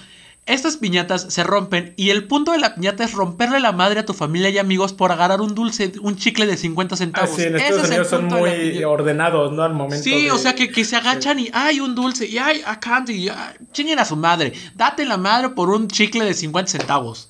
estas 0.54 0.78
piñatas 0.78 1.28
se 1.30 1.44
rompen 1.44 1.94
y 1.98 2.10
el 2.10 2.26
punto 2.28 2.52
de 2.52 2.58
la 2.60 2.76
piñata 2.76 3.04
es 3.04 3.14
romperle 3.14 3.60
la 3.60 3.72
madre 3.72 4.00
a 4.02 4.06
tu 4.06 4.14
familia 4.14 4.50
y 4.50 4.58
amigos 4.58 4.94
por 4.94 5.12
agarrar 5.12 5.42
un 5.42 5.56
dulce, 5.56 5.92
un 6.02 6.16
chicle 6.18 6.46
de 6.46 6.58
50 6.58 6.96
Ah, 6.96 6.98
centavos. 6.98 7.30
sí, 7.36 7.44
en 7.44 7.56
Estados 7.56 7.78
es 7.78 7.84
el 7.86 7.90
Unidos 7.92 8.08
son 8.10 8.26
muy 8.26 8.84
ordenados, 8.84 9.52
¿no? 9.52 9.64
Al 9.64 9.74
momento. 9.74 10.04
Sí, 10.04 10.24
de- 10.26 10.32
o 10.32 10.38
sea, 10.38 10.56
que, 10.56 10.70
que 10.72 10.84
se 10.86 10.96
agachan 10.96 11.40
y 11.40 11.50
hay 11.54 11.80
un 11.80 11.96
dulce 11.96 12.26
y 12.28 12.38
hay 12.38 12.62
a 12.66 12.80
candy 12.80 13.14
y 13.14 13.30
ay, 13.30 13.56
chinguen 13.72 14.00
a 14.00 14.06
su 14.06 14.16
madre. 14.16 14.54
Date 14.76 15.06
la 15.06 15.18
madre 15.18 15.50
por 15.50 15.70
un 15.70 15.88
chicle 15.88 16.26
de 16.26 16.34
50 16.34 16.72
centavos. 16.72 17.30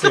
Sí. 0.00 0.08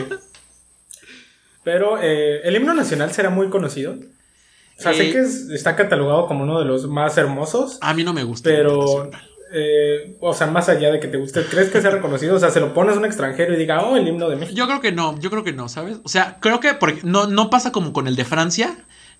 Pero 1.63 1.99
eh, 2.01 2.41
el 2.43 2.55
himno 2.55 2.73
nacional 2.73 3.11
será 3.13 3.29
muy 3.29 3.49
conocido. 3.49 3.93
O 3.93 4.81
sea, 4.81 4.93
sé 4.93 5.09
Eh, 5.09 5.11
que 5.11 5.19
es- 5.19 5.49
está 5.49 5.75
catalogado 5.75 6.25
como 6.25 6.43
uno 6.43 6.57
de 6.59 6.65
los 6.65 6.87
más 6.87 7.17
hermosos, 7.17 7.77
A 7.81 7.93
mí 7.93 8.03
no 8.03 8.13
me 8.13 8.23
gusta. 8.23 8.49
pero, 8.49 9.11
eh, 9.51 10.15
o 10.19 10.33
sea, 10.33 10.47
más 10.47 10.69
allá 10.69 10.91
de 10.91 10.99
que 10.99 11.07
te 11.07 11.17
guste, 11.17 11.43
¿crees 11.45 11.69
que 11.69 11.81
sea 11.81 11.91
reconocido? 11.91 12.35
O 12.35 12.39
sea, 12.39 12.49
se 12.51 12.59
lo 12.59 12.73
pones 12.73 12.95
a 12.95 12.99
un 12.99 13.05
extranjero 13.05 13.53
y 13.53 13.57
diga, 13.57 13.81
oh, 13.81 13.95
el 13.97 14.07
himno 14.07 14.29
de 14.29 14.35
México. 14.35 14.55
Yo 14.57 14.67
creo 14.67 14.81
que 14.81 14.91
no, 14.91 15.17
yo 15.19 15.29
creo 15.29 15.43
que 15.43 15.53
no, 15.53 15.69
¿sabes? 15.69 15.97
O 16.03 16.09
sea, 16.09 16.37
creo 16.39 16.59
que 16.59 16.73
porque 16.73 17.01
no, 17.03 17.27
no 17.27 17.49
pasa 17.49 17.71
como 17.71 17.93
con 17.93 18.07
el 18.07 18.15
de 18.15 18.25
Francia, 18.25 18.75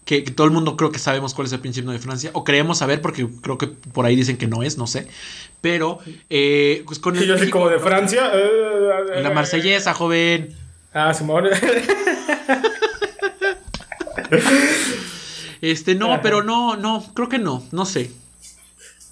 que, 0.06 0.24
que 0.24 0.32
todo 0.32 0.46
el 0.48 0.52
mundo 0.54 0.78
creo 0.78 0.92
que 0.92 0.98
sabemos 1.00 1.34
cuál 1.34 1.46
es 1.48 1.54
el 1.54 1.60
pinche 1.60 1.82
himno 1.82 1.92
de 1.92 2.00
Francia, 2.00 2.32
o 2.34 2.44
creemos 2.44 2.80
saber 2.80 3.02
porque 3.02 3.28
creo 3.42 3.58
que 3.58 3.68
por 3.68 4.06
ahí 4.06 4.16
dicen 4.16 4.38
que 4.38 4.48
no 4.48 4.64
es, 4.64 4.78
no 4.78 4.88
sé. 4.88 5.08
Pero, 5.62 6.00
eh, 6.30 6.84
pues 6.88 6.98
con 7.00 7.16
el 7.16 7.26
yo 7.26 7.34
así 7.36 7.42
México- 7.42 7.60
como 7.60 7.70
de 7.70 7.80
Francia. 7.80 8.32
eh, 8.34 9.22
La 9.22 9.30
marsellesa, 9.32 9.94
joven. 9.94 10.56
Ah, 10.94 11.14
Simón. 11.14 11.46
Este, 15.62 15.94
no, 15.94 16.20
pero 16.24 16.42
no, 16.44 16.76
no, 16.76 17.04
creo 17.14 17.30
que 17.30 17.38
no, 17.38 17.64
no 17.72 17.86
sé. 17.86 18.10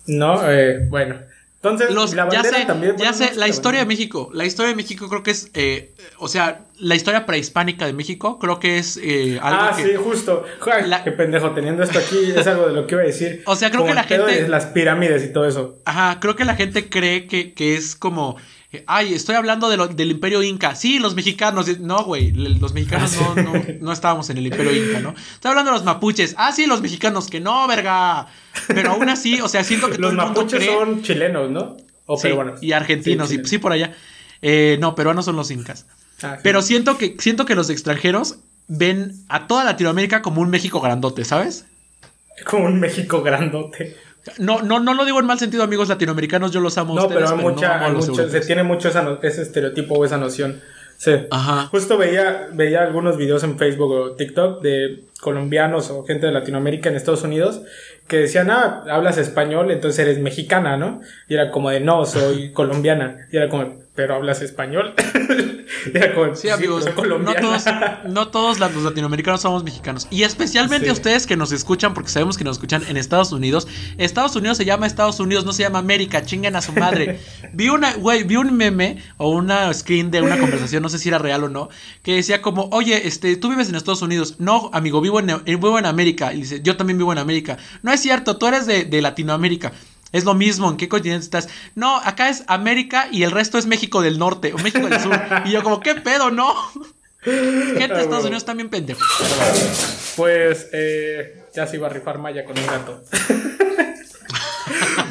No, 0.08 0.50
eh, 0.50 0.86
bueno. 0.90 1.16
Entonces, 1.56 1.92
Los, 1.92 2.14
la 2.14 2.30
ya 2.30 2.42
bandera 2.42 2.60
sé, 2.60 2.66
también. 2.66 2.98
ya 2.98 3.12
sé, 3.14 3.36
la 3.36 3.48
historia 3.48 3.82
de 3.82 3.86
México. 3.86 4.30
La 4.34 4.46
historia 4.46 4.70
de 4.70 4.76
México 4.76 5.10
creo 5.10 5.24
que 5.24 5.32
es, 5.32 5.50
eh, 5.54 5.92
o 6.18 6.28
sea, 6.30 6.62
la 6.80 6.96
historia 6.96 7.26
prehispánica 7.26 7.86
de 7.86 7.94
México 7.94 8.40
creo 8.40 8.60
que 8.60 8.78
es 8.78 8.98
eh, 9.02 9.40
algo 9.42 9.60
Ah, 9.62 9.74
que... 9.76 9.84
sí, 9.84 9.90
justo. 9.96 10.46
Joder, 10.60 10.88
La- 10.88 11.04
Qué 11.04 11.12
pendejo, 11.12 11.52
teniendo 11.52 11.84
esto 11.84 12.00
aquí 12.00 12.32
es 12.36 12.48
algo 12.48 12.68
de 12.68 12.74
lo 12.74 12.88
que 12.88 12.96
iba 12.96 13.04
a 13.04 13.06
decir. 13.08 13.44
O 13.46 13.56
sea, 13.56 13.70
creo 13.70 13.82
Como 13.82 13.92
que 13.92 13.96
la 13.96 14.04
gente- 14.04 14.48
las 14.48 14.66
pirámides 14.68 15.24
y 15.26 15.34
todo 15.34 15.46
eso. 15.46 15.78
Ajá, 15.86 16.20
creo 16.20 16.36
que 16.36 16.46
la 16.46 16.56
gente 16.56 16.90
cree 16.90 17.28
que, 17.28 17.54
que 17.54 17.76
es 17.76 17.96
como... 17.96 18.38
eh, 18.72 18.84
Ay, 18.88 19.14
estoy 19.14 19.36
hablando 19.36 19.70
de 19.70 19.78
lo- 19.78 19.88
del 19.90 20.12
imperio 20.12 20.42
inca. 20.44 20.76
Sí, 20.76 21.00
los 21.00 21.16
mexicanos. 21.16 21.80
No, 21.80 22.04
güey. 22.06 22.32
Los 22.32 22.74
mexicanos 22.74 23.16
Ah, 23.20 23.34
no, 23.36 23.54
no, 23.54 23.64
no 23.82 23.92
estábamos 23.92 24.30
en 24.30 24.38
el 24.38 24.48
imperio 24.48 24.74
inca, 24.74 25.00
¿no? 25.02 25.14
Estoy 25.34 25.50
hablando 25.50 25.72
de 25.72 25.78
los 25.78 25.86
mapuches. 25.86 26.36
Ah, 26.38 26.52
sí, 26.52 26.66
los 26.66 26.82
mexicanos. 26.82 27.30
Que 27.30 27.40
no, 27.40 27.68
verga. 27.68 28.28
Pero 28.68 28.92
aún 28.92 29.10
así, 29.10 29.42
o 29.42 29.48
sea, 29.50 29.64
siento 29.64 29.88
que 29.90 29.98
todo 29.98 30.12
Los 30.12 30.16
mundo 30.26 30.28
mapuches 30.42 30.60
cree... 30.64 30.74
son 30.74 31.02
chilenos, 31.02 31.50
¿no? 31.52 31.76
O 32.06 32.18
Sí, 32.18 32.30
peruanos. 32.30 32.64
y 32.64 32.72
argentinos, 32.72 33.28
Sí, 33.28 33.34
sí, 33.34 33.36
chilenos. 33.38 33.50
sí, 33.50 33.58
por 33.58 33.72
allá. 33.74 33.94
Eh, 34.42 34.78
no, 34.80 34.96
peruanos 34.96 35.26
son 35.26 35.36
los 35.36 35.52
incas. 35.52 35.86
Ah. 36.24 36.38
Pero 36.44 36.62
siento 36.62 36.98
que, 36.98 37.16
siento 37.20 37.46
que 37.46 37.56
los 37.56 37.70
extranjeros 37.70 38.38
ven 38.68 39.14
a 39.30 39.48
toda 39.48 39.64
Latinoamérica 39.64 40.22
como 40.22 40.42
un 40.42 40.50
México 40.50 40.80
grandote, 40.82 41.26
¿sabes? 41.26 41.66
Como 42.46 42.66
un 42.66 42.80
México 42.80 43.22
grandote. 43.22 43.96
No, 44.38 44.62
no, 44.62 44.80
no 44.80 44.94
lo 44.94 45.06
digo 45.06 45.20
en 45.20 45.26
mal 45.26 45.40
sentido, 45.40 45.64
amigos 45.64 45.90
latinoamericanos, 45.90 46.52
yo 46.52 46.60
los 46.60 46.78
amo 46.78 46.94
No, 46.94 47.04
ustedes, 47.04 47.24
pero 47.24 47.36
hay 47.38 47.44
mucha, 47.44 47.86
amo 47.86 47.96
mucho- 48.00 48.14
se 48.16 48.22
europeos. 48.22 48.46
tiene 48.46 48.64
mucho 48.64 48.90
esa 48.90 49.18
ese 49.24 49.42
estereotipo 49.42 49.96
o 49.96 50.06
esa 50.06 50.18
noción. 50.18 50.62
Sí. 50.98 51.12
Ajá. 51.32 51.68
Justo 51.68 51.98
veía, 51.98 52.50
veía 52.52 52.82
algunos 52.82 53.16
videos 53.16 53.44
en 53.44 53.58
Facebook 53.58 53.92
o 53.92 54.12
TikTok 54.12 54.62
de 54.62 55.06
colombianos 55.22 55.90
o 55.90 56.04
gente 56.04 56.26
de 56.26 56.34
Latinoamérica 56.34 56.90
en 56.90 56.98
Estados 56.98 57.24
Unidos 57.24 57.62
que 58.10 58.18
decían, 58.18 58.50
ah, 58.52 58.84
hablas 58.92 59.18
español, 59.18 59.72
entonces 59.72 60.00
eres 60.00 60.20
mexicana, 60.20 60.76
¿no? 60.76 61.00
Y 61.30 61.36
era 61.36 61.52
como 61.52 61.70
de, 61.70 61.80
no, 61.80 62.06
soy 62.06 62.52
colombiana. 62.54 63.28
Y 63.32 63.38
era 63.38 63.48
como, 63.48 63.78
pero 63.96 64.16
hablas 64.16 64.42
español. 64.42 64.94
y 65.94 65.98
era 65.98 66.14
como, 66.14 66.36
Sí, 66.36 66.50
amigos, 66.50 66.86
no 67.22 67.34
todos, 67.36 67.66
no 68.06 68.28
todos 68.30 68.60
los 68.60 68.84
latinoamericanos 68.84 69.42
somos 69.42 69.64
mexicanos. 69.64 70.08
Y 70.10 70.24
especialmente 70.24 70.88
Sí. 70.88 70.92
ustedes 70.92 71.28
que 71.28 71.38
nos 71.38 71.52
escuchan, 71.52 71.94
porque 71.94 72.10
sabemos 72.10 72.38
que 72.38 72.44
nos 72.44 72.58
escuchan 72.58 72.84
en 72.90 72.98
Estados 72.98 73.32
Unidos. 73.32 73.68
Estados 73.98 74.36
Unidos 74.36 74.58
se 74.58 74.66
llama 74.66 74.88
Estados 74.88 75.20
Unidos, 75.20 75.46
no 75.46 75.54
se 75.54 75.64
llama 75.64 75.80
América, 75.80 76.24
chinguen 76.24 76.56
a 76.56 76.62
su 76.62 76.72
madre. 76.74 77.20
vi 77.54 77.70
una, 77.70 77.94
güey, 77.94 78.24
vi 78.24 78.38
un 78.38 78.56
meme 78.58 78.98
o 79.18 79.30
una 79.30 79.72
screen 79.74 80.10
de 80.12 80.22
una 80.22 80.38
conversación, 80.40 80.82
no 80.82 80.90
sé 80.90 80.98
si 80.98 81.10
era 81.10 81.20
real 81.20 81.44
o 81.44 81.50
no, 81.50 81.70
que 82.02 82.16
decía 82.16 82.42
como, 82.42 82.70
oye, 82.72 83.08
este, 83.08 83.36
tú 83.38 83.50
vives 83.50 83.70
en 83.70 83.76
Estados 83.76 84.02
Unidos. 84.02 84.36
No, 84.40 84.72
amigo, 84.74 85.00
vivo 85.00 85.20
en, 85.20 85.44
vivo 85.46 85.78
en 85.78 85.86
América. 85.86 86.34
Y 86.34 86.38
dice, 86.38 86.62
yo 86.64 86.76
también 86.76 86.98
vivo 86.98 87.12
en 87.12 87.20
América. 87.20 87.58
No 87.84 87.92
es 87.92 87.99
cierto, 88.02 88.38
tú 88.38 88.48
eres 88.48 88.66
de, 88.66 88.86
de 88.86 89.02
Latinoamérica. 89.02 89.72
Es 90.12 90.26
lo 90.26 90.34
mismo, 90.34 90.70
¿en 90.70 90.78
qué 90.78 90.90
continente 90.90 91.24
estás? 91.24 91.50
No, 91.76 91.98
acá 91.98 92.30
es 92.30 92.44
América 92.48 93.08
y 93.12 93.24
el 93.24 93.32
resto 93.32 93.58
es 93.58 93.68
México 93.68 94.02
del 94.02 94.18
Norte 94.18 94.54
o 94.54 94.58
México 94.58 94.88
del 94.88 95.00
Sur. 95.00 95.20
Y 95.46 95.52
yo 95.52 95.64
como, 95.64 95.80
¿qué 95.80 95.96
pedo? 95.96 96.32
No. 96.32 96.54
Gente 97.22 97.78
de 97.78 97.84
Estados 97.84 98.08
huevo. 98.10 98.28
Unidos 98.28 98.46
también 98.46 98.70
pendejos. 98.70 99.06
Pues 100.16 100.68
eh, 100.74 101.44
ya 101.54 101.68
se 101.68 101.76
iba 101.76 101.88
a 101.88 101.90
rifar 101.90 102.18
Maya 102.18 102.44
con 102.44 102.58
un 102.58 102.66
gato. 102.66 103.04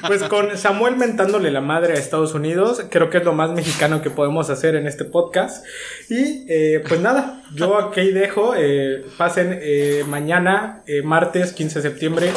pues 0.06 0.22
con 0.24 0.56
Samuel 0.56 0.96
mentándole 0.96 1.50
la 1.50 1.60
madre 1.60 1.94
a 1.94 1.96
Estados 1.96 2.34
Unidos, 2.34 2.82
creo 2.90 3.10
que 3.10 3.18
es 3.18 3.24
lo 3.24 3.32
más 3.32 3.50
mexicano 3.50 4.02
que 4.02 4.10
podemos 4.10 4.50
hacer 4.50 4.74
en 4.74 4.86
este 4.86 5.04
podcast. 5.04 5.64
Y 6.08 6.44
eh, 6.48 6.82
pues 6.86 7.00
nada, 7.00 7.42
yo 7.54 7.78
aquí 7.78 8.10
dejo, 8.10 8.54
eh, 8.56 9.04
pasen 9.16 9.58
eh, 9.60 10.04
mañana, 10.06 10.82
eh, 10.86 11.02
martes 11.02 11.52
15 11.52 11.80
de 11.80 11.90
septiembre, 11.90 12.32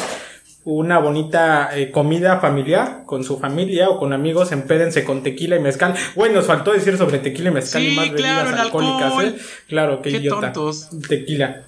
una 0.64 0.98
bonita 0.98 1.76
eh, 1.76 1.90
comida 1.90 2.38
familiar 2.38 3.02
con 3.06 3.24
su 3.24 3.38
familia 3.38 3.90
o 3.90 3.98
con 3.98 4.12
amigos, 4.12 4.52
empédense 4.52 5.04
con 5.04 5.22
tequila 5.22 5.56
y 5.56 5.60
mezcal. 5.60 5.94
Güey, 6.14 6.32
nos 6.32 6.46
faltó 6.46 6.72
decir 6.72 6.96
sobre 6.96 7.18
tequila 7.18 7.50
y 7.50 7.52
mezcal 7.54 7.82
Sí, 7.82 7.92
y 7.92 7.96
más 7.96 8.10
claro, 8.10 8.44
bebidas 8.44 8.60
alcohólicas, 8.66 9.02
alcohol. 9.02 9.24
¿eh? 9.24 9.36
Claro, 9.68 10.02
qué, 10.02 10.10
Qué 10.10 10.16
idiota. 10.18 10.52
tontos. 10.52 10.88
Tequila. 11.08 11.62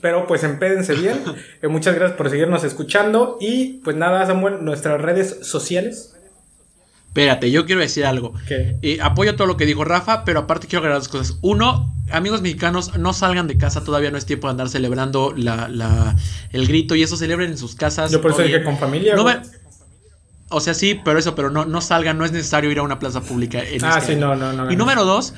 Pero 0.00 0.26
pues 0.26 0.42
empédense 0.44 0.94
bien. 0.94 1.22
Eh, 1.62 1.68
muchas 1.68 1.94
gracias 1.94 2.16
por 2.18 2.28
seguirnos 2.28 2.62
escuchando. 2.64 3.38
Y 3.40 3.80
pues 3.84 3.96
nada, 3.96 4.26
Samuel, 4.26 4.64
nuestras 4.64 5.00
redes 5.00 5.38
sociales. 5.46 6.13
Espérate, 7.14 7.48
yo 7.52 7.64
quiero 7.64 7.80
decir 7.80 8.04
algo. 8.06 8.34
¿Qué? 8.48 8.76
Eh, 8.82 8.98
apoyo 9.00 9.36
todo 9.36 9.46
lo 9.46 9.56
que 9.56 9.66
dijo 9.66 9.84
Rafa, 9.84 10.24
pero 10.24 10.40
aparte 10.40 10.66
quiero 10.66 10.80
agregar 10.80 10.98
dos 10.98 11.06
cosas. 11.08 11.38
Uno, 11.42 11.94
amigos 12.10 12.42
mexicanos, 12.42 12.98
no 12.98 13.12
salgan 13.12 13.46
de 13.46 13.56
casa, 13.56 13.84
todavía 13.84 14.10
no 14.10 14.18
es 14.18 14.26
tiempo 14.26 14.48
de 14.48 14.50
andar 14.50 14.68
celebrando 14.68 15.32
la, 15.36 15.68
la- 15.68 16.16
el 16.50 16.66
grito 16.66 16.96
y 16.96 17.04
eso, 17.04 17.16
celebren 17.16 17.52
en 17.52 17.56
sus 17.58 17.76
casas. 17.76 18.10
Yo 18.10 18.20
por 18.20 18.32
eso 18.32 18.42
dije 18.42 18.64
con 18.64 18.76
familia. 18.78 19.14
No 19.14 19.24
O 20.50 20.60
sea, 20.60 20.74
sí, 20.74 21.00
pero 21.04 21.18
eso, 21.18 21.36
pero 21.36 21.50
no, 21.50 21.64
no 21.64 21.80
salgan, 21.80 22.18
no 22.18 22.24
es 22.24 22.32
necesario 22.32 22.70
ir 22.72 22.78
a 22.78 22.82
una 22.82 22.98
plaza 22.98 23.20
pública. 23.20 23.62
En 23.62 23.84
Ah, 23.84 23.98
este 23.98 24.06
sí, 24.06 24.12
año. 24.18 24.34
no, 24.34 24.52
no, 24.52 24.52
no. 24.64 24.70
Y 24.72 24.74
no. 24.76 24.80
número 24.80 25.04
dos, 25.04 25.34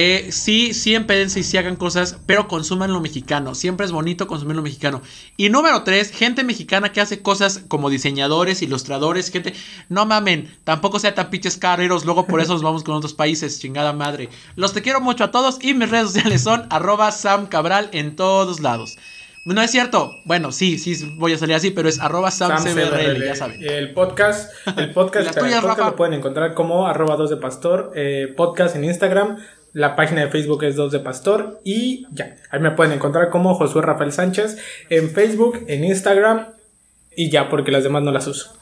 eh, 0.00 0.30
sí, 0.30 0.74
sí 0.74 0.94
empédense 0.94 1.40
y 1.40 1.42
sí 1.42 1.56
hagan 1.56 1.74
cosas, 1.74 2.18
pero 2.24 2.46
consuman 2.46 2.92
lo 2.92 3.00
mexicano. 3.00 3.56
Siempre 3.56 3.84
es 3.84 3.90
bonito 3.90 4.28
consumir 4.28 4.54
lo 4.54 4.62
mexicano. 4.62 5.02
Y 5.36 5.48
número 5.48 5.82
tres, 5.82 6.12
gente 6.12 6.44
mexicana 6.44 6.92
que 6.92 7.00
hace 7.00 7.20
cosas 7.20 7.64
como 7.66 7.90
diseñadores, 7.90 8.62
ilustradores, 8.62 9.32
gente. 9.32 9.54
No 9.88 10.06
mamen, 10.06 10.54
tampoco 10.62 11.00
sea 11.00 11.16
tan 11.16 11.30
pinches 11.30 11.56
carreros. 11.56 12.04
Luego 12.04 12.28
por 12.28 12.40
eso 12.40 12.52
nos 12.52 12.62
vamos 12.62 12.84
con 12.84 12.94
otros 12.94 13.12
países, 13.12 13.58
chingada 13.58 13.92
madre. 13.92 14.28
Los 14.54 14.72
te 14.72 14.82
quiero 14.82 15.00
mucho 15.00 15.24
a 15.24 15.32
todos 15.32 15.58
y 15.60 15.74
mis 15.74 15.90
redes 15.90 16.12
sociales 16.12 16.42
son 16.42 16.66
arroba 16.70 17.10
Sam 17.10 17.48
Cabral 17.48 17.90
en 17.92 18.14
todos 18.14 18.60
lados. 18.60 18.98
No 19.44 19.62
es 19.62 19.70
cierto. 19.70 20.12
Bueno, 20.26 20.52
sí, 20.52 20.78
sí 20.78 21.16
voy 21.16 21.32
a 21.32 21.38
salir 21.38 21.56
así, 21.56 21.70
pero 21.70 21.88
es 21.88 21.98
arroba 21.98 22.30
Sam, 22.30 22.58
Sam 22.58 22.72
CBRL, 22.74 23.14
CBRL. 23.14 23.24
ya 23.24 23.34
saben. 23.34 23.62
El 23.62 23.94
podcast, 23.94 24.52
el 24.76 24.90
podcast, 24.94 25.28
el 25.28 25.34
podcast 25.34 25.64
Rafa. 25.64 25.86
lo 25.86 25.96
pueden 25.96 26.14
encontrar 26.14 26.54
como 26.54 26.86
arroba 26.86 27.16
2 27.16 27.30
de 27.30 27.36
pastor, 27.38 27.92
eh, 27.96 28.32
podcast 28.36 28.76
en 28.76 28.84
Instagram, 28.84 29.38
la 29.78 29.94
página 29.96 30.22
de 30.22 30.28
Facebook 30.30 30.64
es 30.64 30.74
2 30.76 30.90
de 30.92 30.98
pastor 31.00 31.60
y 31.64 32.06
ya, 32.12 32.36
ahí 32.50 32.58
me 32.60 32.72
pueden 32.72 32.92
encontrar 32.92 33.30
como 33.30 33.54
Josué 33.54 33.82
Rafael 33.82 34.12
Sánchez 34.12 34.56
en 34.90 35.10
Facebook, 35.10 35.64
en 35.68 35.84
Instagram 35.84 36.48
y 37.16 37.30
ya, 37.30 37.48
porque 37.48 37.70
las 37.70 37.84
demás 37.84 38.02
no 38.02 38.10
las 38.12 38.26
uso. 38.26 38.52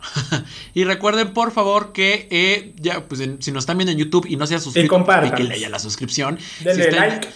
Y 0.74 0.84
recuerden, 0.84 1.32
por 1.34 1.52
favor, 1.52 1.92
que 1.92 2.26
eh, 2.30 2.72
ya, 2.76 3.04
pues 3.06 3.20
en- 3.20 3.42
si 3.42 3.52
nos 3.52 3.62
están 3.64 3.76
viendo 3.78 3.92
en 3.92 3.98
YouTube 3.98 4.26
y 4.26 4.36
no 4.36 4.46
se 4.46 4.54
han 4.54 4.60
suscrito, 4.60 4.88
compartan. 4.88 5.30
píquenle 5.30 5.60
ya 5.60 5.68
la 5.68 5.78
suscripción. 5.78 6.38
Denle 6.64 6.84
si 6.84 6.90
like. 6.90 7.28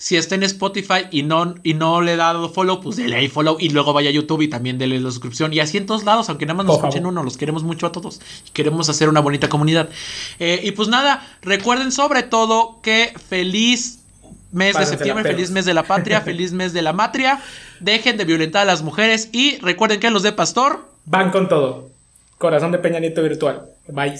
Si 0.00 0.16
está 0.16 0.34
en 0.34 0.42
Spotify 0.44 1.08
y 1.10 1.24
no, 1.24 1.56
y 1.62 1.74
no 1.74 2.00
le 2.00 2.14
he 2.14 2.16
dado 2.16 2.48
follow, 2.48 2.80
pues 2.80 2.96
denle 2.96 3.16
ahí 3.16 3.28
follow 3.28 3.58
y 3.60 3.68
luego 3.68 3.92
vaya 3.92 4.08
a 4.08 4.12
YouTube 4.12 4.40
y 4.40 4.48
también 4.48 4.78
denle 4.78 4.98
la 4.98 5.10
suscripción. 5.10 5.52
Y 5.52 5.60
así 5.60 5.76
en 5.76 5.84
todos 5.84 6.04
lados, 6.04 6.30
aunque 6.30 6.46
nada 6.46 6.56
más 6.56 6.64
nos 6.64 6.78
Por 6.78 6.86
escuchen 6.86 7.02
favor. 7.02 7.12
uno, 7.12 7.22
los 7.22 7.36
queremos 7.36 7.64
mucho 7.64 7.86
a 7.86 7.92
todos. 7.92 8.18
Y 8.48 8.50
queremos 8.52 8.88
hacer 8.88 9.10
una 9.10 9.20
bonita 9.20 9.50
comunidad. 9.50 9.90
Eh, 10.38 10.62
y 10.64 10.70
pues 10.70 10.88
nada, 10.88 11.28
recuerden 11.42 11.92
sobre 11.92 12.22
todo 12.22 12.80
que 12.82 13.12
feliz 13.28 13.98
mes 14.52 14.74
de 14.74 14.86
septiembre, 14.86 15.22
feliz 15.22 15.50
mes 15.50 15.66
de 15.66 15.74
la 15.74 15.82
patria, 15.82 16.20
feliz 16.22 16.52
mes 16.52 16.72
de 16.72 16.80
la 16.80 16.94
matria. 16.94 17.42
Dejen 17.80 18.16
de 18.16 18.24
violentar 18.24 18.62
a 18.62 18.64
las 18.64 18.82
mujeres 18.82 19.28
y 19.32 19.58
recuerden 19.58 20.00
que 20.00 20.08
los 20.08 20.22
de 20.22 20.32
Pastor, 20.32 20.88
Van 21.04 21.30
con 21.30 21.46
todo. 21.46 21.90
Corazón 22.38 22.72
de 22.72 22.78
Peña 22.78 23.00
Nieto 23.00 23.22
virtual. 23.22 23.66
Bye. 23.88 24.18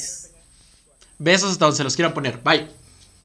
besos 1.18 1.52
hasta 1.52 1.64
donde 1.64 1.78
se 1.78 1.84
los 1.84 1.96
quieran 1.96 2.12
poner. 2.12 2.38
Bye. 2.44 2.79